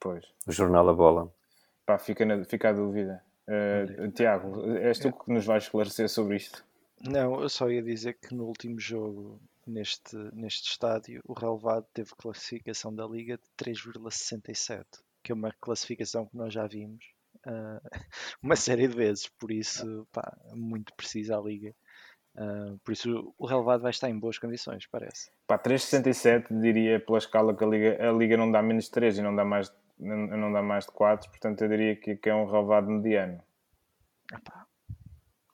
Pois, 0.00 0.24
O 0.46 0.52
jornal 0.52 0.88
A 0.88 0.92
Bola. 0.94 1.32
pá, 1.84 1.98
fica, 1.98 2.24
na, 2.24 2.44
fica 2.44 2.70
a 2.70 2.72
dúvida. 2.72 3.22
Eh, 3.48 4.10
Tiago, 4.14 4.76
és 4.76 4.98
tu 4.98 5.12
que 5.12 5.32
nos 5.32 5.44
vais 5.46 5.62
esclarecer 5.64 6.08
sobre 6.08 6.36
isto? 6.36 6.64
Não, 7.00 7.40
eu 7.40 7.48
só 7.48 7.70
ia 7.70 7.82
dizer 7.82 8.14
que 8.14 8.34
no 8.34 8.44
último 8.44 8.80
jogo, 8.80 9.40
neste, 9.66 10.16
neste 10.32 10.70
estádio, 10.70 11.22
o 11.26 11.32
relevado 11.32 11.86
teve 11.92 12.10
classificação 12.16 12.94
da 12.94 13.06
Liga 13.06 13.36
de 13.36 13.64
3,67, 13.64 14.84
que 15.22 15.32
é 15.32 15.34
uma 15.34 15.52
classificação 15.60 16.26
que 16.26 16.36
nós 16.36 16.52
já 16.52 16.66
vimos 16.66 17.04
ah, 17.46 17.80
uma 18.42 18.56
série 18.56 18.88
de 18.88 18.96
vezes, 18.96 19.28
por 19.28 19.50
isso, 19.50 20.06
pá, 20.12 20.36
muito 20.54 20.92
precisa 20.94 21.38
a 21.38 21.40
Liga. 21.40 21.74
Ah, 22.36 22.74
por 22.84 22.92
isso, 22.92 23.34
o 23.38 23.46
relevado 23.46 23.82
vai 23.82 23.90
estar 23.90 24.10
em 24.10 24.18
boas 24.18 24.38
condições, 24.38 24.86
parece. 24.86 25.30
Pá, 25.46 25.58
3,67 25.58 26.60
diria 26.60 27.00
pela 27.00 27.18
escala 27.18 27.56
que 27.56 27.64
a 27.64 27.66
Liga, 27.66 28.08
a 28.08 28.12
Liga 28.12 28.36
não 28.36 28.50
dá 28.50 28.62
menos 28.62 28.84
de 28.84 28.90
3 28.90 29.18
e 29.18 29.22
não 29.22 29.34
dá 29.34 29.44
mais, 29.44 29.72
não, 29.98 30.16
não 30.16 30.52
dá 30.52 30.62
mais 30.62 30.86
de 30.86 30.92
4, 30.92 31.30
portanto 31.30 31.62
eu 31.62 31.68
diria 31.68 31.96
que, 31.96 32.16
que 32.16 32.28
é 32.28 32.34
um 32.34 32.46
relevado 32.46 32.88
mediano. 32.88 33.40
Ah, 34.32 34.65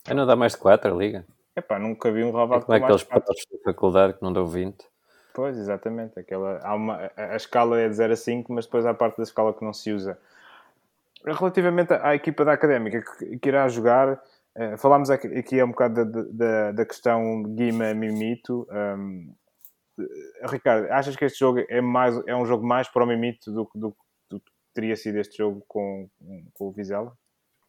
Ah, 0.07 0.15
não 0.15 0.27
dá 0.27 0.35
mais 0.35 0.53
de 0.53 0.59
4 0.59 0.93
a 0.93 0.97
Liga? 0.97 1.25
Epá, 1.55 1.79
nunca 1.79 2.11
vi 2.11 2.25
um 2.25 2.29
É 2.29 2.33
relevado 2.33 2.65
como 2.65 2.77
aqueles 2.77 3.03
de 3.03 3.07
4. 3.09 3.27
patos 3.27 3.45
da 3.51 3.59
faculdade 3.73 4.15
que 4.15 4.23
não 4.23 4.33
dão 4.33 4.47
20. 4.47 4.77
Pois, 5.35 5.57
exatamente. 5.57 6.19
Aquela, 6.19 6.61
há 6.63 6.75
uma, 6.75 7.11
a, 7.17 7.33
a 7.33 7.37
escala 7.37 7.81
é 7.81 7.89
de 7.89 7.95
0 7.95 8.13
a 8.13 8.17
5, 8.17 8.53
mas 8.53 8.65
depois 8.67 8.85
há 8.85 8.93
parte 8.95 9.17
da 9.19 9.23
escala 9.23 9.55
que 9.55 9.65
não 9.65 9.73
se 9.73 9.93
usa. 9.93 10.19
Relativamente 11.25 11.93
à, 11.93 12.09
à 12.09 12.15
equipa 12.15 12.45
da 12.45 12.53
Académica 12.53 13.01
que, 13.01 13.39
que 13.39 13.49
irá 13.49 13.69
jogar, 13.69 14.21
eh, 14.55 14.77
falámos 14.77 15.09
aqui, 15.09 15.29
aqui 15.29 15.61
há 15.61 15.65
um 15.65 15.71
bocado 15.71 16.05
da, 16.05 16.23
da, 16.31 16.73
da 16.73 16.87
questão 16.87 17.43
Guima-Mimito. 17.55 18.67
Um, 18.71 19.33
Ricardo, 20.45 20.91
achas 20.91 21.17
que 21.17 21.25
este 21.25 21.39
jogo 21.39 21.65
é, 21.69 21.81
mais, 21.81 22.17
é 22.27 22.35
um 22.35 22.45
jogo 22.45 22.67
mais 22.67 22.89
para 22.89 23.05
o 23.05 23.07
Mimito 23.07 23.53
do, 23.53 23.71
do, 23.75 23.97
do 24.29 24.41
que 24.41 24.51
teria 24.75 24.97
sido 24.97 25.19
este 25.19 25.39
jogo 25.39 25.63
com, 25.69 26.09
com 26.55 26.69
o 26.69 26.73
Vizela? 26.73 27.17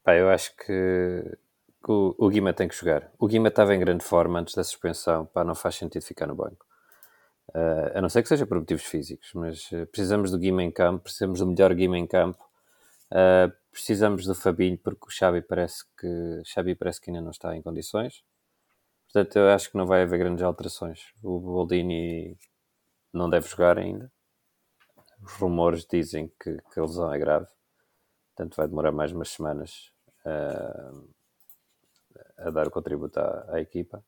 Pá, 0.04 0.16
eu 0.16 0.30
acho 0.30 0.56
que 0.58 1.38
o, 1.92 2.16
o 2.18 2.30
Guima 2.30 2.54
tem 2.54 2.68
que 2.68 2.76
jogar. 2.76 3.12
O 3.20 3.28
Guima 3.28 3.50
estava 3.50 3.74
em 3.76 3.80
grande 3.80 4.04
forma 4.04 4.40
antes 4.40 4.56
da 4.56 4.64
suspensão, 4.64 5.26
pá, 5.26 5.44
não 5.44 5.56
faz 5.56 5.76
sentido 5.76 6.04
ficar 6.04 6.28
no 6.28 6.36
banco. 6.36 6.66
Uh, 7.50 7.98
a 7.98 8.02
não 8.02 8.10
ser 8.10 8.24
que 8.24 8.30
seja 8.30 8.46
por 8.46 8.58
motivos 8.58 8.84
físicos, 8.86 9.32
mas 9.34 9.72
uh, 9.72 9.86
precisamos 9.88 10.32
do 10.32 10.40
Guima 10.40 10.64
em 10.64 10.72
campo, 10.72 11.04
precisamos 11.04 11.40
do 11.40 11.48
melhor 11.48 11.74
Guima 11.74 11.98
em 11.98 12.08
campo, 12.08 12.44
uh, 13.12 13.54
precisamos 13.72 14.26
do 14.26 14.34
Fabinho, 14.34 14.78
porque 14.78 15.06
o 15.08 15.10
Xavi 15.10 15.42
parece 15.42 15.84
que 16.00 16.42
Xavi 16.46 16.76
parece 16.76 17.02
que 17.02 17.10
ainda 17.10 17.22
não 17.22 17.32
está 17.32 17.56
em 17.56 17.62
condições. 17.62 18.24
Portanto, 19.12 19.36
eu 19.38 19.50
acho 19.50 19.70
que 19.70 19.78
não 19.78 19.86
vai 19.86 20.02
haver 20.04 20.18
grandes 20.18 20.44
alterações. 20.44 21.14
O 21.22 21.40
Boldini 21.40 22.38
não 23.14 23.30
deve 23.30 23.48
jogar 23.48 23.78
ainda. 23.78 24.12
Os 25.22 25.34
rumores 25.34 25.86
dizem 25.86 26.32
que, 26.42 26.58
que 26.74 26.80
a 26.80 26.84
lesão 26.84 27.14
é 27.14 27.20
grave. 27.20 27.48
Portanto, 28.36 28.56
vai 28.56 28.68
demorar 28.68 28.92
mais 28.92 29.12
umas 29.12 29.30
semanas 29.30 29.92
uh, 30.26 31.08
a 32.38 32.50
dar 32.50 32.68
o 32.68 32.72
contributo 32.72 33.20
à, 33.20 33.56
à 33.56 33.62
equipa. 33.62 34.04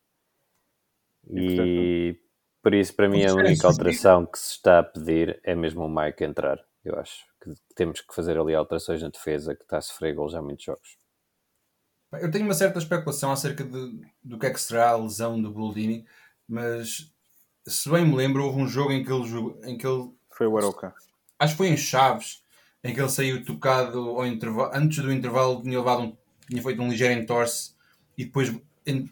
E, 1.28 1.56
E, 1.56 2.20
por 2.62 2.74
isso, 2.74 2.94
para 2.94 3.08
mim, 3.08 3.24
a 3.24 3.34
única 3.34 3.66
alteração 3.66 4.26
que 4.26 4.38
se 4.38 4.52
está 4.52 4.80
a 4.80 4.82
pedir 4.82 5.40
é 5.44 5.54
mesmo 5.54 5.84
o 5.84 5.88
Mike 5.88 6.24
entrar. 6.24 6.58
Eu 6.84 6.98
acho 6.98 7.24
que 7.40 7.52
temos 7.74 8.00
que 8.00 8.14
fazer 8.14 8.38
ali 8.38 8.54
alterações 8.54 9.02
na 9.02 9.08
defesa, 9.08 9.54
que 9.54 9.62
está 9.62 9.78
a 9.78 9.80
sofrer 9.80 10.14
gols 10.14 10.32
já 10.32 10.38
há 10.38 10.42
muitos 10.42 10.64
jogos. 10.64 10.98
Eu 12.12 12.30
tenho 12.30 12.44
uma 12.44 12.54
certa 12.54 12.78
especulação 12.78 13.32
acerca 13.32 13.64
de, 13.64 14.00
do 14.22 14.38
que 14.38 14.46
é 14.46 14.50
que 14.50 14.60
será 14.60 14.90
a 14.90 14.96
lesão 14.96 15.40
do 15.40 15.52
Boldini, 15.52 16.06
mas 16.48 17.12
se 17.66 17.90
bem 17.90 18.06
me 18.06 18.14
lembro, 18.14 18.44
houve 18.44 18.60
um 18.60 18.68
jogo 18.68 18.92
em 18.92 19.04
que 19.04 19.12
ele, 19.12 19.54
em 19.64 19.76
que 19.76 19.86
ele 19.86 20.10
Foi 20.30 20.46
o 20.46 20.56
Aroca. 20.56 20.94
acho 21.38 21.54
que 21.54 21.58
foi 21.58 21.68
em 21.68 21.76
Chaves, 21.76 22.42
em 22.82 22.94
que 22.94 23.00
ele 23.00 23.08
saiu 23.08 23.44
tocado 23.44 23.98
ao 23.98 24.26
intervalo, 24.26 24.70
antes 24.72 25.02
do 25.02 25.12
intervalo 25.12 25.62
tinha 25.62 25.78
levado 25.78 26.02
um, 26.02 26.16
tinha 26.48 26.62
feito 26.62 26.80
um 26.80 26.88
ligeiro 26.88 27.20
entorce 27.20 27.75
e 28.16 28.24
depois 28.24 28.52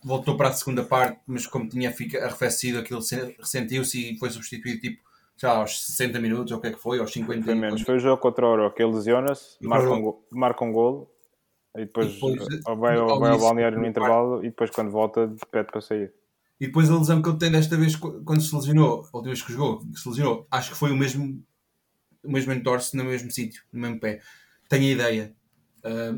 voltou 0.05 0.37
para 0.37 0.49
a 0.51 0.53
segunda 0.53 0.85
parte, 0.85 1.21
mas 1.27 1.47
como 1.47 1.69
tinha 1.69 1.91
fica, 1.91 2.25
arrefecido, 2.25 2.79
aquilo 2.79 3.03
se- 3.03 3.35
ressentiu-se 3.39 4.13
e 4.13 4.19
foi 4.19 4.31
substituído 4.31 4.81
tipo 4.81 5.03
já 5.37 5.51
aos 5.57 5.85
60 5.87 6.21
minutos, 6.21 6.53
ou 6.53 6.59
o 6.59 6.61
que 6.61 6.69
é 6.69 6.73
que 6.73 6.79
foi, 6.79 7.01
aos 7.01 7.13
50 7.13 7.45
Foi 7.47 7.55
menos. 7.57 7.83
Foi 7.83 7.97
o 7.97 7.99
jogo 7.99 8.23
contra 8.23 8.47
o 8.47 8.53
Aroca. 8.53 8.81
Ele 8.81 8.93
lesiona-se, 8.95 9.57
marca 9.61 9.91
um, 9.91 10.01
gol, 10.01 10.27
marca 10.31 10.65
um 10.65 10.73
golo 10.73 11.11
e 11.77 11.81
depois, 11.81 12.09
E 12.09 12.15
depois, 12.15 12.41
eh, 12.41 12.75
vai, 12.77 12.97
ao, 12.97 13.19
vai 13.19 13.31
ao 13.33 13.39
balneário 13.41 13.77
no 13.79 13.85
intervalo 13.85 14.45
e 14.45 14.49
depois 14.51 14.71
quando 14.71 14.93
volta 14.93 15.35
pede 15.51 15.73
para 15.73 15.81
sair. 15.81 16.13
E 16.61 16.67
depois 16.67 16.89
a 16.89 16.97
lesão 16.97 17.21
que 17.21 17.29
ele 17.29 17.39
tem 17.39 17.51
desta 17.51 17.77
vez 17.77 17.97
qu- 17.97 18.23
quando 18.25 18.41
se 18.43 18.55
lesionou, 18.55 19.01
a 19.13 19.17
última 19.17 19.23
vez 19.25 19.43
que 19.43 19.53
jogou, 19.53 19.81
que 19.81 19.99
se 19.99 20.09
lesionou, 20.09 20.47
acho 20.53 20.71
que 20.71 20.79
foi 20.79 20.93
o 20.93 20.97
mesmo, 20.97 21.45
o 22.23 22.31
mesmo 22.31 22.53
entorce 22.53 22.97
no 22.97 23.03
mesmo 23.05 23.29
sítio, 23.31 23.65
no 23.73 23.81
mesmo 23.81 23.99
pé. 23.99 24.21
Tenho 24.69 24.85
a 24.85 24.91
ideia. 24.93 25.37
Ah, 25.83 26.17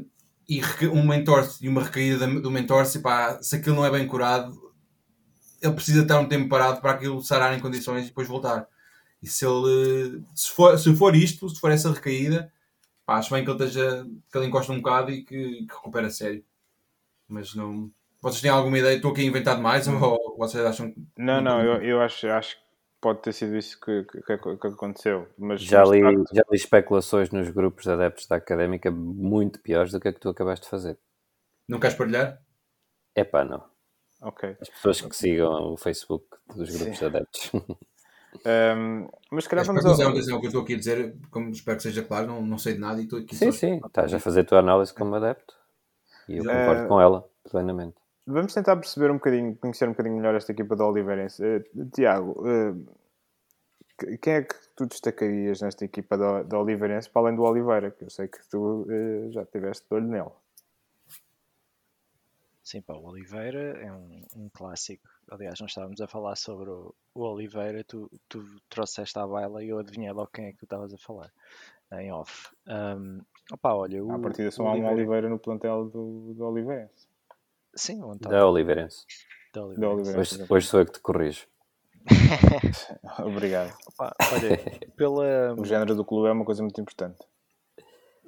e 0.48 0.60
reca- 0.60 0.90
um 0.90 1.12
entorce 1.12 1.64
e 1.64 1.68
uma 1.68 1.82
recaída 1.82 2.18
da- 2.26 2.40
do 2.40 2.58
entorce, 2.58 3.00
pá, 3.00 3.40
se 3.42 3.56
aquilo 3.56 3.76
não 3.76 3.84
é 3.86 3.90
bem 3.90 4.06
curado, 4.06 4.72
ele 5.60 5.74
precisa 5.74 6.02
estar 6.02 6.20
um 6.20 6.28
tempo 6.28 6.48
parado 6.48 6.80
para 6.80 6.92
aquilo 6.92 7.20
sarar 7.22 7.56
em 7.56 7.60
condições 7.60 8.04
e 8.04 8.08
depois 8.08 8.28
voltar. 8.28 8.68
E 9.22 9.26
se 9.26 9.44
ele 9.44 10.22
se 10.34 10.50
for, 10.52 10.78
se 10.78 10.94
for 10.94 11.16
isto, 11.16 11.48
se 11.48 11.58
for 11.60 11.70
essa 11.70 11.90
recaída, 11.92 12.52
pá, 13.04 13.16
acho 13.16 13.32
bem 13.34 13.44
que 13.44 13.50
ele 13.50 13.64
esteja 13.64 14.06
que 14.30 14.38
ele 14.38 14.46
encosta 14.46 14.72
um 14.72 14.76
bocado 14.76 15.10
e 15.10 15.24
que, 15.24 15.66
que 15.66 15.74
recupera 15.74 16.06
a 16.06 16.10
sério. 16.10 16.44
Mas 17.28 17.54
não. 17.54 17.90
Vocês 18.20 18.40
têm 18.40 18.50
alguma 18.50 18.78
ideia? 18.78 18.96
Estou 18.96 19.10
aqui 19.12 19.22
a 19.22 19.24
inventar 19.24 19.56
demais 19.56 19.86
ou 19.88 20.36
vocês 20.38 20.64
acham 20.64 20.90
que. 20.92 21.00
Não, 21.16 21.40
não, 21.40 21.60
eu, 21.62 21.82
eu 21.82 22.00
acho, 22.00 22.26
acho 22.28 22.56
que 22.56 22.62
pode 23.00 23.22
ter 23.22 23.32
sido 23.32 23.56
isso 23.56 23.78
que, 23.80 24.04
que, 24.04 24.20
que- 24.38 24.66
aconteceu. 24.66 25.28
Mas, 25.38 25.62
Já 25.62 25.82
li, 25.84 26.00
facto, 26.00 26.34
já 26.34 26.42
li 26.50 26.56
especulações 26.56 27.30
nos 27.30 27.48
grupos 27.50 27.84
de 27.84 27.90
adeptos 27.92 28.26
da 28.26 28.36
académica 28.36 28.90
muito 28.90 29.60
piores 29.60 29.92
do 29.92 30.00
que 30.00 30.08
a 30.08 30.12
que 30.12 30.20
tu 30.20 30.28
acabaste 30.28 30.64
de 30.64 30.70
fazer. 30.70 30.98
Não 31.68 31.78
queres 31.80 31.96
partilhar? 31.96 32.42
É 33.14 33.24
pá, 33.24 33.44
não. 33.44 33.64
ok. 34.20 34.56
As 34.60 34.68
pessoas 34.68 35.00
que 35.00 35.16
sigam 35.16 35.72
o 35.72 35.76
Facebook 35.76 36.26
dos 36.54 36.70
grupos 36.70 36.98
de 36.98 37.04
adeptos. 37.04 37.50
Ahm, 38.44 39.08
mas 39.32 39.44
se 39.44 39.50
calhar 39.50 39.64
vamos 39.66 39.84
ao... 39.84 39.92
atenção, 39.92 40.36
o 40.36 40.40
que 40.40 40.46
eu 40.46 40.48
estou 40.48 40.62
aqui 40.62 40.74
a 40.74 40.78
dizer, 40.78 41.16
como 41.30 41.50
espero 41.50 41.76
que 41.78 41.82
seja 41.82 42.02
claro, 42.02 42.26
não, 42.26 42.42
não 42.42 42.58
sei 42.58 42.74
de 42.74 42.80
nada 42.80 43.00
e 43.00 43.04
estou 43.04 43.18
aqui 43.18 43.34
sim, 43.34 43.50
só- 43.50 43.58
sim, 43.58 43.76
estás 43.86 44.12
a 44.12 44.18
fazer 44.20 44.40
a 44.40 44.44
tua 44.44 44.58
análise 44.58 44.92
como 44.94 45.14
adepto. 45.14 45.54
E 46.28 46.32
eu 46.36 46.42
Exato. 46.42 46.58
concordo 46.58 46.82
Eh, 46.84 46.88
com 46.88 47.00
ela, 47.00 47.28
plenamente. 47.50 47.96
Vamos 48.26 48.52
tentar 48.54 48.76
perceber 48.76 49.10
um 49.10 49.14
bocadinho, 49.14 49.54
conhecer 49.56 49.86
um 49.86 49.92
bocadinho 49.92 50.16
melhor 50.16 50.34
esta 50.34 50.50
equipa 50.50 50.74
da 50.74 50.84
Oliveirense. 50.86 51.44
Eh, 51.44 51.62
Tiago, 51.94 52.34
eh, 52.48 52.74
que- 53.96 54.18
quem 54.18 54.32
é 54.34 54.42
que 54.42 54.54
tu 54.74 54.84
destacarias 54.86 55.60
nesta 55.60 55.84
equipa 55.84 56.18
da, 56.18 56.42
da 56.42 56.58
Oliveirense, 56.58 57.08
para 57.08 57.22
além 57.22 57.36
do 57.36 57.42
Oliveira, 57.42 57.90
que 57.90 58.02
eu 58.04 58.10
sei 58.10 58.26
que 58.26 58.38
tu 58.50 58.84
eh, 58.90 59.30
já 59.30 59.44
tiveste 59.46 59.86
de 59.88 59.94
olho 59.94 60.08
nele. 60.08 60.30
Sim, 62.64 62.82
pá, 62.82 62.94
o 62.94 63.06
Oliveira 63.06 63.78
é 63.80 63.92
um, 63.92 64.22
um 64.34 64.48
clássico. 64.52 65.08
Aliás, 65.30 65.60
nós 65.60 65.70
estávamos 65.70 66.00
a 66.00 66.08
falar 66.08 66.34
sobre 66.34 66.68
o, 66.68 66.92
o 67.14 67.22
Oliveira, 67.22 67.84
tu, 67.84 68.10
tu 68.28 68.44
trouxeste 68.68 69.16
à 69.20 69.24
baila 69.26 69.62
e 69.62 69.68
eu 69.68 69.78
adivinhei 69.78 70.10
logo 70.10 70.30
quem 70.32 70.46
é 70.46 70.50
que 70.52 70.58
tu 70.58 70.64
estavas 70.64 70.92
a 70.92 70.98
falar, 70.98 71.30
em 71.92 72.10
off. 72.12 72.50
Um, 72.66 73.20
opá, 73.52 73.72
olha, 73.72 74.04
o, 74.04 74.10
À 74.10 74.18
partida 74.18 74.50
só 74.50 74.64
há 74.64 74.70
um 74.70 74.72
Oliveira- 74.72 74.94
Oliveira 74.96 75.28
no 75.28 75.38
plantel 75.38 75.84
do, 75.88 76.34
do 76.34 76.44
Oliveirense. 76.44 77.06
Sim, 77.76 78.02
o 78.02 78.10
António 78.12 78.38
Da 78.38 78.46
Oliveirense. 78.48 79.04
da 79.54 79.60
Da 79.60 79.66
Oliveirense. 79.66 80.34
Hoje, 80.40 80.46
hoje 80.52 80.66
sou 80.66 80.80
eu 80.80 80.86
que 80.86 80.92
te 80.92 81.00
corrijo. 81.00 81.46
Obrigado. 83.24 83.76
Opá, 83.86 84.14
olha, 84.32 84.90
pela... 84.96 85.54
O 85.54 85.64
género 85.64 85.94
do 85.94 86.04
clube 86.04 86.28
é 86.28 86.32
uma 86.32 86.44
coisa 86.44 86.62
muito 86.62 86.80
importante. 86.80 87.22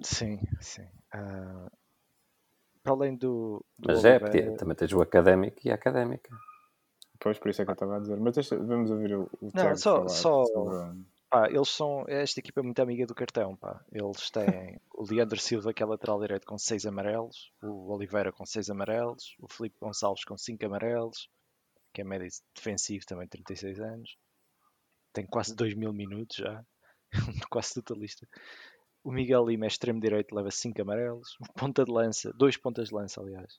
Sim, 0.03 0.39
sim. 0.61 0.87
Ah, 1.13 1.69
para 2.83 2.93
além 2.93 3.17
do, 3.17 3.65
do 3.79 3.89
Mas 3.89 4.05
é, 4.05 4.17
Oliveira, 4.17 4.43
podia- 4.43 4.57
também 4.59 4.77
tens 4.77 4.93
o 4.93 5.01
académico 5.03 5.59
e 5.65 5.71
a 5.71 5.75
académica. 5.75 6.31
Pois, 7.21 7.39
por 7.39 7.49
isso 7.49 7.63
é 7.63 7.65
que 7.65 7.71
eu 7.71 7.75
estava 7.75 7.97
a 7.97 8.01
dizer. 8.01 8.17
Mas 8.21 8.35
deixa, 8.35 8.57
vamos 8.57 8.91
ouvir 8.91 9.15
o, 9.17 9.29
o 9.41 9.51
Tiago 9.51 9.77
só- 9.77 9.97
falar 9.97 10.09
só- 10.09 10.45
sobre... 10.47 11.05
Pá, 11.31 11.49
eles 11.49 11.69
são. 11.69 12.05
Esta 12.09 12.41
equipa 12.41 12.61
é 12.61 12.63
muito 12.63 12.81
amiga 12.81 13.07
do 13.07 13.15
cartão, 13.15 13.55
pá. 13.57 13.85
Eles 13.93 14.31
têm 14.31 14.81
o 14.95 15.05
Leandro 15.05 15.39
Silva, 15.39 15.73
que 15.75 15.83
é 15.83 15.87
lateral 15.87 16.21
direito, 16.21 16.47
com 16.47 16.57
6 16.59 16.87
amarelos, 16.87 17.53
o 17.63 17.93
Oliveira 17.93 18.33
com 18.33 18.47
6 18.47 18.71
amarelos, 18.71 19.35
o 19.39 19.47
Felipe 19.49 19.77
Gonçalves 19.81 20.25
com 20.25 20.37
5 20.39 20.65
amarelos, 20.67 21.29
que 21.95 22.01
é 22.03 22.05
médio 22.05 22.29
defensivo, 22.55 23.05
também 23.07 23.29
36 23.29 23.81
anos. 23.81 24.17
Tem 25.13 25.27
quase 25.27 25.55
2 25.57 25.75
mil 25.75 25.93
minutos 25.93 26.37
já, 26.37 26.65
quase 27.51 27.75
totalista. 27.75 28.29
O 29.05 29.13
Miguel 29.13 29.47
Lima 29.47 29.67
é 29.67 29.69
extremo 29.69 30.01
direito, 30.01 30.35
leva 30.35 30.51
5 30.51 30.83
amarelos. 30.83 31.37
Ponta 31.57 31.85
de 31.85 31.93
lança, 31.93 32.33
dois 32.35 32.57
pontas 32.57 32.89
de 32.89 32.95
lança, 32.95 33.21
aliás, 33.21 33.59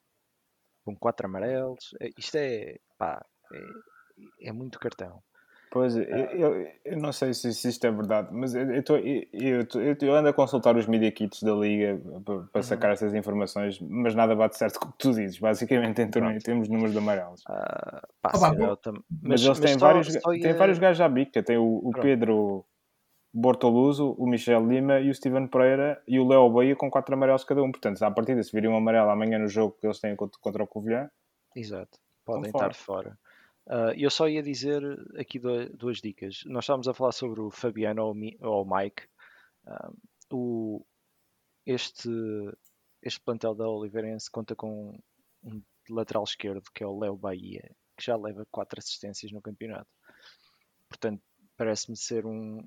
com 0.84 0.96
4 0.96 1.26
amarelos. 1.26 1.94
É- 2.00 2.10
Isto 2.18 2.36
é, 2.36 2.78
pá, 2.98 3.24
é, 3.52 4.48
é 4.48 4.52
muito 4.52 4.78
cartão. 4.78 5.22
Pois, 5.70 5.94
eu, 5.96 6.02
eu, 6.02 6.68
eu 6.84 6.96
não 6.98 7.12
sei 7.12 7.32
se, 7.32 7.54
se 7.54 7.68
isto 7.68 7.86
é 7.86 7.90
verdade, 7.92 8.28
mas 8.32 8.54
eu, 8.56 8.62
eu, 8.72 8.82
tô- 8.82 8.96
eu, 9.80 10.14
ando 10.16 10.28
a 10.28 10.32
consultar 10.32 10.76
os 10.76 10.86
media 10.86 11.12
kits 11.12 11.42
da 11.44 11.52
Liga 11.52 11.96
para, 12.24 12.34
Uhum. 12.34 12.46
para 12.48 12.62
sacar 12.62 12.90
essas 12.90 13.14
informações, 13.14 13.78
mas 13.80 14.14
nada 14.16 14.34
bate 14.34 14.58
certo 14.58 14.80
com 14.80 14.88
o 14.88 14.92
que 14.92 14.98
tu 14.98 15.12
dizes. 15.14 15.38
Basicamente, 15.38 16.02
em 16.02 16.10
torno, 16.10 16.36
temos 16.40 16.68
números 16.68 16.90
de 16.90 16.98
amarelos. 16.98 17.42
Ah, 17.48 18.02
Ah, 18.24 18.36
sim, 18.36 18.56
bom. 18.56 18.64
eu 18.64 18.76
tam- 18.76 19.04
Mas, 19.22 19.44
eles 19.44 19.60
têm, 19.60 19.76
vários, 19.76 20.12
só 20.12 20.30
têm 20.32 20.54
vários 20.54 20.78
gajos 20.78 21.00
à 21.00 21.08
bica. 21.08 21.40
Tem 21.40 21.56
o, 21.56 21.80
o. 21.84 21.92
Pedro 21.92 22.64
Bortoluso, 23.32 24.12
o 24.18 24.26
Michel 24.26 24.66
Lima 24.66 24.98
e 24.98 25.08
o 25.08 25.14
Steven 25.14 25.46
Pereira 25.46 26.02
e 26.06 26.18
o 26.18 26.26
Léo 26.26 26.50
Beia 26.52 26.74
com 26.74 26.90
quatro 26.90 27.14
amarelos 27.14 27.44
cada 27.44 27.62
um. 27.62 27.70
Portanto, 27.70 28.02
à 28.02 28.10
partida, 28.10 28.42
se 28.42 28.50
virem 28.50 28.68
um 28.68 28.76
amarelo 28.76 29.08
amanhã 29.08 29.38
no 29.38 29.46
jogo 29.46 29.76
que 29.80 29.86
eles 29.86 30.00
têm 30.00 30.16
contra, 30.16 30.36
contra 30.40 30.64
o 30.64 30.66
Covilhã, 30.66 31.08
Exato, 31.54 31.96
podem 32.24 32.50
fora. 32.50 32.66
estar 32.72 32.74
fora. 32.74 33.18
Ah, 33.72 33.92
eu 33.96 34.10
só 34.10 34.28
ia 34.28 34.42
dizer 34.42 34.82
aqui 35.16 35.38
duas 35.38 35.98
dicas. 35.98 36.42
Nós 36.46 36.64
estávamos 36.64 36.88
a 36.88 36.94
falar 36.94 37.12
sobre 37.12 37.40
o 37.40 37.52
Fabiano 37.52 38.02
ou 38.02 38.64
o 38.64 38.76
Mike. 38.76 39.06
Ah, 39.64 39.92
o, 40.32 40.84
este, 41.64 42.10
este 43.00 43.20
plantel 43.20 43.54
da 43.54 43.68
Oliveirense 43.68 44.28
conta 44.30 44.56
com 44.56 44.98
um 45.44 45.62
lateral 45.88 46.24
esquerdo 46.24 46.64
que 46.74 46.82
é 46.82 46.86
o 46.86 46.98
Léo 46.98 47.16
Bahia, 47.16 47.62
que 47.96 48.04
já 48.04 48.16
leva 48.16 48.44
quatro 48.50 48.80
assistências 48.80 49.30
no 49.30 49.40
campeonato. 49.40 49.88
Portanto, 50.88 51.22
parece-me 51.56 51.96
ser 51.96 52.26
um, 52.26 52.66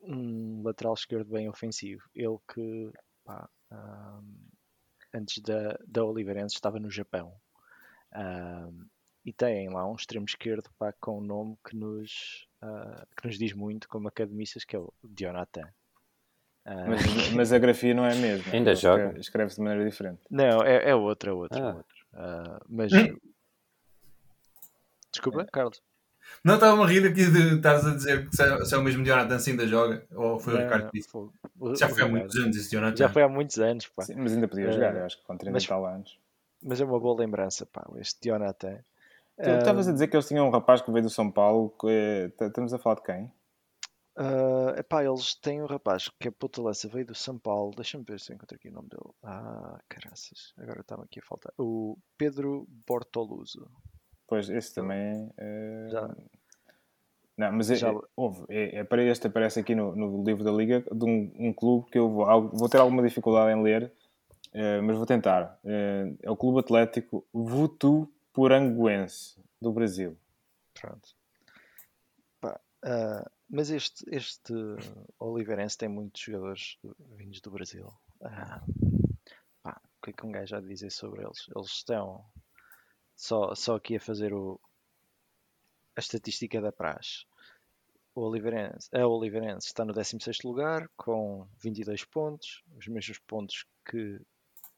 um 0.00 0.62
lateral 0.62 0.94
esquerdo 0.94 1.30
bem 1.30 1.46
ofensivo. 1.50 2.02
Ele 2.14 2.38
que 2.54 2.90
pá, 3.22 3.50
ah, 3.70 4.20
antes 5.14 5.42
da, 5.42 5.78
da 5.86 6.04
Oliveirense 6.04 6.54
estava 6.54 6.80
no 6.80 6.90
Japão. 6.90 7.34
Ahm, 8.14 8.88
e 9.24 9.32
têm 9.32 9.68
lá 9.68 9.86
um 9.90 9.94
extremo 9.94 10.24
esquerdo 10.26 10.70
pá, 10.78 10.92
com 11.00 11.18
um 11.18 11.22
nome 11.22 11.56
que 11.68 11.76
nos, 11.76 12.46
ah, 12.62 13.06
que 13.16 13.26
nos 13.26 13.38
diz 13.38 13.52
muito 13.52 13.88
como 13.88 14.08
academistas, 14.08 14.64
que 14.64 14.74
é 14.76 14.78
o 14.78 14.92
Dionatan. 15.04 15.68
Ah, 16.64 16.84
mas, 16.88 17.30
mas 17.32 17.52
a 17.52 17.58
grafia 17.58 17.94
não 17.94 18.04
é 18.04 18.12
a 18.12 18.16
mesma. 18.16 18.52
Ainda 18.52 18.70
Ele 18.70 18.76
joga? 18.80 19.02
escreve- 19.04 19.20
Escreve-se 19.20 19.56
de 19.56 19.62
maneira 19.62 19.88
diferente. 19.90 20.20
não, 20.30 20.62
é, 20.62 20.90
é 20.90 20.94
outro, 20.94 21.30
é 21.30 21.32
outro, 21.32 21.58
é 21.58 21.62
Ah. 21.62 21.74
outro. 21.74 21.96
Ah, 22.14 22.60
mas. 22.68 22.90
Desculpa, 25.12 25.42
É. 25.42 25.44
Carlos. 25.46 25.82
Não 26.44 26.54
estava 26.54 26.80
a 26.82 26.86
rir 26.86 27.04
aqui 27.04 27.26
de 27.28 27.56
estares 27.56 27.84
a 27.84 27.94
dizer 27.94 28.28
que 28.28 28.36
se 28.36 28.42
é, 28.42 28.64
se 28.64 28.74
é 28.74 28.78
o 28.78 28.82
mesmo 28.82 29.04
Jonathan 29.04 29.38
se 29.40 29.50
ainda 29.50 29.66
joga, 29.66 30.06
ou 30.14 30.38
foi 30.38 30.54
o 30.54 30.58
Ricardo 30.58 30.90
que 30.90 30.98
disse. 30.98 31.10
Já 31.76 31.88
foi 31.88 32.02
há 32.02 32.08
muitos 32.08 32.36
anos 32.36 32.56
esse 32.56 32.70
Jonathan. 32.70 32.96
Já 32.96 33.08
foi 33.08 33.22
há 33.22 33.28
muitos 33.28 33.58
anos, 33.58 33.88
pá. 33.88 34.04
Sim, 34.04 34.14
mas 34.16 34.32
ainda 34.34 34.46
podia 34.46 34.70
jogar, 34.70 34.94
eu 34.94 35.04
acho 35.04 35.18
que 35.18 35.24
com 35.24 35.36
30 35.36 35.52
mas- 35.52 35.68
anos. 35.70 36.18
Mas 36.62 36.80
é 36.80 36.84
uma 36.84 37.00
boa 37.00 37.18
lembrança, 37.18 37.66
pá, 37.66 37.84
este 37.96 38.20
Dionatan. 38.22 38.78
Tu 39.42 39.50
estavas 39.50 39.86
a 39.86 39.90
Ah, 39.90 39.92
dizer 39.92 40.08
que 40.08 40.16
eles 40.16 40.28
tinham 40.28 40.46
um 40.46 40.50
rapaz 40.50 40.82
que 40.82 40.90
veio 40.90 41.04
do 41.04 41.10
São 41.10 41.30
Paulo. 41.30 41.74
t- 41.80 42.44
Estamos 42.44 42.74
a 42.74 42.78
falar 42.78 42.96
de 42.96 43.02
quem? 43.02 43.32
Ah, 44.16 44.74
epá, 44.76 45.02
eles 45.04 45.34
têm 45.34 45.62
um 45.62 45.66
rapaz 45.66 46.10
que 46.20 46.28
é 46.28 46.30
puta 46.30 46.60
lança, 46.60 46.88
veio 46.88 47.06
do 47.06 47.14
São 47.14 47.38
Paulo. 47.38 47.72
Deixa-me 47.74 48.04
ver 48.04 48.20
se 48.20 48.32
eu 48.32 48.36
encontro 48.36 48.56
aqui 48.56 48.68
o 48.68 48.72
nome 48.72 48.88
dele. 48.88 49.10
Ah, 49.22 49.80
caraças, 49.88 50.52
agora 50.58 50.80
está-me 50.80 51.04
aqui 51.04 51.20
a 51.20 51.22
faltar. 51.22 51.52
O 51.58 51.96
Pedro 52.18 52.66
Bortoluso. 52.86 53.66
Pois, 54.26 54.48
esse 54.50 54.74
também. 54.74 55.30
eh, 55.38 55.88
Já- 55.90 56.14
Não, 57.36 57.52
mas 57.52 57.70
é, 57.70 57.76
já- 57.76 57.88
é- 57.90 57.98
houve. 58.14 58.44
É, 58.50 58.80
é 58.80 58.84
para 58.84 59.02
este 59.02 59.26
aparece 59.26 59.58
aqui 59.60 59.74
no, 59.74 59.96
no 59.96 60.22
livro 60.22 60.44
da 60.44 60.52
Liga 60.52 60.84
de 60.92 61.04
um, 61.04 61.32
um 61.38 61.52
clube 61.54 61.90
que 61.90 61.98
eu 61.98 62.10
vou, 62.10 62.26
vou 62.50 62.68
ter 62.68 62.76
alguma 62.78 63.02
dificuldade 63.02 63.58
em 63.58 63.62
ler, 63.62 63.90
eh, 64.52 64.80
mas 64.82 64.96
vou 64.98 65.06
tentar. 65.06 65.58
Eh, 65.64 66.12
é 66.22 66.30
o 66.30 66.36
Clube 66.36 66.60
Atlético 66.60 67.24
Votuporanguense 68.30 69.36
do 69.60 69.72
Brasil. 69.72 70.16
Pronto. 70.74 71.16
Pá, 72.40 72.60
ah, 72.82 73.30
mas 73.48 73.70
este, 73.70 74.04
este 74.08 74.54
Oliveirense 75.18 75.76
tem 75.76 75.88
muitos 75.88 76.22
jogadores 76.22 76.78
vindos 77.16 77.40
do 77.40 77.50
Brasil. 77.50 77.92
Ah, 78.22 78.62
pá, 79.62 79.80
o 79.84 80.04
que 80.04 80.10
é 80.10 80.12
que 80.12 80.24
um 80.24 80.30
gajo 80.30 80.56
há 80.56 80.60
de 80.60 80.68
dizer 80.68 80.90
sobre 80.90 81.24
eles? 81.24 81.48
Eles 81.54 81.70
estão 81.70 82.24
só, 83.16 83.54
só 83.54 83.74
aqui 83.74 83.96
a 83.96 84.00
fazer 84.00 84.32
o, 84.32 84.60
a 85.96 86.00
estatística 86.00 86.60
da 86.60 86.70
praxe. 86.70 87.26
O 88.14 88.22
Oliveirense, 88.22 88.88
a 88.94 89.06
Oliveirense 89.06 89.66
está 89.66 89.84
no 89.84 89.92
16º 89.92 90.44
lugar 90.44 90.88
com 90.96 91.48
22 91.58 92.04
pontos, 92.04 92.62
os 92.76 92.86
mesmos 92.86 93.18
pontos 93.18 93.66
que 93.84 94.20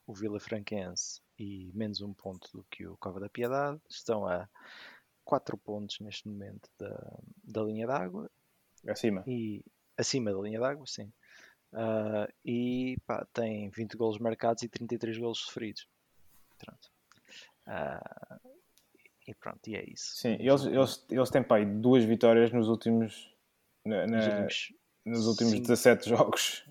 o 0.07 0.15
Vila 0.15 0.41
Franquense 0.41 1.21
e 1.43 1.72
menos 1.74 2.01
um 2.01 2.14
ponto 2.14 2.49
do 2.53 2.64
que 2.70 2.86
o 2.86 2.97
Cova 2.97 3.18
da 3.18 3.28
Piedade. 3.28 3.80
Estão 3.88 4.26
a 4.26 4.49
4 5.24 5.57
pontos 5.59 5.99
neste 6.01 6.28
momento 6.28 6.70
da, 6.78 7.18
da 7.43 7.62
linha 7.62 7.86
d'água. 7.86 8.30
Acima. 8.86 9.24
E 9.26 9.64
acima 9.97 10.32
da 10.32 10.40
linha 10.40 10.61
d'água, 10.61 10.86
sim. 10.86 11.12
Uh, 11.72 12.30
e 12.45 12.97
pá, 13.07 13.26
tem 13.32 13.68
20 13.70 13.97
golos 13.97 14.18
marcados 14.18 14.62
e 14.62 14.68
33 14.68 15.18
golos 15.18 15.38
sofridos. 15.40 15.88
Pronto. 16.59 16.90
Uh, 17.66 18.51
e 19.26 19.34
pronto, 19.34 19.68
e 19.68 19.74
é 19.74 19.84
isso. 19.84 20.16
Sim, 20.16 20.36
eles, 20.38 20.64
eles, 20.64 21.05
eles 21.11 21.30
têm 21.30 21.43
pá, 21.43 21.62
duas 21.64 22.05
vitórias 22.05 22.53
nos 22.53 22.68
últimos, 22.68 23.34
na, 23.84 24.07
na, 24.07 24.16
nos 24.16 24.26
últimos, 24.26 24.74
nos 25.05 25.26
últimos 25.26 25.61
17 25.61 26.09
jogos. 26.09 26.64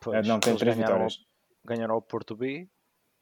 Pois, 0.00 0.26
não, 0.28 0.40
tem 0.40 0.56
três 0.56 0.76
vitórias. 0.76 1.18
Ao, 1.18 1.68
ganharam 1.74 1.94
ao 1.94 2.02
Porto 2.02 2.36
B. 2.36 2.68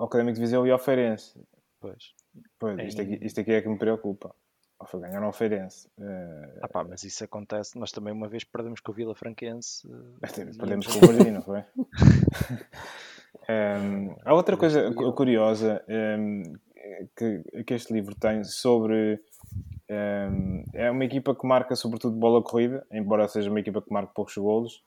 Ao 0.03 0.09
Académico 0.09 0.35
de 0.35 0.41
Viseu 0.41 0.67
e 0.67 0.71
ao 0.73 0.81
Feirense. 0.81 1.41
Pois. 1.79 2.13
Pois, 2.59 2.89
isto, 2.89 3.03
aqui, 3.03 3.21
isto 3.23 3.41
aqui 3.41 3.53
é 3.53 3.63
que 3.63 3.69
me 3.69 3.79
preocupa. 3.79 4.35
Ou 4.81 4.85
foi 4.85 5.01
ganhar 5.01 5.23
ao 5.23 5.33
Feirense. 5.33 5.87
Uh... 5.97 6.59
Ah 6.61 6.67
pá, 6.67 6.83
mas 6.83 7.05
isso 7.05 7.23
acontece. 7.23 7.79
Nós 7.79 7.93
também 7.93 8.13
uma 8.13 8.29
vez 8.29 8.43
perdemos 8.43 8.81
com 8.81 8.91
o 8.91 8.95
Vila 8.97 9.15
Franquense. 9.15 9.87
Uh... 9.87 10.19
Perdemos 10.59 10.89
com 10.89 10.99
o 10.99 11.07
Varginho, 11.07 11.35
não 11.35 11.43
foi? 11.43 11.61
um, 13.49 14.17
há 14.27 14.35
outra 14.35 14.57
coisa 14.57 14.93
curiosa 14.93 15.85
um, 15.89 16.43
que, 17.17 17.63
que 17.63 17.73
este 17.73 17.93
livro 17.93 18.17
tem 18.17 18.43
sobre. 18.43 19.21
Um, 19.89 20.65
é 20.75 20.91
uma 20.91 21.05
equipa 21.05 21.33
que 21.33 21.47
marca 21.47 21.77
sobretudo 21.77 22.17
bola 22.17 22.43
corrida, 22.43 22.85
embora 22.91 23.29
seja 23.29 23.49
uma 23.49 23.61
equipa 23.61 23.81
que 23.81 23.93
marca 23.93 24.11
poucos 24.13 24.37
golos. 24.37 24.83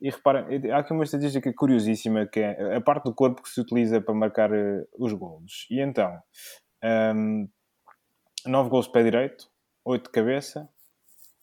E 0.00 0.10
reparem, 0.10 0.70
há 0.70 0.78
aqui 0.78 0.92
uma 0.92 1.04
estatística 1.04 1.52
curiosíssima 1.54 2.26
que 2.26 2.40
é 2.40 2.76
a 2.76 2.80
parte 2.80 3.04
do 3.04 3.14
corpo 3.14 3.42
que 3.42 3.48
se 3.48 3.60
utiliza 3.60 4.00
para 4.00 4.14
marcar 4.14 4.52
uh, 4.52 4.86
os 4.98 5.12
golos. 5.12 5.66
E 5.70 5.80
então, 5.80 6.18
um, 7.14 7.48
9 8.46 8.68
golos 8.68 8.86
de 8.86 8.92
pé 8.92 9.02
direito, 9.02 9.48
8 9.84 10.04
de 10.04 10.10
cabeça, 10.10 10.68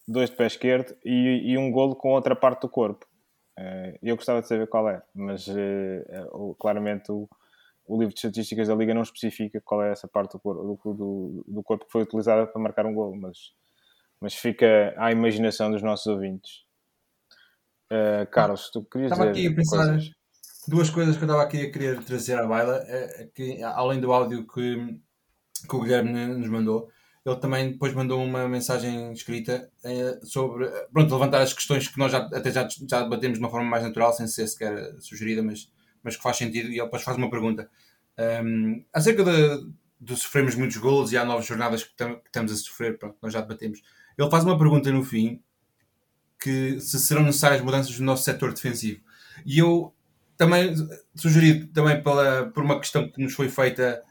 2 0.08 0.30
de 0.30 0.36
pé 0.36 0.46
esquerdo 0.46 0.96
e, 1.04 1.52
e 1.52 1.58
um 1.58 1.72
golo 1.72 1.96
com 1.96 2.10
outra 2.10 2.36
parte 2.36 2.62
do 2.62 2.70
corpo. 2.70 3.06
Uh, 3.58 3.98
eu 4.02 4.16
gostava 4.16 4.42
de 4.42 4.48
saber 4.48 4.68
qual 4.68 4.90
é, 4.90 5.02
mas 5.14 5.48
uh, 5.48 6.56
claramente 6.60 7.12
o, 7.12 7.28
o, 7.86 7.98
livro 7.98 8.14
de 8.14 8.20
estatísticas 8.20 8.68
da 8.68 8.76
Liga 8.76 8.94
não 8.94 9.02
especifica 9.02 9.62
qual 9.62 9.84
é 9.84 9.92
essa 9.92 10.08
parte 10.08 10.34
do, 10.34 10.40
corpo, 10.40 10.94
do, 10.94 11.46
do 11.48 11.64
corpo 11.64 11.86
que 11.86 11.92
foi 11.92 12.04
utilizada 12.04 12.48
para 12.48 12.62
marcar 12.62 12.86
um 12.86 12.94
golo, 12.94 13.16
mas, 13.16 13.54
mas 14.20 14.34
fica 14.34 14.94
à 14.98 15.12
imaginação 15.12 15.72
dos 15.72 15.82
nossos 15.82 16.08
ouvintes. 16.08 16.64
Uh, 17.92 18.26
Carlos, 18.32 18.70
tu 18.72 18.86
querias 18.86 19.12
estava 19.12 19.32
dizer 19.32 19.48
aqui 19.48 19.54
a 19.54 19.56
pensar 19.56 19.88
coisas? 19.88 20.12
duas 20.66 20.90
coisas 20.90 21.18
que 21.18 21.24
eu 21.24 21.26
estava 21.26 21.44
aqui 21.44 21.62
a 21.62 21.72
querer 21.72 22.02
trazer 22.04 22.40
à 22.40 22.48
baila, 22.48 22.82
é, 22.88 23.24
é 23.24 23.30
que 23.34 23.62
além 23.62 24.00
do 24.00 24.14
áudio 24.14 24.48
que 24.48 24.98
que 25.68 25.76
o 25.76 25.82
Guilherme 25.82 26.28
nos 26.28 26.50
mandou. 26.50 26.90
Ele 27.26 27.36
também 27.36 27.72
depois 27.74 27.94
mandou 27.94 28.24
uma 28.24 28.48
mensagem 28.48 29.12
escrita 29.14 29.70
eh, 29.84 30.20
sobre, 30.24 30.68
pronto, 30.92 31.14
levantar 31.14 31.42
as 31.42 31.54
questões 31.54 31.88
que 31.88 32.00
nós 32.00 32.12
já, 32.12 32.20
até 32.20 32.50
já, 32.50 32.68
já 32.68 33.04
debatemos 33.04 33.38
de 33.38 33.44
uma 33.44 33.52
forma 33.52 33.70
mais 33.70 33.84
natural, 33.84 34.12
sem 34.12 34.26
ser 34.26 34.48
sequer 34.48 34.96
sugerida, 35.00 35.44
mas, 35.44 35.72
mas 36.02 36.16
que 36.16 36.24
faz 36.24 36.38
sentido. 36.38 36.70
E 36.70 36.78
ele 36.78 36.84
depois 36.84 37.04
faz 37.04 37.18
uma 37.18 37.30
pergunta 37.30 37.70
um, 38.18 38.24
ehm, 38.24 38.86
acerca 38.92 39.24
de, 39.24 39.72
de 40.00 40.16
sofrermos 40.18 40.56
muitos 40.56 40.78
gols 40.78 41.12
e 41.12 41.18
há 41.18 41.24
novas 41.24 41.46
jornadas 41.46 41.84
que, 41.84 41.96
tam, 41.96 42.16
que 42.16 42.28
estamos 42.28 42.52
a 42.52 42.56
sofrer. 42.56 42.98
Pronto, 42.98 43.18
nós 43.22 43.32
já 43.32 43.42
debatemos. 43.42 43.82
Ele 44.18 44.30
faz 44.30 44.44
uma 44.44 44.58
pergunta 44.58 44.92
no 44.92 45.04
fim 45.04 45.44
que 46.42 46.80
se 46.80 47.00
serão 47.00 47.24
necessárias 47.24 47.62
mudanças 47.62 47.98
no 48.00 48.06
nosso 48.06 48.24
setor 48.24 48.52
defensivo. 48.54 49.02
E 49.46 49.60
eu 49.60 49.94
também 50.36 50.74
sugeri 51.16 51.68
também 51.68 52.02
pela, 52.02 52.48
por 52.48 52.64
uma 52.64 52.80
questão 52.80 53.08
que 53.10 53.22
nos 53.22 53.34
foi 53.34 53.48
feita 53.48 54.02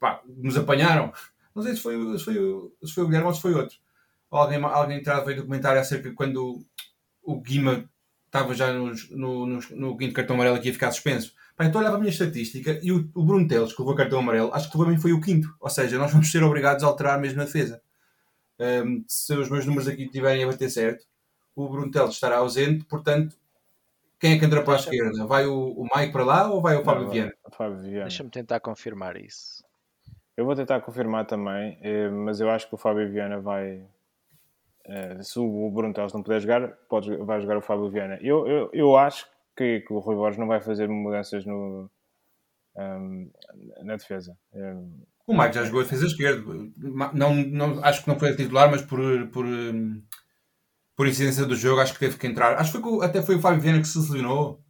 pá, 0.00 0.20
nos 0.26 0.56
apanharam. 0.56 1.12
Não 1.54 1.62
sei 1.62 1.76
se 1.76 1.80
foi, 1.80 2.18
se 2.18 2.24
foi, 2.24 2.34
se 2.82 2.92
foi 2.92 3.04
o 3.04 3.06
Guilherme 3.06 3.28
ou 3.28 3.34
se 3.34 3.40
foi 3.40 3.54
outro. 3.54 3.76
Alguém, 4.30 4.62
alguém 4.62 4.98
entrado 4.98 5.24
veio 5.26 5.38
documentário 5.38 5.80
acerca 5.80 6.08
de 6.08 6.14
quando 6.14 6.64
o 7.22 7.40
Guima 7.40 7.88
estava 8.26 8.54
já 8.54 8.72
nos, 8.72 9.10
no, 9.10 9.46
no, 9.46 9.60
no 9.70 9.96
quinto 9.96 10.14
cartão 10.14 10.34
amarelo 10.36 10.60
que 10.60 10.68
ia 10.68 10.72
ficar 10.72 10.90
suspenso. 10.92 11.34
Pá, 11.56 11.64
então 11.64 11.80
olhava 11.80 11.96
a 11.96 11.98
minha 11.98 12.10
estatística 12.10 12.80
e 12.82 12.92
o, 12.92 13.10
o 13.14 13.24
Bruno 13.24 13.46
Teles, 13.46 13.72
que 13.72 13.80
levou 13.80 13.94
cartão 13.94 14.20
amarelo, 14.20 14.52
acho 14.54 14.70
que 14.70 14.78
também 14.78 14.98
foi 14.98 15.12
o 15.12 15.20
quinto. 15.20 15.54
Ou 15.60 15.68
seja, 15.70 15.98
nós 15.98 16.12
vamos 16.12 16.30
ser 16.30 16.42
obrigados 16.42 16.82
a 16.82 16.86
alterar 16.86 17.20
mesmo 17.20 17.42
a 17.42 17.44
defesa. 17.44 17.80
Um, 18.58 19.04
se 19.06 19.34
os 19.34 19.48
meus 19.48 19.66
números 19.66 19.88
aqui 19.88 20.04
estiverem 20.04 20.44
a 20.44 20.46
bater 20.46 20.70
certo, 20.70 21.04
o 21.64 21.68
Bruno 21.68 21.90
Teles 21.90 22.10
estará 22.10 22.38
ausente, 22.38 22.84
portanto, 22.84 23.36
quem 24.18 24.34
é 24.34 24.38
que 24.38 24.44
entra 24.44 24.62
para 24.62 24.74
a 24.74 24.76
esquerda? 24.76 25.26
Vai 25.26 25.46
o, 25.46 25.72
o 25.72 25.82
Mike 25.84 26.12
para 26.12 26.24
lá 26.24 26.50
ou 26.50 26.60
vai 26.60 26.76
o 26.76 26.84
Fábio 26.84 27.08
Viana? 27.08 27.32
Viana? 27.82 28.04
Deixa-me 28.04 28.30
tentar 28.30 28.60
confirmar 28.60 29.16
isso. 29.16 29.64
Eu 30.36 30.44
vou 30.44 30.54
tentar 30.54 30.80
confirmar 30.80 31.26
também, 31.26 31.78
eh, 31.82 32.08
mas 32.08 32.40
eu 32.40 32.50
acho 32.50 32.68
que 32.68 32.74
o 32.74 32.78
Fábio 32.78 33.10
Viana 33.10 33.40
vai. 33.40 33.82
Eh, 34.84 35.22
se 35.22 35.38
o 35.38 35.70
Bruno 35.70 35.94
Teles 35.94 36.12
não 36.12 36.22
puder 36.22 36.40
jogar, 36.40 36.68
pode, 36.88 37.16
vai 37.16 37.40
jogar 37.40 37.56
o 37.56 37.62
Fábio 37.62 37.90
Viana. 37.90 38.18
Eu, 38.20 38.46
eu, 38.46 38.70
eu 38.72 38.96
acho 38.96 39.26
que, 39.56 39.80
que 39.80 39.92
o 39.92 39.98
Rui 39.98 40.16
Borges 40.16 40.38
não 40.38 40.46
vai 40.46 40.60
fazer 40.60 40.88
mudanças 40.88 41.44
no, 41.46 41.90
um, 42.76 42.80
ehm, 42.80 43.30
na 43.84 43.96
defesa. 43.96 44.36
Um, 44.52 44.60
ehm, 44.60 44.90
o 45.26 45.38
Mike 45.38 45.54
já 45.54 45.64
jogou 45.64 45.80
a 45.80 45.84
defesa 45.84 46.06
esquerda. 46.06 46.42
Não, 47.14 47.34
não, 47.34 47.84
acho 47.84 48.02
que 48.02 48.08
não 48.08 48.18
foi 48.18 48.34
titular, 48.34 48.70
mas 48.70 48.82
por, 48.82 49.00
por, 49.28 49.46
por 51.00 51.08
incidência 51.08 51.46
do 51.46 51.56
jogo, 51.56 51.80
acho 51.80 51.94
que 51.94 51.98
teve 51.98 52.18
que 52.18 52.26
entrar. 52.26 52.58
Acho 52.58 52.72
que 52.72 52.82
foi, 52.82 53.06
até 53.06 53.22
foi 53.22 53.36
o 53.36 53.40
Fábio 53.40 53.58
Viana 53.58 53.80
que 53.80 53.88
se 53.88 53.98
lesionou 53.98 54.62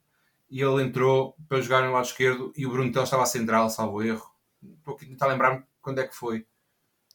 e 0.48 0.62
ele 0.62 0.84
entrou 0.84 1.34
para 1.48 1.60
jogar 1.60 1.82
no 1.82 1.92
lado 1.92 2.04
esquerdo 2.04 2.52
e 2.56 2.64
o 2.64 2.70
Bruno 2.70 2.92
Teles 2.92 3.08
estava 3.08 3.24
a 3.24 3.26
central, 3.26 3.68
salvo 3.68 4.00
erro 4.00 4.32
estou 4.78 4.94
aqui 4.94 5.06
a 5.06 5.08
tentar 5.08 5.26
lembrar-me 5.26 5.64
quando 5.82 5.98
é 5.98 6.06
que 6.06 6.14
foi. 6.14 6.46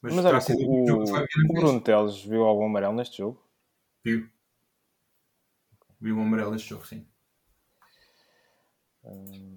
Mas, 0.02 0.16
Mas 0.16 0.24
olha, 0.26 0.38
o, 0.58 0.92
o, 0.92 1.02
o 1.02 1.54
Bruno 1.54 1.80
Teles 1.80 2.22
viu 2.24 2.42
algum 2.42 2.66
amarelo 2.66 2.92
neste 2.92 3.16
jogo? 3.16 3.42
Viu. 4.04 4.28
Viu 5.98 6.14
um 6.14 6.20
amarelo 6.20 6.50
neste 6.50 6.68
jogo, 6.68 6.86
sim. 6.86 7.08
Hum, 9.02 9.56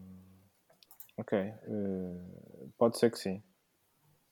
ok. 1.18 1.38
Uh, 1.68 2.72
pode 2.78 2.98
ser 2.98 3.12
que 3.12 3.20
sim. 3.20 3.44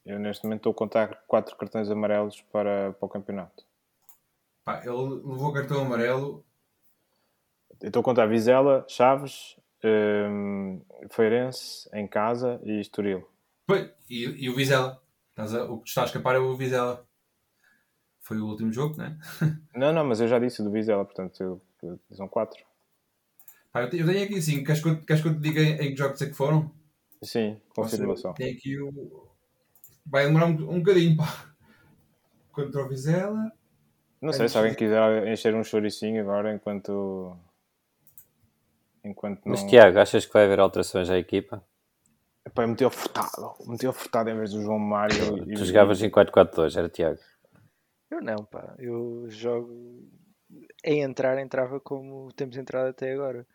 Eu 0.05 0.19
neste 0.19 0.45
momento 0.45 0.59
estou 0.59 0.71
a 0.71 0.75
contar 0.75 1.25
quatro 1.27 1.57
cartões 1.57 1.91
amarelos 1.91 2.41
para, 2.43 2.93
para 2.93 3.05
o 3.05 3.09
campeonato. 3.09 3.66
Pá, 4.67 4.81
ele 4.83 4.91
levou 4.91 5.53
cartão 5.53 5.79
amarelo. 5.79 6.43
Eu 7.79 7.87
estou 7.87 8.01
a 8.01 8.03
contar 8.03 8.25
Vizela, 8.25 8.85
Chaves, 8.89 9.55
um, 9.81 10.81
Feirense, 11.09 11.89
em 11.93 12.05
casa 12.05 12.59
e 12.65 12.81
Estoril. 12.81 13.25
Pois, 13.65 13.89
e, 14.09 14.25
e 14.25 14.49
o 14.49 14.55
Vizela. 14.57 15.01
Estás 15.29 15.55
a, 15.55 15.63
o 15.63 15.79
que 15.79 15.87
está 15.87 16.01
a 16.01 16.05
escapar 16.05 16.35
é 16.35 16.39
o 16.39 16.57
Vizela. 16.57 17.07
Foi 18.19 18.37
o 18.39 18.45
último 18.45 18.73
jogo, 18.73 18.97
não 18.97 19.05
é? 19.05 19.17
não, 19.73 19.93
não, 19.93 20.03
mas 20.03 20.19
eu 20.19 20.27
já 20.27 20.37
disse 20.37 20.61
do 20.61 20.69
Vizela, 20.69 21.05
portanto 21.05 21.41
eu, 21.41 21.61
eu, 21.81 21.97
são 22.11 22.27
quatro. 22.27 22.61
Pá, 23.71 23.83
eu, 23.83 23.89
tenho 23.89 24.21
aqui 24.25 24.37
assim, 24.37 24.65
queres 24.65 24.83
que 24.83 24.89
eu, 24.89 25.01
queres 25.01 25.21
que 25.21 25.29
eu 25.29 25.33
te 25.33 25.39
diga 25.39 25.61
em, 25.61 25.75
em 25.75 25.91
que 25.91 25.95
jogos 25.95 26.21
é 26.21 26.25
que 26.25 26.33
foram? 26.33 26.69
Sim, 27.23 27.61
confirmação. 27.73 28.33
Tem 28.33 28.51
aqui 28.53 28.77
o. 28.77 29.29
Vai 30.05 30.25
demorar 30.25 30.47
um, 30.47 30.71
um 30.71 30.79
bocadinho, 30.79 31.15
pá. 31.15 31.55
Contra 32.51 32.83
o 32.83 32.89
Vizela. 32.89 33.49
Não 34.21 34.33
sei, 34.33 34.49
se 34.49 34.57
alguém 34.57 34.73
quiser 34.73 35.27
encher 35.27 35.53
um 35.53 35.63
choricinho 35.63 36.21
agora 36.21 36.53
enquanto. 36.53 37.37
Enquanto 39.03 39.45
não... 39.45 39.51
Mas 39.51 39.63
Tiago, 39.63 39.99
achas 39.99 40.25
que 40.25 40.33
vai 40.33 40.45
haver 40.45 40.59
alterações 40.59 41.09
à 41.09 41.17
equipa? 41.17 41.63
Epá, 42.45 42.63
eu 42.63 42.67
meti-o 42.69 42.89
furtado. 42.89 43.53
Meti-o 43.67 43.93
furtado 43.93 44.29
em 44.29 44.37
vez 44.37 44.51
do 44.51 44.61
João 44.61 44.79
Mário. 44.79 45.45
tu 45.45 45.51
e... 45.51 45.65
jogavas 45.65 46.01
em 46.01 46.09
4-4-2, 46.09 46.77
era 46.77 46.89
Tiago. 46.89 47.19
Eu 48.09 48.21
não, 48.21 48.43
pá. 48.45 48.73
Eu 48.79 49.25
jogo. 49.29 50.09
Em 50.83 51.01
entrar, 51.01 51.37
entrava 51.39 51.79
como 51.79 52.31
temos 52.33 52.55
entrado 52.57 52.87
até 52.87 53.11
agora. 53.11 53.45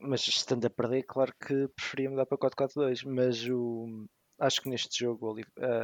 Mas 0.00 0.26
estando 0.26 0.66
a 0.66 0.70
perder, 0.70 1.04
claro 1.04 1.32
que 1.38 1.68
preferia 1.68 2.10
mudar 2.10 2.26
para 2.26 2.38
4-4-2. 2.38 3.04
Mas 3.06 3.48
o... 3.48 4.04
acho 4.40 4.62
que 4.62 4.70
neste 4.70 4.98
jogo 4.98 5.36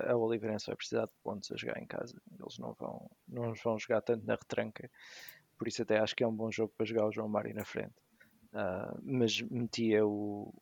a 0.08 0.16
Oliveirense 0.16 0.66
vai 0.66 0.76
precisar 0.76 1.04
de 1.04 1.12
pontos 1.22 1.52
a 1.52 1.56
jogar 1.56 1.78
em 1.80 1.86
casa. 1.86 2.20
Eles 2.40 2.58
não 2.58 2.72
vão, 2.72 3.10
não 3.28 3.54
vão 3.54 3.78
jogar 3.78 4.00
tanto 4.00 4.26
na 4.26 4.34
retranca. 4.34 4.90
Por 5.58 5.68
isso, 5.68 5.82
até 5.82 5.98
acho 5.98 6.16
que 6.16 6.24
é 6.24 6.26
um 6.26 6.34
bom 6.34 6.50
jogo 6.50 6.72
para 6.76 6.86
jogar 6.86 7.06
o 7.06 7.12
João 7.12 7.28
Mário 7.28 7.54
na 7.54 7.64
frente. 7.64 7.94
Uh, 8.52 8.98
mas 9.02 9.40
metia 9.42 10.06
o, 10.06 10.52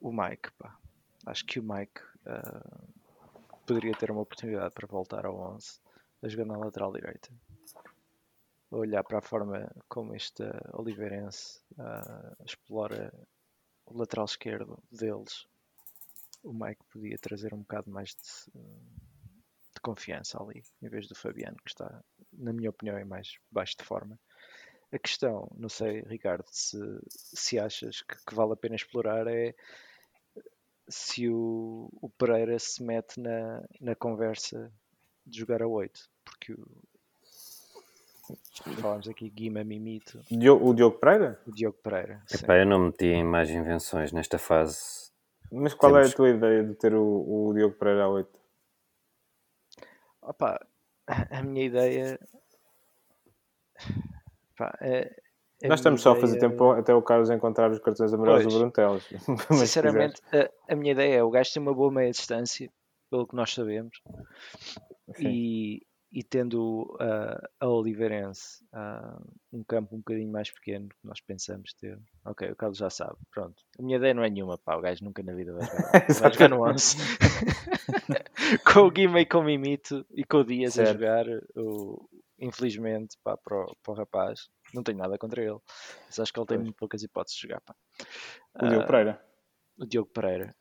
o 0.00 0.12
Mike, 0.12 0.50
pá. 0.56 0.78
Acho 1.26 1.44
que 1.44 1.58
o 1.58 1.62
Mike 1.62 2.00
uh, 2.26 3.60
poderia 3.66 3.92
ter 3.94 4.10
uma 4.10 4.22
oportunidade 4.22 4.72
para 4.72 4.86
voltar 4.86 5.26
ao 5.26 5.36
11 5.54 5.80
a 6.22 6.28
jogar 6.28 6.46
na 6.46 6.58
lateral 6.58 6.92
direita. 6.92 7.28
a 8.70 8.76
olhar 8.76 9.02
para 9.02 9.18
a 9.18 9.22
forma 9.22 9.68
como 9.88 10.14
este 10.14 10.44
Oliveirense 10.72 11.60
uh, 11.72 12.44
explora 12.44 13.12
o 13.86 13.98
lateral 13.98 14.26
esquerdo 14.26 14.80
deles, 14.90 15.46
o 16.42 16.52
Mike 16.52 16.82
podia 16.90 17.16
trazer 17.18 17.52
um 17.54 17.60
bocado 17.60 17.90
mais 17.90 18.10
de, 18.10 18.52
de 19.74 19.80
confiança 19.82 20.42
ali, 20.42 20.62
em 20.82 20.88
vez 20.88 21.06
do 21.08 21.14
Fabiano, 21.14 21.56
que 21.64 21.70
está, 21.70 22.02
na 22.32 22.52
minha 22.52 22.70
opinião, 22.70 22.98
em 22.98 23.04
mais 23.04 23.38
baixo 23.50 23.76
de 23.78 23.84
forma. 23.84 24.18
A 24.92 24.98
questão, 24.98 25.48
não 25.56 25.68
sei, 25.68 26.02
Ricardo, 26.02 26.44
se, 26.50 26.78
se 27.08 27.58
achas 27.58 28.02
que, 28.02 28.16
que 28.26 28.34
vale 28.34 28.52
a 28.52 28.56
pena 28.56 28.74
explorar 28.74 29.26
é 29.28 29.54
se 30.88 31.28
o, 31.28 31.88
o 32.02 32.10
Pereira 32.10 32.58
se 32.58 32.82
mete 32.82 33.20
na, 33.20 33.62
na 33.80 33.94
conversa 33.94 34.72
de 35.24 35.38
jogar 35.38 35.62
a 35.62 35.68
8, 35.68 36.10
porque 36.24 36.52
o, 36.52 36.66
falámos 38.80 39.08
aqui 39.08 39.30
Guima 39.30 39.64
Mimito. 39.64 40.20
O 40.30 40.74
Diogo 40.74 40.98
Pereira? 40.98 41.40
O 41.46 41.52
Diogo 41.52 41.78
Pereira. 41.82 42.22
Epá, 42.32 42.58
eu 42.58 42.66
não 42.66 42.86
meti 42.86 43.06
em 43.06 43.24
mais 43.24 43.50
invenções 43.50 44.12
nesta 44.12 44.38
fase. 44.38 45.09
Mas 45.52 45.74
qual 45.74 45.92
Temos... 45.92 46.08
é 46.08 46.12
a 46.12 46.16
tua 46.16 46.30
ideia 46.30 46.64
de 46.64 46.74
ter 46.74 46.94
o, 46.94 47.48
o 47.48 47.52
Diogo 47.54 47.74
Pereira 47.76 48.04
a 48.04 48.08
8? 48.08 48.40
Opa, 50.22 50.64
a 51.06 51.42
minha 51.42 51.64
ideia 51.64 52.18
Pá, 54.56 54.76
é, 54.80 55.10
é 55.62 55.68
Nós 55.68 55.80
estamos 55.80 56.02
só 56.02 56.12
a 56.12 56.16
fazer 56.16 56.38
tempo 56.38 56.72
até 56.72 56.94
o 56.94 57.02
Carlos 57.02 57.30
encontrar 57.30 57.70
os 57.70 57.78
cartões 57.78 58.12
amarelos 58.12 58.52
do 58.52 58.58
Bruntelos. 58.58 59.08
Sinceramente, 59.50 60.20
a, 60.32 60.72
a, 60.72 60.76
minha 60.76 60.92
ideia 60.92 61.16
é 61.16 61.22
o 61.22 61.30
gajo 61.30 61.52
tem 61.52 61.62
uma 61.62 61.74
boa 61.74 61.90
meia 61.90 62.10
distância, 62.10 62.70
pelo 63.10 63.26
que 63.26 63.34
nós 63.34 63.52
sabemos, 63.54 64.02
e, 65.18 65.82
e, 66.12 66.24
tendo 66.24 66.82
uh, 67.00 67.48
a 67.60 67.68
Oliveirense 67.68 68.64
uh, 68.72 69.22
um 69.52 69.62
campo 69.62 69.94
um 69.94 69.98
bocadinho 69.98 70.30
mais 70.30 70.50
pequeno 70.50 70.88
que 70.88 71.06
nós 71.06 71.20
pensamos 71.20 71.72
ter. 71.74 71.98
Ok, 72.24 72.50
o 72.50 72.56
Carlos 72.56 72.78
já 72.78 72.90
sabe. 72.90 73.16
Pronto. 73.30 73.62
A 73.78 73.82
minha 73.82 73.96
ideia 73.96 74.12
não 74.12 74.24
é 74.24 74.30
nenhuma, 74.30 74.58
pá. 74.58 74.76
O 74.76 74.80
gajo 74.80 75.04
nunca 75.04 75.22
na 75.22 75.32
vida 75.32 75.52
vai 75.52 75.66
jogar, 75.66 75.90
vai 76.20 76.32
jogar 76.32 76.48
no 76.48 76.68
11. 76.68 76.96
com 78.72 78.80
o 78.80 78.90
Guima 78.90 79.20
e 79.20 79.26
com 79.26 79.38
o 79.38 79.44
Mimito 79.44 80.04
e 80.10 80.24
com 80.24 80.38
o 80.38 80.44
Dias 80.44 80.74
certo. 80.74 80.88
a 80.88 80.92
jogar, 80.92 81.26
o, 81.56 82.08
infelizmente, 82.40 83.16
pá, 83.22 83.36
para, 83.36 83.56
o, 83.56 83.76
para 83.82 83.92
o 83.92 83.96
rapaz, 83.96 84.48
não 84.74 84.82
tenho 84.82 84.98
nada 84.98 85.16
contra 85.16 85.42
ele. 85.42 85.58
Mas 86.06 86.18
acho 86.18 86.32
que 86.32 86.40
ele 86.40 86.46
tem 86.46 86.58
muito 86.58 86.74
poucas 86.74 87.04
hipóteses 87.04 87.38
de 87.38 87.42
jogar. 87.46 87.60
Pá. 87.60 87.74
O 88.60 88.68
Diogo 88.68 88.84
uh, 88.84 88.86
Pereira. 88.86 89.24
O 89.78 89.86
Diogo 89.86 90.10
Pereira. 90.12 90.56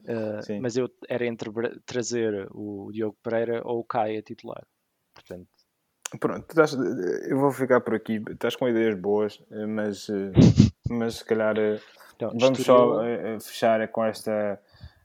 Mas 0.61 0.77
eu 0.77 0.87
era 1.09 1.25
entre 1.25 1.49
trazer 1.87 2.47
o 2.51 2.91
Diogo 2.91 3.17
Pereira 3.23 3.61
ou 3.65 3.79
o 3.79 3.83
Caia 3.83 4.21
titular. 4.21 4.63
Portanto. 5.19 5.47
Pronto, 6.19 6.45
estás, 6.49 6.73
eu 7.29 7.37
vou 7.39 7.51
ficar 7.51 7.81
por 7.81 7.93
aqui. 7.93 8.23
Estás 8.29 8.55
com 8.55 8.67
ideias 8.67 8.95
boas, 8.95 9.39
mas, 9.67 10.07
mas 10.89 11.15
se 11.17 11.25
calhar 11.25 11.55
então, 12.15 12.31
vamos 12.39 12.59
só 12.63 12.99
fechar 13.39 13.87
com 13.89 14.03
esta. 14.03 14.59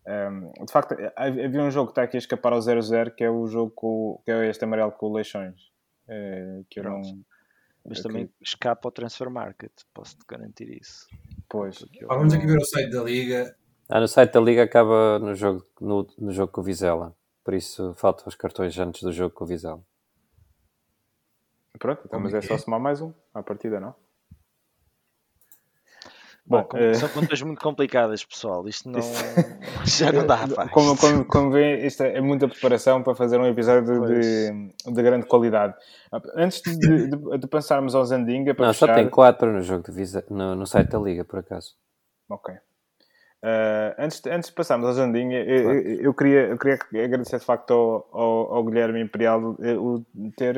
Um, 0.07 0.65
de 0.65 0.73
facto, 0.73 0.97
havia 1.17 1.63
um 1.63 1.71
jogo 1.71 1.89
que 1.89 1.93
está 1.93 2.03
aqui 2.03 2.17
a 2.17 2.19
escapar 2.19 2.53
ao 2.53 2.59
0-0 2.59 3.15
que 3.15 3.25
é 3.25 3.31
o 3.31 3.47
jogo 3.47 3.71
com, 3.71 4.23
que 4.25 4.31
é 4.31 4.49
este 4.49 4.65
amarelo 4.65 4.93
com 4.93 5.07
o 5.07 5.13
Leixões. 5.13 5.71
Que 6.71 6.81
eu 6.81 6.85
não. 6.85 7.03
Mas 7.87 8.01
também 8.01 8.31
escapa 8.41 8.89
ao 8.89 8.93
transfer 8.93 9.29
market, 9.29 9.73
posso-te 9.93 10.25
garantir 10.27 10.71
isso. 10.81 11.07
Pois. 11.49 11.85
Ah, 12.09 12.17
vamos 12.17 12.33
aqui 12.33 12.47
ver 12.47 12.59
o 12.59 12.65
site 12.65 12.91
da 12.91 13.03
Liga. 13.03 13.55
Ah, 13.89 14.01
no 14.01 14.09
site 14.09 14.33
da 14.33 14.41
Liga 14.41 14.63
acaba 14.63 15.19
no 15.19 15.35
jogo, 15.35 15.67
no, 15.79 16.07
no 16.19 16.33
jogo 16.33 16.51
com 16.51 16.63
o 16.63 16.65
Vizela. 16.65 17.15
Por 17.45 17.53
isso 17.53 17.93
faltam 17.95 18.27
os 18.27 18.35
cartões 18.35 18.79
antes 18.79 19.03
do 19.03 19.13
jogo 19.13 19.35
com 19.35 19.45
o 19.45 19.47
Vizela. 19.47 19.85
Pronto, 21.79 22.03
então, 22.05 22.21
mas 22.21 22.35
é, 22.35 22.39
é 22.39 22.43
só 22.43 22.55
é? 22.55 22.59
somar 22.59 22.81
mais 22.81 23.01
um 23.01 23.13
à 23.33 23.43
partida, 23.43 23.81
não? 23.81 23.95
Bom, 26.47 26.69
Bom 26.71 26.79
uh... 26.79 26.95
são 26.95 27.09
contas 27.09 27.41
muito 27.41 27.61
complicadas, 27.61 28.25
pessoal. 28.25 28.69
Isto 28.69 28.91
não 28.91 29.01
já 29.85 30.13
não 30.13 30.27
dá. 30.27 30.47
Pá. 30.47 30.69
Como, 30.69 30.97
como, 30.97 31.25
como 31.25 31.51
vê, 31.51 31.87
isto 31.87 32.03
é 32.03 32.21
muita 32.21 32.47
preparação 32.47 33.03
para 33.03 33.15
fazer 33.15 33.39
um 33.39 33.47
episódio 33.47 34.07
de, 34.07 34.51
de, 34.93 35.03
grande 35.03 35.27
qualidade. 35.27 35.75
Antes 36.37 36.61
de, 36.61 37.09
de, 37.09 37.39
de 37.39 37.47
passarmos 37.47 37.95
ao 37.95 38.05
Zandinga, 38.05 38.55
para 38.55 38.67
não, 38.67 38.75
fechar... 38.75 38.89
só 38.89 38.95
tem 38.95 39.09
4 39.09 39.53
no 39.53 39.63
jogo 39.63 39.85
de 39.85 39.93
visa, 39.93 40.25
no, 40.29 40.55
no 40.55 40.67
site 40.67 40.91
da 40.91 40.99
Liga, 40.99 41.25
por 41.25 41.39
acaso. 41.39 41.75
Ok. 42.29 42.55
Uh, 42.55 43.93
antes, 43.99 44.21
de, 44.21 44.31
antes 44.31 44.49
de 44.49 44.55
passarmos 44.55 44.87
ao 44.87 44.95
Zandinha, 44.95 45.43
eu, 45.45 45.73
eu, 45.73 46.01
eu, 46.01 46.15
queria, 46.15 46.47
eu 46.47 46.59
queria 46.59 46.79
agradecer 47.05 47.39
de 47.39 47.45
facto 47.45 47.73
ao, 47.73 48.09
ao, 48.13 48.55
ao 48.55 48.65
Guilherme 48.65 49.03
Imperial 49.03 49.57
eh, 49.61 49.77
o 49.77 50.03
ter. 50.37 50.57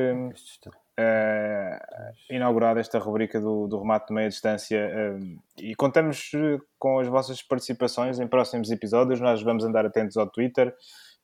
Uh, 0.99 2.79
esta 2.79 2.99
rubrica 2.99 3.39
do, 3.39 3.67
do 3.67 3.79
remate 3.81 4.09
de 4.09 4.15
meia 4.15 4.29
distância 4.31 4.89
uh, 4.89 5.43
e 5.59 5.75
contamos 5.75 6.31
eh, 6.35 6.59
com 6.79 6.99
as 6.99 7.07
vossas 7.07 7.43
participações 7.43 8.19
em 8.19 8.27
próximos 8.27 8.71
episódios. 8.71 9.21
Nós 9.21 9.43
vamos 9.43 9.65
andar 9.65 9.85
atentos 9.85 10.17
ao 10.17 10.27
Twitter, 10.27 10.75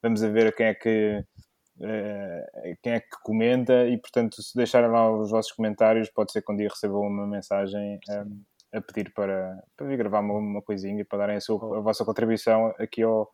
vamos 0.02 0.20
ver 0.20 0.54
quem 0.54 0.66
é 0.66 0.74
que. 0.74 1.24
Uh, 1.78 2.76
quem 2.82 2.92
é 2.92 3.00
que 3.00 3.16
comenta 3.24 3.86
e 3.88 3.96
portanto 3.96 4.40
se 4.42 4.54
deixarem 4.54 4.90
lá 4.90 5.10
os 5.10 5.30
vossos 5.30 5.50
comentários 5.52 6.10
pode 6.10 6.30
ser 6.30 6.42
que 6.42 6.52
um 6.52 6.56
dia 6.56 6.68
recebam 6.68 7.00
uma 7.00 7.26
mensagem 7.26 7.98
um, 8.10 8.42
a 8.76 8.80
pedir 8.82 9.10
para, 9.14 9.58
para 9.74 9.86
vir 9.86 9.96
gravar 9.96 10.20
uma, 10.20 10.34
uma 10.34 10.62
coisinha 10.62 11.02
para 11.04 11.20
darem 11.20 11.36
a, 11.36 11.40
sua, 11.40 11.78
a 11.78 11.80
vossa 11.80 12.04
contribuição 12.04 12.74
aqui 12.78 13.02
ao, 13.02 13.32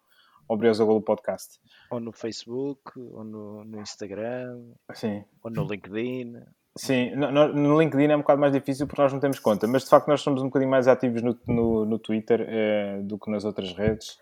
ao 0.48 0.56
Briosa 0.56 0.84
Golo 0.84 1.02
Podcast. 1.02 1.60
Ou 1.90 2.00
no 2.00 2.12
Facebook, 2.12 2.92
ou 2.96 3.22
no, 3.22 3.64
no 3.64 3.80
Instagram, 3.80 4.62
Sim. 4.94 5.24
ou 5.42 5.50
no 5.50 5.64
LinkedIn. 5.64 6.36
Sim, 6.76 7.10
no, 7.16 7.30
no, 7.48 7.80
LinkedIn 7.80 8.12
é 8.12 8.16
um 8.16 8.20
bocado 8.20 8.40
mais 8.40 8.52
difícil 8.52 8.86
porque 8.86 9.02
nós 9.02 9.12
não 9.12 9.18
temos 9.18 9.40
conta, 9.40 9.66
mas 9.66 9.82
de 9.82 9.90
facto 9.90 10.06
nós 10.06 10.20
somos 10.20 10.40
um 10.42 10.46
bocadinho 10.46 10.70
mais 10.70 10.86
ativos 10.86 11.22
no, 11.22 11.36
no, 11.46 11.84
no 11.84 11.98
Twitter 11.98 12.46
eh, 12.48 13.00
do 13.02 13.18
que 13.18 13.30
nas 13.30 13.44
outras 13.44 13.72
redes. 13.72 14.16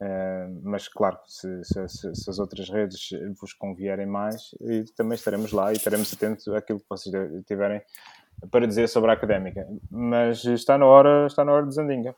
Eh, 0.00 0.48
mas 0.62 0.86
claro, 0.86 1.18
se, 1.24 1.64
se, 1.64 1.88
se, 1.88 2.30
as 2.30 2.38
outras 2.38 2.68
redes 2.68 3.08
vos 3.40 3.54
convierem 3.54 4.06
mais, 4.06 4.54
também 4.96 5.14
estaremos 5.14 5.52
lá 5.52 5.72
e 5.72 5.76
estaremos 5.76 6.12
atentos 6.12 6.46
àquilo 6.48 6.80
que 6.80 6.86
vocês 6.90 7.14
tiverem 7.46 7.80
para 8.50 8.66
dizer 8.66 8.88
sobre 8.88 9.10
a 9.10 9.14
académica. 9.14 9.66
Mas 9.90 10.44
está 10.44 10.76
na 10.76 10.84
hora, 10.84 11.26
está 11.26 11.44
na 11.44 11.52
hora 11.52 11.66
de 11.66 11.74
Zandinga. 11.74 12.14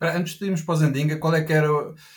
Antes 0.00 0.34
de 0.34 0.44
irmos 0.44 0.62
para 0.62 0.74
o 0.74 0.76
Zandinga, 0.76 1.18
qual 1.18 1.34
é 1.34 1.42
que 1.42 1.52
era. 1.52 1.68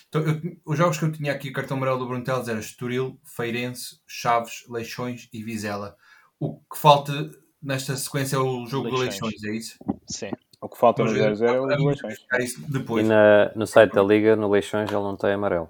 Então, 0.09 0.21
eu, 0.21 0.57
os 0.65 0.77
jogos 0.77 0.97
que 0.97 1.05
eu 1.05 1.11
tinha 1.11 1.31
aqui, 1.31 1.51
cartão 1.51 1.77
amarelo 1.77 1.99
do 1.99 2.07
Brunteles, 2.07 2.47
era 2.47 2.59
Estoril, 2.59 3.17
Feirense, 3.23 4.01
Chaves, 4.05 4.65
Leixões 4.67 5.29
e 5.31 5.41
Vizela. 5.41 5.95
O 6.39 6.57
que 6.59 6.77
falta 6.77 7.13
nesta 7.61 7.95
sequência 7.95 8.35
é 8.35 8.39
o 8.39 8.65
jogo 8.65 8.89
Leixões. 8.89 9.15
de 9.15 9.21
Leixões, 9.21 9.43
é 9.43 9.57
isso? 9.57 9.77
Sim. 10.07 10.31
O 10.61 10.67
que 10.67 10.77
falta 10.77 11.03
no 11.03 11.11
0-0 11.11 11.41
é 11.41 11.59
o 11.59 11.67
de 11.67 11.85
Leixões. 11.85 12.25
É 12.33 12.43
isso 12.43 12.61
depois. 12.69 13.05
E 13.05 13.09
na, 13.09 13.51
no 13.55 13.65
site 13.65 13.93
da 13.93 14.03
Liga, 14.03 14.35
no 14.35 14.49
Leixões, 14.49 14.89
ele 14.91 15.01
não 15.01 15.15
tem 15.15 15.31
amarelo. 15.31 15.69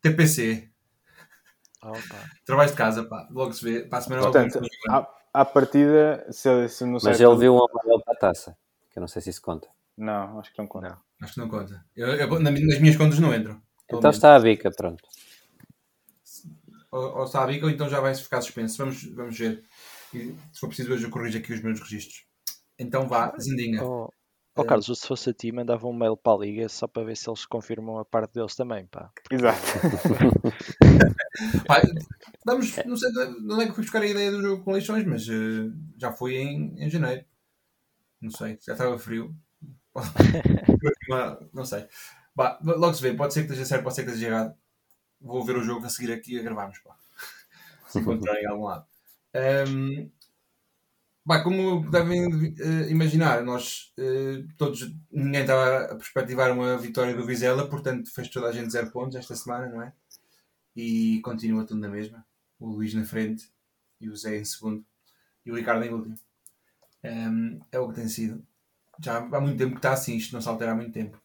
TPC. 0.00 0.70
Trabalho 2.44 2.70
de 2.70 2.76
casa, 2.76 3.04
pá. 3.04 3.28
Logo 3.30 3.52
se 3.52 3.64
vê. 3.64 3.80
Para 3.82 3.98
a 3.98 4.02
semana 4.02 4.22
Portanto, 4.22 4.60
à, 4.88 5.06
à 5.32 5.44
partida, 5.44 6.26
se, 6.30 6.68
se 6.68 6.84
no 6.84 6.98
Mas 7.02 7.20
ele 7.20 7.36
viu 7.36 7.54
um 7.54 7.64
amarelo 7.64 8.02
para 8.02 8.14
a 8.14 8.16
taça, 8.16 8.56
que 8.90 8.98
eu 8.98 9.00
não 9.02 9.08
sei 9.08 9.20
se 9.20 9.30
isso 9.30 9.42
conta. 9.42 9.68
Não, 9.96 10.40
acho 10.40 10.52
que 10.52 10.58
não 10.58 10.66
conta. 10.66 10.88
Não, 10.88 10.98
acho 11.22 11.34
que 11.34 11.40
não 11.40 11.48
conta. 11.48 11.84
Eu, 11.94 12.08
eu, 12.08 12.40
nas 12.40 12.80
minhas 12.80 12.96
contas 12.96 13.18
não 13.18 13.34
entro. 13.34 13.60
Então 13.92 14.10
está 14.10 14.36
a 14.36 14.40
bica, 14.40 14.70
pronto. 14.70 15.02
Ou, 16.90 17.18
ou, 17.18 17.24
está 17.24 17.44
a 17.44 17.46
bica 17.46 17.66
ou 17.66 17.70
então 17.70 17.88
já 17.88 18.00
vai 18.00 18.14
ficar 18.14 18.40
suspenso. 18.40 18.78
Vamos, 18.78 19.04
vamos 19.14 19.38
ver. 19.38 19.62
E, 20.14 20.34
se 20.52 20.60
for 20.60 20.68
preciso, 20.68 20.92
hoje 20.92 21.04
eu 21.04 21.10
corrijo 21.10 21.38
aqui 21.38 21.52
os 21.52 21.62
meus 21.62 21.80
registros. 21.80 22.24
Então 22.78 23.06
vá, 23.06 23.34
Zindinha. 23.38 23.84
Oh, 23.84 24.08
oh 24.56 24.64
Carlos, 24.64 24.86
se 24.86 25.06
fosse 25.06 25.30
a 25.30 25.34
ti, 25.34 25.52
mandava 25.52 25.86
um 25.86 25.92
mail 25.92 26.16
para 26.16 26.32
a 26.32 26.38
Liga 26.38 26.68
só 26.68 26.88
para 26.88 27.04
ver 27.04 27.16
se 27.16 27.28
eles 27.28 27.44
confirmam 27.44 27.98
a 27.98 28.04
parte 28.04 28.34
deles 28.34 28.56
também, 28.56 28.86
pá. 28.86 29.10
Exato. 29.30 29.60
pá, 31.66 31.82
vamos, 32.44 32.76
não 32.84 32.96
sei 32.96 33.12
de 33.12 33.52
onde 33.52 33.62
é 33.62 33.66
que 33.66 33.74
fui 33.74 33.84
buscar 33.84 34.02
a 34.02 34.06
ideia 34.06 34.30
do 34.30 34.42
jogo 34.42 34.64
com 34.64 34.72
leixões, 34.72 35.04
mas 35.04 35.28
uh, 35.28 35.72
já 35.96 36.12
foi 36.12 36.36
em, 36.36 36.74
em 36.82 36.88
janeiro. 36.88 37.24
Não 38.20 38.30
sei, 38.30 38.58
já 38.60 38.72
estava 38.72 38.98
frio. 38.98 39.34
Não 41.52 41.64
sei. 41.64 41.86
Bah, 42.34 42.58
logo 42.62 42.94
se 42.94 43.02
vê, 43.02 43.14
pode 43.14 43.34
ser 43.34 43.40
que 43.40 43.46
esteja 43.46 43.66
certo, 43.66 43.82
pode 43.82 43.94
ser 43.94 44.04
que 44.04 44.10
esteja 44.10 44.28
errado. 44.28 44.54
Vou 45.20 45.44
ver 45.44 45.56
o 45.56 45.62
jogo 45.62 45.84
a 45.84 45.88
seguir 45.88 46.12
aqui 46.12 46.34
e 46.34 46.38
a 46.38 46.42
gravarmos. 46.42 46.78
Pá. 46.78 46.96
Se 47.88 47.98
encontrar 47.98 48.40
em 48.40 48.46
algum 48.46 48.64
lado. 48.64 48.86
Um, 49.68 50.10
bah, 51.24 51.42
como 51.42 51.90
devem 51.90 52.26
uh, 52.26 52.88
imaginar, 52.88 53.42
nós 53.42 53.92
uh, 53.98 54.48
todos, 54.56 54.92
ninguém 55.10 55.42
estava 55.42 55.84
a 55.84 55.96
perspectivar 55.96 56.52
uma 56.52 56.78
vitória 56.78 57.14
do 57.14 57.26
Vizela, 57.26 57.68
portanto 57.68 58.10
fez 58.12 58.28
toda 58.28 58.48
a 58.48 58.52
gente 58.52 58.72
zero 58.72 58.90
pontos 58.90 59.16
esta 59.16 59.34
semana, 59.34 59.68
não 59.68 59.82
é? 59.82 59.92
E 60.74 61.20
continua 61.22 61.66
tudo 61.66 61.80
na 61.80 61.88
mesma. 61.88 62.24
O 62.58 62.68
Luís 62.68 62.94
na 62.94 63.04
frente 63.04 63.50
e 64.00 64.08
o 64.08 64.16
Zé 64.16 64.38
em 64.38 64.44
segundo 64.44 64.84
e 65.44 65.50
o 65.50 65.56
Ricardo 65.56 65.84
em 65.84 65.92
último. 65.92 66.18
Um, 67.02 67.60
é 67.72 67.78
o 67.78 67.88
que 67.88 67.94
tem 67.94 68.08
sido 68.08 68.44
já 69.02 69.18
há 69.18 69.40
muito 69.40 69.58
tempo 69.58 69.72
que 69.72 69.78
está 69.78 69.92
assim, 69.92 70.16
isto 70.16 70.32
não 70.32 70.40
se 70.40 70.48
altera 70.48 70.72
há 70.72 70.74
muito 70.74 70.92
tempo. 70.92 71.18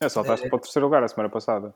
É, 0.00 0.08
saltaste 0.08 0.46
é, 0.46 0.48
para 0.48 0.56
o 0.56 0.60
terceiro 0.60 0.86
lugar 0.86 1.02
a 1.02 1.08
semana 1.08 1.28
passada. 1.28 1.74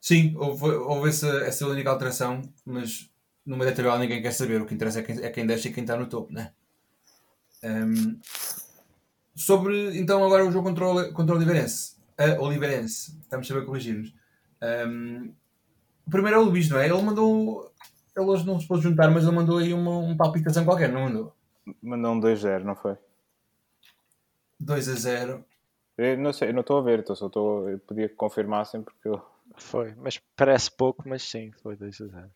Sim, 0.00 0.34
houve, 0.36 0.64
houve 0.66 1.08
essa, 1.08 1.28
essa 1.44 1.66
única 1.66 1.90
alteração, 1.90 2.42
mas 2.64 3.10
meio 3.44 3.64
da 3.64 3.72
tabela 3.72 3.98
ninguém 3.98 4.22
quer 4.22 4.32
saber, 4.32 4.60
o 4.60 4.66
que 4.66 4.74
interessa 4.74 5.00
é 5.00 5.02
quem, 5.02 5.24
é 5.24 5.30
quem 5.30 5.46
desce 5.46 5.68
e 5.68 5.72
quem 5.72 5.82
está 5.84 5.96
no 5.96 6.06
topo, 6.06 6.32
né? 6.32 6.52
Um, 7.62 8.18
sobre 9.34 9.98
então 9.98 10.24
agora 10.24 10.46
o 10.46 10.50
jogo 10.52 10.68
contra 10.68 10.86
o, 10.86 11.12
contra 11.12 11.34
o 11.34 11.38
Oliveirense, 11.38 11.96
uh, 12.20 12.40
Oliveirense, 12.42 13.18
estamos 13.20 13.46
sempre 13.46 13.62
a 13.62 13.66
corrigir-nos. 13.66 14.14
Um, 14.62 15.32
o 16.06 16.10
primeiro 16.10 16.38
é 16.38 16.40
o 16.40 16.44
Luís, 16.44 16.68
não 16.68 16.78
é? 16.78 16.88
Ele 16.88 17.02
mandou. 17.02 17.72
Ele 18.16 18.26
hoje 18.26 18.46
não 18.46 18.58
se 18.60 18.66
pôde 18.66 18.82
juntar, 18.82 19.10
mas 19.10 19.24
ele 19.24 19.34
mandou 19.34 19.58
aí 19.58 19.74
uma, 19.74 19.98
uma 19.98 20.16
palpitação 20.16 20.64
qualquer, 20.64 20.90
não 20.90 21.02
mandou? 21.02 21.36
Mandou 21.82 22.12
um 22.12 22.20
2-0, 22.20 22.62
não 22.62 22.76
foi? 22.76 22.96
2 24.60 24.88
a 24.88 24.94
0. 24.94 25.44
Eu 25.98 26.18
não 26.18 26.32
sei, 26.32 26.50
eu 26.50 26.54
não 26.54 26.60
estou 26.60 26.78
a 26.78 26.82
ver, 26.82 27.00
então 27.00 27.16
só 27.16 27.26
estou. 27.26 27.68
Eu 27.68 27.78
podia 27.78 28.08
que 28.08 28.14
confirmassem 28.14 28.82
porque 28.82 29.08
eu. 29.08 29.24
Foi, 29.56 29.94
mas 29.96 30.20
parece 30.36 30.70
pouco, 30.70 31.08
mas 31.08 31.22
sim, 31.22 31.52
foi 31.62 31.76
2 31.76 32.00
a 32.00 32.06
0. 32.06 32.30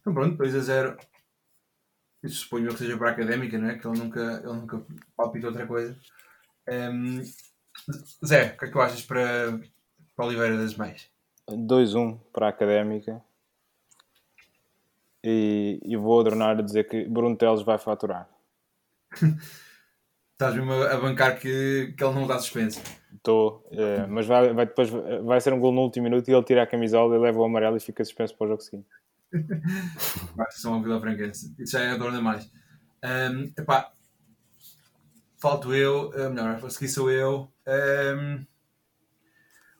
Então 0.00 0.12
pronto, 0.12 0.36
2 0.36 0.54
a 0.54 0.60
0. 0.60 0.98
Eu 2.22 2.28
suponho 2.28 2.68
que 2.68 2.78
seja 2.78 2.96
para 2.96 3.10
a 3.10 3.12
académica, 3.12 3.56
não 3.58 3.70
é? 3.70 3.78
Que 3.78 3.86
ele 3.86 3.98
nunca, 3.98 4.42
ele 4.44 4.52
nunca 4.52 4.84
palpita 5.16 5.46
outra 5.46 5.66
coisa. 5.66 5.96
Um, 6.68 7.22
Zé, 8.24 8.52
o 8.54 8.58
que 8.58 8.64
é 8.64 8.68
que 8.68 8.72
tu 8.72 8.80
achas 8.80 9.02
para, 9.02 9.58
para 10.16 10.26
Oliveira 10.26 10.58
das 10.58 10.76
Meias? 10.76 11.08
2-1 11.48 12.18
para 12.32 12.46
a 12.46 12.50
académica. 12.50 13.22
E, 15.22 15.80
e 15.84 15.96
vou 15.96 16.20
adornar 16.20 16.58
a 16.58 16.62
dizer 16.62 16.88
que 16.88 17.04
Bruno 17.04 17.36
Teles 17.36 17.62
vai 17.62 17.78
faturar. 17.78 18.28
Estás 20.38 20.54
mesmo 20.54 20.72
a 20.72 20.92
a 20.94 21.00
bancar 21.00 21.36
que, 21.40 21.92
que 21.96 22.04
ele 22.04 22.14
não 22.14 22.24
dá 22.24 22.38
suspensa. 22.38 22.80
Estou, 23.12 23.68
eh, 23.72 24.06
mas 24.06 24.24
vai, 24.24 24.52
vai 24.54 24.66
depois 24.66 24.88
vai 25.24 25.40
ser 25.40 25.52
um 25.52 25.58
gol 25.58 25.72
no 25.72 25.80
último 25.80 26.04
minuto 26.04 26.28
e 26.28 26.32
ele 26.32 26.44
tira 26.44 26.62
a 26.62 26.66
camisola 26.66 27.16
e 27.16 27.18
leva 27.18 27.40
o 27.40 27.44
amarelo 27.44 27.76
e 27.76 27.80
fica 27.80 28.04
suspenso 28.04 28.36
para 28.36 28.44
o 28.44 28.48
jogo 28.50 28.62
seguinte. 28.62 28.86
Ser 30.50 30.68
uma 30.68 30.80
Vila 30.80 31.00
Franquense. 31.00 31.52
Isso 31.58 31.72
já 31.72 31.80
é 31.80 31.90
adorna 31.90 32.22
mais. 32.22 32.48
Um, 33.04 33.52
epá, 33.58 33.92
falto 35.42 35.74
eu, 35.74 36.10
uh, 36.10 36.30
melhor, 36.30 36.64
a 36.64 36.70
seguir 36.70 36.88
sou 36.88 37.10
eu. 37.10 37.52
Um, 37.66 38.46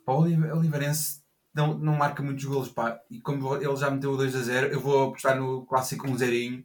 pá, 0.04 0.12
o 0.12 0.22
Olive- 0.22 0.50
Oliveirense 0.50 1.22
não, 1.54 1.78
não 1.78 1.94
marca 1.94 2.20
muitos 2.20 2.44
golos, 2.44 2.68
pá. 2.68 3.00
E 3.08 3.20
como 3.20 3.54
ele 3.54 3.76
já 3.76 3.90
meteu 3.92 4.10
o 4.10 4.16
2 4.16 4.34
a 4.34 4.40
0, 4.42 4.66
eu 4.66 4.80
vou 4.80 5.08
apostar 5.08 5.38
no 5.38 5.64
clássico 5.66 6.08
um 6.10 6.18
zerinho. 6.18 6.64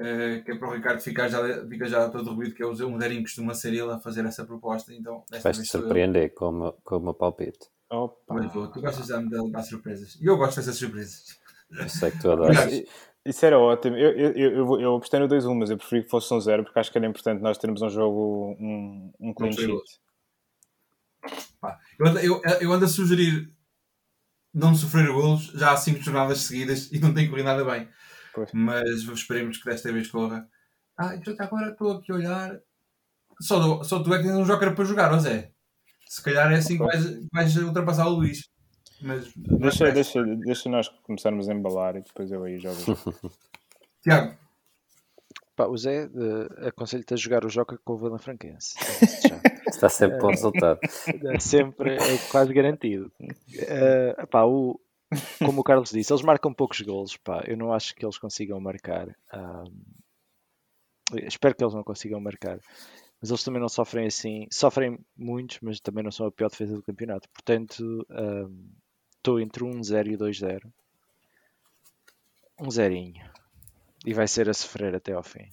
Uh, 0.00 0.44
que 0.44 0.50
é 0.52 0.54
para 0.56 0.68
o 0.68 0.72
Ricardo 0.74 1.00
ficar 1.00 1.28
já, 1.28 1.66
fica 1.68 1.86
já 1.86 2.08
todo 2.08 2.34
ruído, 2.34 2.54
que 2.54 2.62
é 2.62 2.66
o 2.66 2.74
zerinho 2.74 3.20
que 3.20 3.22
costuma 3.22 3.54
ser 3.54 3.68
ele 3.74 3.90
a 3.92 3.98
fazer 3.98 4.24
essa 4.24 4.44
proposta. 4.44 4.92
Então, 4.92 5.24
Vais-te 5.30 5.60
eu. 5.60 5.64
surpreender 5.66 6.34
com 6.34 6.46
o 6.48 6.52
meu- 6.52 6.72
com 6.84 6.96
o 6.96 7.00
meu 7.00 7.14
palpite. 7.14 7.68
Opa. 7.90 8.34
Mas 8.34 8.52
vou, 8.52 8.68
tu 8.70 8.80
gostas 8.80 9.06
de 9.06 9.16
me 9.18 9.50
dar 9.50 9.62
surpresas. 9.62 10.16
E 10.20 10.26
eu 10.26 10.36
gosto 10.36 10.56
dessas 10.56 10.76
surpresas. 10.76 11.24
Eu 11.70 11.88
sei 11.88 12.10
que 12.10 12.18
tu 12.20 12.30
adoras. 12.30 12.56
Isso 13.24 13.44
era 13.44 13.58
ótimo. 13.58 13.96
Eu, 13.96 14.10
eu, 14.12 14.30
eu, 14.32 14.50
eu, 14.58 14.66
vou- 14.66 14.80
eu 14.80 14.96
apostei 14.96 15.20
no 15.20 15.28
2-1, 15.28 15.54
mas 15.58 15.70
eu 15.70 15.76
preferi 15.76 16.02
que 16.04 16.08
fosse 16.08 16.32
um 16.32 16.40
0 16.40 16.64
porque 16.64 16.78
acho 16.78 16.90
que 16.90 16.96
era 16.98 17.06
importante 17.06 17.42
nós 17.42 17.58
termos 17.58 17.82
um 17.82 17.88
jogo, 17.90 18.56
um, 18.58 19.12
um 19.20 19.34
clean 19.34 19.52
sheet. 19.52 19.70
Eu 21.98 22.06
ando, 22.06 22.18
eu, 22.20 22.40
eu 22.60 22.72
ando 22.72 22.84
a 22.86 22.88
sugerir 22.88 23.52
não 24.54 24.74
sofrer 24.74 25.06
golos 25.12 25.46
já 25.54 25.72
há 25.72 25.76
5 25.76 26.00
jornadas 26.00 26.40
seguidas 26.40 26.90
e 26.90 26.98
não 26.98 27.12
tem 27.12 27.28
corrido 27.28 27.44
nada 27.46 27.64
bem. 27.64 27.88
Pois. 28.34 28.50
Mas 28.52 28.88
esperemos 29.02 29.58
que 29.58 29.68
desta 29.70 29.92
vez 29.92 30.10
corra. 30.10 30.48
Ah, 30.96 31.14
então 31.16 31.32
até 31.34 31.44
agora 31.44 31.70
estou 31.70 31.92
aqui 31.92 32.12
a 32.12 32.14
olhar. 32.14 32.60
Só, 33.40 33.58
do- 33.58 33.84
só 33.84 34.02
tu 34.02 34.12
é 34.14 34.18
que 34.18 34.24
tens 34.24 34.36
um 34.36 34.44
joker 34.44 34.74
para 34.74 34.84
jogar, 34.84 35.12
ó 35.12 35.18
Zé. 35.18 35.50
Se 36.06 36.22
calhar 36.22 36.52
é 36.52 36.56
assim 36.56 36.76
que 36.76 36.84
vais, 36.84 37.04
vais 37.32 37.56
ultrapassar 37.56 38.06
o 38.06 38.10
Luís. 38.16 38.48
Mas, 39.02 39.32
Deixa, 39.34 39.84
mas- 39.84 39.94
deixa, 39.94 40.22
deixa 40.22 40.68
nós 40.68 40.88
começarmos 41.04 41.48
a 41.48 41.54
embalar 41.54 41.96
e 41.96 42.02
depois 42.02 42.30
eu 42.30 42.44
aí 42.44 42.58
jogo. 42.58 42.76
Tiago, 44.02 44.36
Pá, 45.56 45.66
o 45.66 45.76
Zé 45.76 46.04
eh, 46.04 46.68
aconselho-te 46.68 47.12
a 47.14 47.16
jogar 47.16 47.44
o 47.44 47.48
Joca 47.50 47.78
com 47.84 47.92
o 47.92 47.96
Vila 47.98 48.18
Franquense. 48.18 48.76
Está 49.68 49.88
sempre 49.88 50.18
para 50.18 50.26
o 50.26 50.30
resultado. 50.30 50.80
É 51.34 51.38
sempre 51.40 51.96
é 51.96 52.18
quase 52.30 52.52
garantido. 52.52 53.12
Eh, 53.58 54.26
pá, 54.30 54.44
o, 54.44 54.80
como 55.38 55.60
o 55.60 55.64
Carlos 55.64 55.90
disse, 55.90 56.12
eles 56.12 56.22
marcam 56.22 56.52
poucos 56.52 56.80
golos. 56.80 57.16
Pá. 57.16 57.42
Eu 57.46 57.56
não 57.56 57.72
acho 57.72 57.94
que 57.94 58.04
eles 58.04 58.18
consigam 58.18 58.60
marcar. 58.60 59.08
ah, 59.32 59.64
espero 61.24 61.54
que 61.54 61.64
eles 61.64 61.74
não 61.74 61.82
consigam 61.82 62.20
marcar. 62.20 62.60
Mas 63.20 63.30
eles 63.30 63.42
também 63.42 63.60
não 63.60 63.68
sofrem 63.68 64.06
assim. 64.06 64.46
Sofrem 64.50 64.98
muitos, 65.16 65.58
mas 65.60 65.80
também 65.80 66.02
não 66.02 66.10
são 66.10 66.26
a 66.26 66.32
pior 66.32 66.48
defesa 66.48 66.74
do 66.74 66.82
campeonato. 66.82 67.28
Portanto, 67.30 68.06
estou 69.16 69.40
entre 69.40 69.64
um 69.64 69.82
0 69.82 70.08
e 70.08 70.16
2-0. 70.16 70.62
Um 72.58 72.70
zerinho. 72.70 73.22
E 74.06 74.14
vai 74.14 74.26
ser 74.26 74.48
a 74.48 74.54
sofrer 74.54 74.94
até 74.94 75.12
ao 75.12 75.22
fim. 75.22 75.50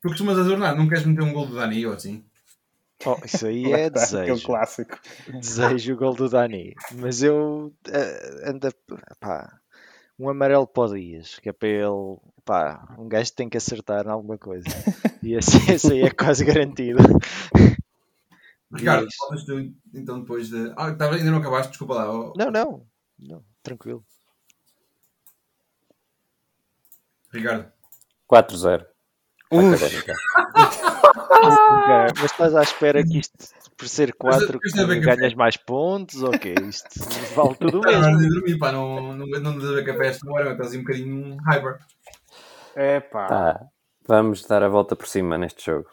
tu 0.00 0.08
costumas 0.08 0.38
adornar, 0.38 0.76
não 0.76 0.88
queres 0.88 1.04
meter 1.04 1.22
um 1.22 1.32
gol 1.32 1.46
do 1.46 1.56
Dani 1.56 1.84
ou 1.86 1.94
assim? 1.94 2.24
Oh, 3.06 3.24
isso 3.24 3.46
aí 3.46 3.64
é 3.72 3.86
Aquele 3.86 3.90
desejo. 3.90 4.44
clássico. 4.46 4.98
desejo 5.28 5.94
o 5.94 5.96
gol 5.96 6.14
do 6.14 6.28
Dani, 6.28 6.74
mas 6.92 7.22
eu 7.22 7.72
eh, 7.88 8.42
anda 8.50 8.70
pá, 9.20 9.60
um 10.18 10.28
amarelo 10.28 10.66
para 10.66 10.82
o 10.90 10.94
Dias, 10.94 11.38
que 11.38 11.48
é 11.48 11.52
para 11.52 11.68
ele, 11.68 12.18
pá, 12.44 12.94
um 12.98 13.08
gajo 13.08 13.32
tem 13.32 13.48
que 13.48 13.56
acertar 13.56 14.04
em 14.06 14.10
alguma 14.10 14.36
coisa. 14.36 14.66
E 15.22 15.36
assim, 15.36 15.58
esse 15.72 15.92
aí 15.92 16.02
é 16.02 16.10
quase 16.10 16.44
garantido. 16.44 16.98
Ricardo, 18.74 19.06
falas 19.16 19.44
tu 19.44 19.72
então 19.94 20.20
depois 20.20 20.48
de. 20.48 20.72
Ah, 20.76 20.90
estava- 20.90 21.14
ainda 21.14 21.30
não 21.30 21.38
acabaste, 21.38 21.68
desculpa 21.70 21.94
lá. 21.94 22.10
ó. 22.10 22.32
Não, 22.36 22.50
não, 22.50 22.86
não, 23.18 23.44
tranquilo. 23.62 24.04
Ricardo, 27.32 27.70
4-0. 28.28 28.84
Académica. 29.52 30.14
Ok, 31.08 32.14
Mas 32.20 32.30
estás 32.32 32.54
à 32.54 32.62
espera 32.62 33.04
que 33.04 33.18
isto, 33.18 33.36
por 33.76 33.88
ser 33.88 34.14
4, 34.14 34.58
mas 34.62 34.72
deve 34.72 34.96
haver 34.96 35.16
ganhas 35.16 35.34
mais 35.34 35.56
pontos 35.56 36.22
ou 36.22 36.30
quê? 36.30 36.54
Isto 36.68 36.88
vale 37.34 37.54
tudo 37.60 37.80
o 37.80 37.84
mesmo. 37.84 38.18
de 38.18 38.28
dormir, 38.28 38.58
pá, 38.58 38.72
não, 38.72 39.16
não, 39.16 39.26
não 39.26 39.58
beber 39.58 39.84
café 39.84 40.08
esta 40.08 40.30
hora, 40.30 40.52
estás 40.52 40.74
um 40.74 40.78
bocadinho 40.78 41.36
hyper. 41.46 41.78
É 42.74 43.00
pá. 43.00 43.26
Tá. 43.26 43.66
Vamos 44.08 44.46
dar 44.46 44.62
a 44.62 44.68
volta 44.68 44.94
por 44.94 45.08
cima 45.08 45.36
neste 45.36 45.66
jogo. 45.66 45.88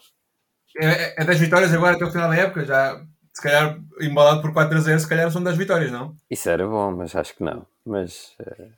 É, 0.78 0.86
é, 0.86 1.16
é 1.18 1.26
10 1.26 1.39
vitórias 1.39 1.74
agora 1.74 1.95
até 1.95 2.05
o 2.05 2.11
final 2.11 2.30
da 2.30 2.36
época, 2.36 2.66
já 2.66 3.03
se 3.34 3.41
calhar 3.41 3.80
embalado 3.99 4.41
por 4.41 4.53
4 4.53 4.78
a 4.78 4.82
0, 4.82 4.99
se 4.99 5.07
calhar 5.09 5.32
são 5.32 5.43
10 5.43 5.57
vitórias, 5.57 5.91
não? 5.91 6.16
Isso 6.30 6.49
era 6.49 6.68
bom, 6.68 6.91
mas 6.91 7.16
acho 7.16 7.36
que 7.36 7.43
não. 7.43 7.66
Mas 7.84 8.36
eh, 8.39 8.70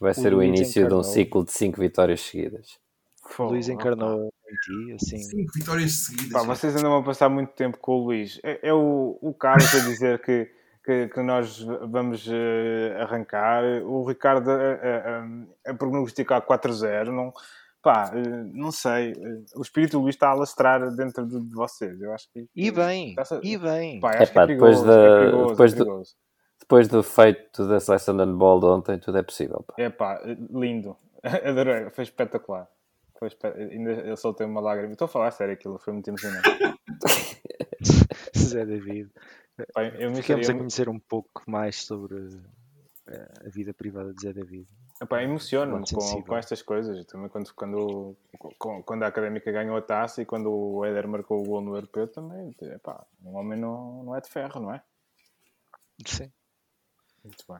vai 0.00 0.12
ser 0.12 0.34
o, 0.34 0.36
Luís 0.36 0.48
início 0.48 0.86
de 0.86 0.94
um 0.94 1.02
ciclo 1.02 1.44
de 1.44 1.52
5 1.52 1.80
vitórias 1.80 2.20
seguidas. 2.20 2.78
O 3.38 3.44
Luís 3.44 3.68
encarnou 3.68 4.32
em 4.50 4.54
ti, 4.56 4.92
assim. 4.94 5.18
5 5.18 5.52
vitórias 5.54 5.92
seguidas. 5.92 6.32
Pá, 6.32 6.42
vocês 6.42 6.74
andam 6.76 6.96
a 6.96 7.02
passar 7.02 7.28
muito 7.28 7.52
tempo 7.52 7.78
com 7.78 7.92
o 8.00 8.04
Luís. 8.04 8.40
É, 8.42 8.68
é 8.68 8.72
o, 8.74 9.18
o 9.20 9.34
Carlos 9.34 9.74
a 9.74 9.78
dizer 9.80 10.20
que, 10.22 10.50
que, 10.84 11.08
que 11.08 11.22
nós 11.22 11.60
vamos 11.90 12.26
eh, 12.30 12.96
arrancar. 13.00 13.62
O 13.84 14.04
Ricardo 14.06 14.50
a, 14.50 14.54
a, 14.54 15.20
a- 15.20 15.70
a 15.70 15.74
prognosticar 15.74 16.40
4-0. 16.46 17.06
Não, 17.12 17.32
pá, 17.82 18.10
eh, 18.14 18.44
não 18.52 18.72
sei. 18.72 19.12
O 19.54 19.60
espírito 19.62 19.92
do 19.98 20.02
Luís 20.02 20.14
está 20.14 20.28
a 20.28 20.32
alastrar 20.32 20.90
dentro 20.96 21.26
de, 21.26 21.40
de 21.40 21.54
vocês. 21.54 22.00
Eu 22.00 22.12
acho 22.14 22.30
que. 22.32 22.46
E 22.56 22.70
bem, 22.70 23.14
e 23.42 23.56
bem. 23.58 24.00
Pá, 24.00 24.10
acho 24.14 24.32
Epá, 24.32 24.46
que 24.46 24.52
é 24.52 24.54
depois 24.54 24.80
perigoso, 24.80 24.86
da- 24.86 25.00
é 25.04 25.18
perigoso, 25.20 25.50
depois 25.50 25.72
é 25.72 25.76
do- 25.76 25.84
perigoso. 25.84 26.14
Depois 26.60 26.88
do 26.88 27.02
feito 27.02 27.68
da 27.68 27.78
seleção 27.80 28.16
de 28.16 28.24
handball 28.24 28.58
de 28.60 28.66
ontem, 28.66 28.98
tudo 28.98 29.16
é 29.16 29.22
possível. 29.22 29.64
pá. 29.66 29.74
É 29.78 29.88
pá, 29.90 30.20
lindo. 30.50 30.96
Adorei, 31.22 31.88
foi 31.90 32.04
espetacular. 32.04 32.66
Espe- 33.22 33.46
Ainda 33.48 33.90
eu 33.92 34.16
soltei 34.16 34.46
uma 34.46 34.60
lágrima. 34.60 34.92
Estou 34.92 35.06
a 35.06 35.08
falar 35.08 35.28
a 35.28 35.30
sério 35.30 35.54
aquilo, 35.54 35.78
foi 35.78 35.92
muito 35.92 36.08
emocionante. 36.08 36.48
Zé 38.36 38.64
David. 38.64 39.10
Eu 39.98 40.10
me 40.10 40.22
Ficamos 40.22 40.48
a 40.48 40.52
eu- 40.52 40.58
conhecer 40.58 40.88
um 40.88 40.98
pouco 40.98 41.42
mais 41.46 41.82
sobre 41.84 42.28
eh, 43.08 43.32
a 43.46 43.48
vida 43.48 43.74
privada 43.74 44.12
de 44.14 44.22
Zé 44.22 44.32
David. 44.32 44.68
Epá, 45.00 45.22
emociono-me 45.22 45.84
com, 45.92 46.22
com 46.22 46.36
estas 46.36 46.60
coisas. 46.62 47.04
Também 47.06 47.28
quando, 47.28 47.54
quando, 47.54 48.16
quando 48.84 49.02
a 49.02 49.06
Académica 49.06 49.50
ganhou 49.52 49.76
a 49.76 49.82
taça 49.82 50.20
e 50.22 50.26
quando 50.26 50.50
o 50.52 50.84
Éder 50.84 51.06
marcou 51.08 51.40
o 51.40 51.44
gol 51.46 51.60
no 51.60 51.74
europeu 51.76 52.08
também. 52.08 52.54
Epá, 52.62 53.04
um 53.24 53.36
homem 53.36 53.58
não, 53.58 54.02
não 54.04 54.16
é 54.16 54.20
de 54.20 54.28
ferro, 54.28 54.60
não 54.60 54.74
é? 54.74 54.82
Sim. 56.06 56.32
Muito 57.24 57.44
bem. 57.48 57.58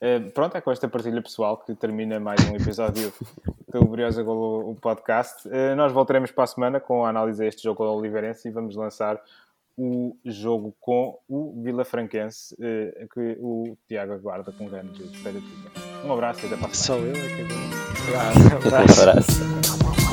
Eh, 0.00 0.20
pronto, 0.32 0.56
é 0.56 0.60
com 0.60 0.70
esta 0.70 0.88
partilha 0.88 1.20
pessoal 1.20 1.56
que 1.56 1.74
termina 1.74 2.20
mais 2.20 2.40
um 2.48 2.54
episódio 2.54 3.12
do 3.72 3.84
Briosa 3.84 4.22
Golo 4.22 4.70
o 4.70 4.74
podcast. 4.76 5.48
Eh, 5.50 5.74
nós 5.74 5.92
voltaremos 5.92 6.30
para 6.30 6.44
a 6.44 6.46
semana 6.46 6.80
com 6.80 7.04
a 7.04 7.10
análise 7.10 7.42
a 7.42 7.46
este 7.46 7.64
jogo 7.64 7.84
do 7.84 7.92
Oliveirense 7.92 8.48
e 8.48 8.50
vamos 8.50 8.76
lançar 8.76 9.20
o 9.76 10.16
jogo 10.24 10.74
com 10.80 11.18
o 11.28 11.62
Vila 11.62 11.84
Franquense 11.84 12.54
eh, 12.60 13.06
que 13.12 13.36
o 13.40 13.76
Tiago 13.88 14.12
aguarda 14.12 14.52
com 14.52 14.68
grande 14.68 15.02
expectativa. 15.02 15.70
Um 16.04 16.12
abraço 16.12 16.44
e 16.44 16.46
até 16.46 16.56
para 16.56 16.68
a 16.68 16.74
semana. 16.74 17.14
Só 17.14 17.18
eu 17.18 17.24
é 17.24 17.28
que 17.28 17.42
agora. 17.42 18.64
Um 18.64 18.68
abraço. 18.68 19.00
Um 19.00 19.02
abraço. 19.02 19.98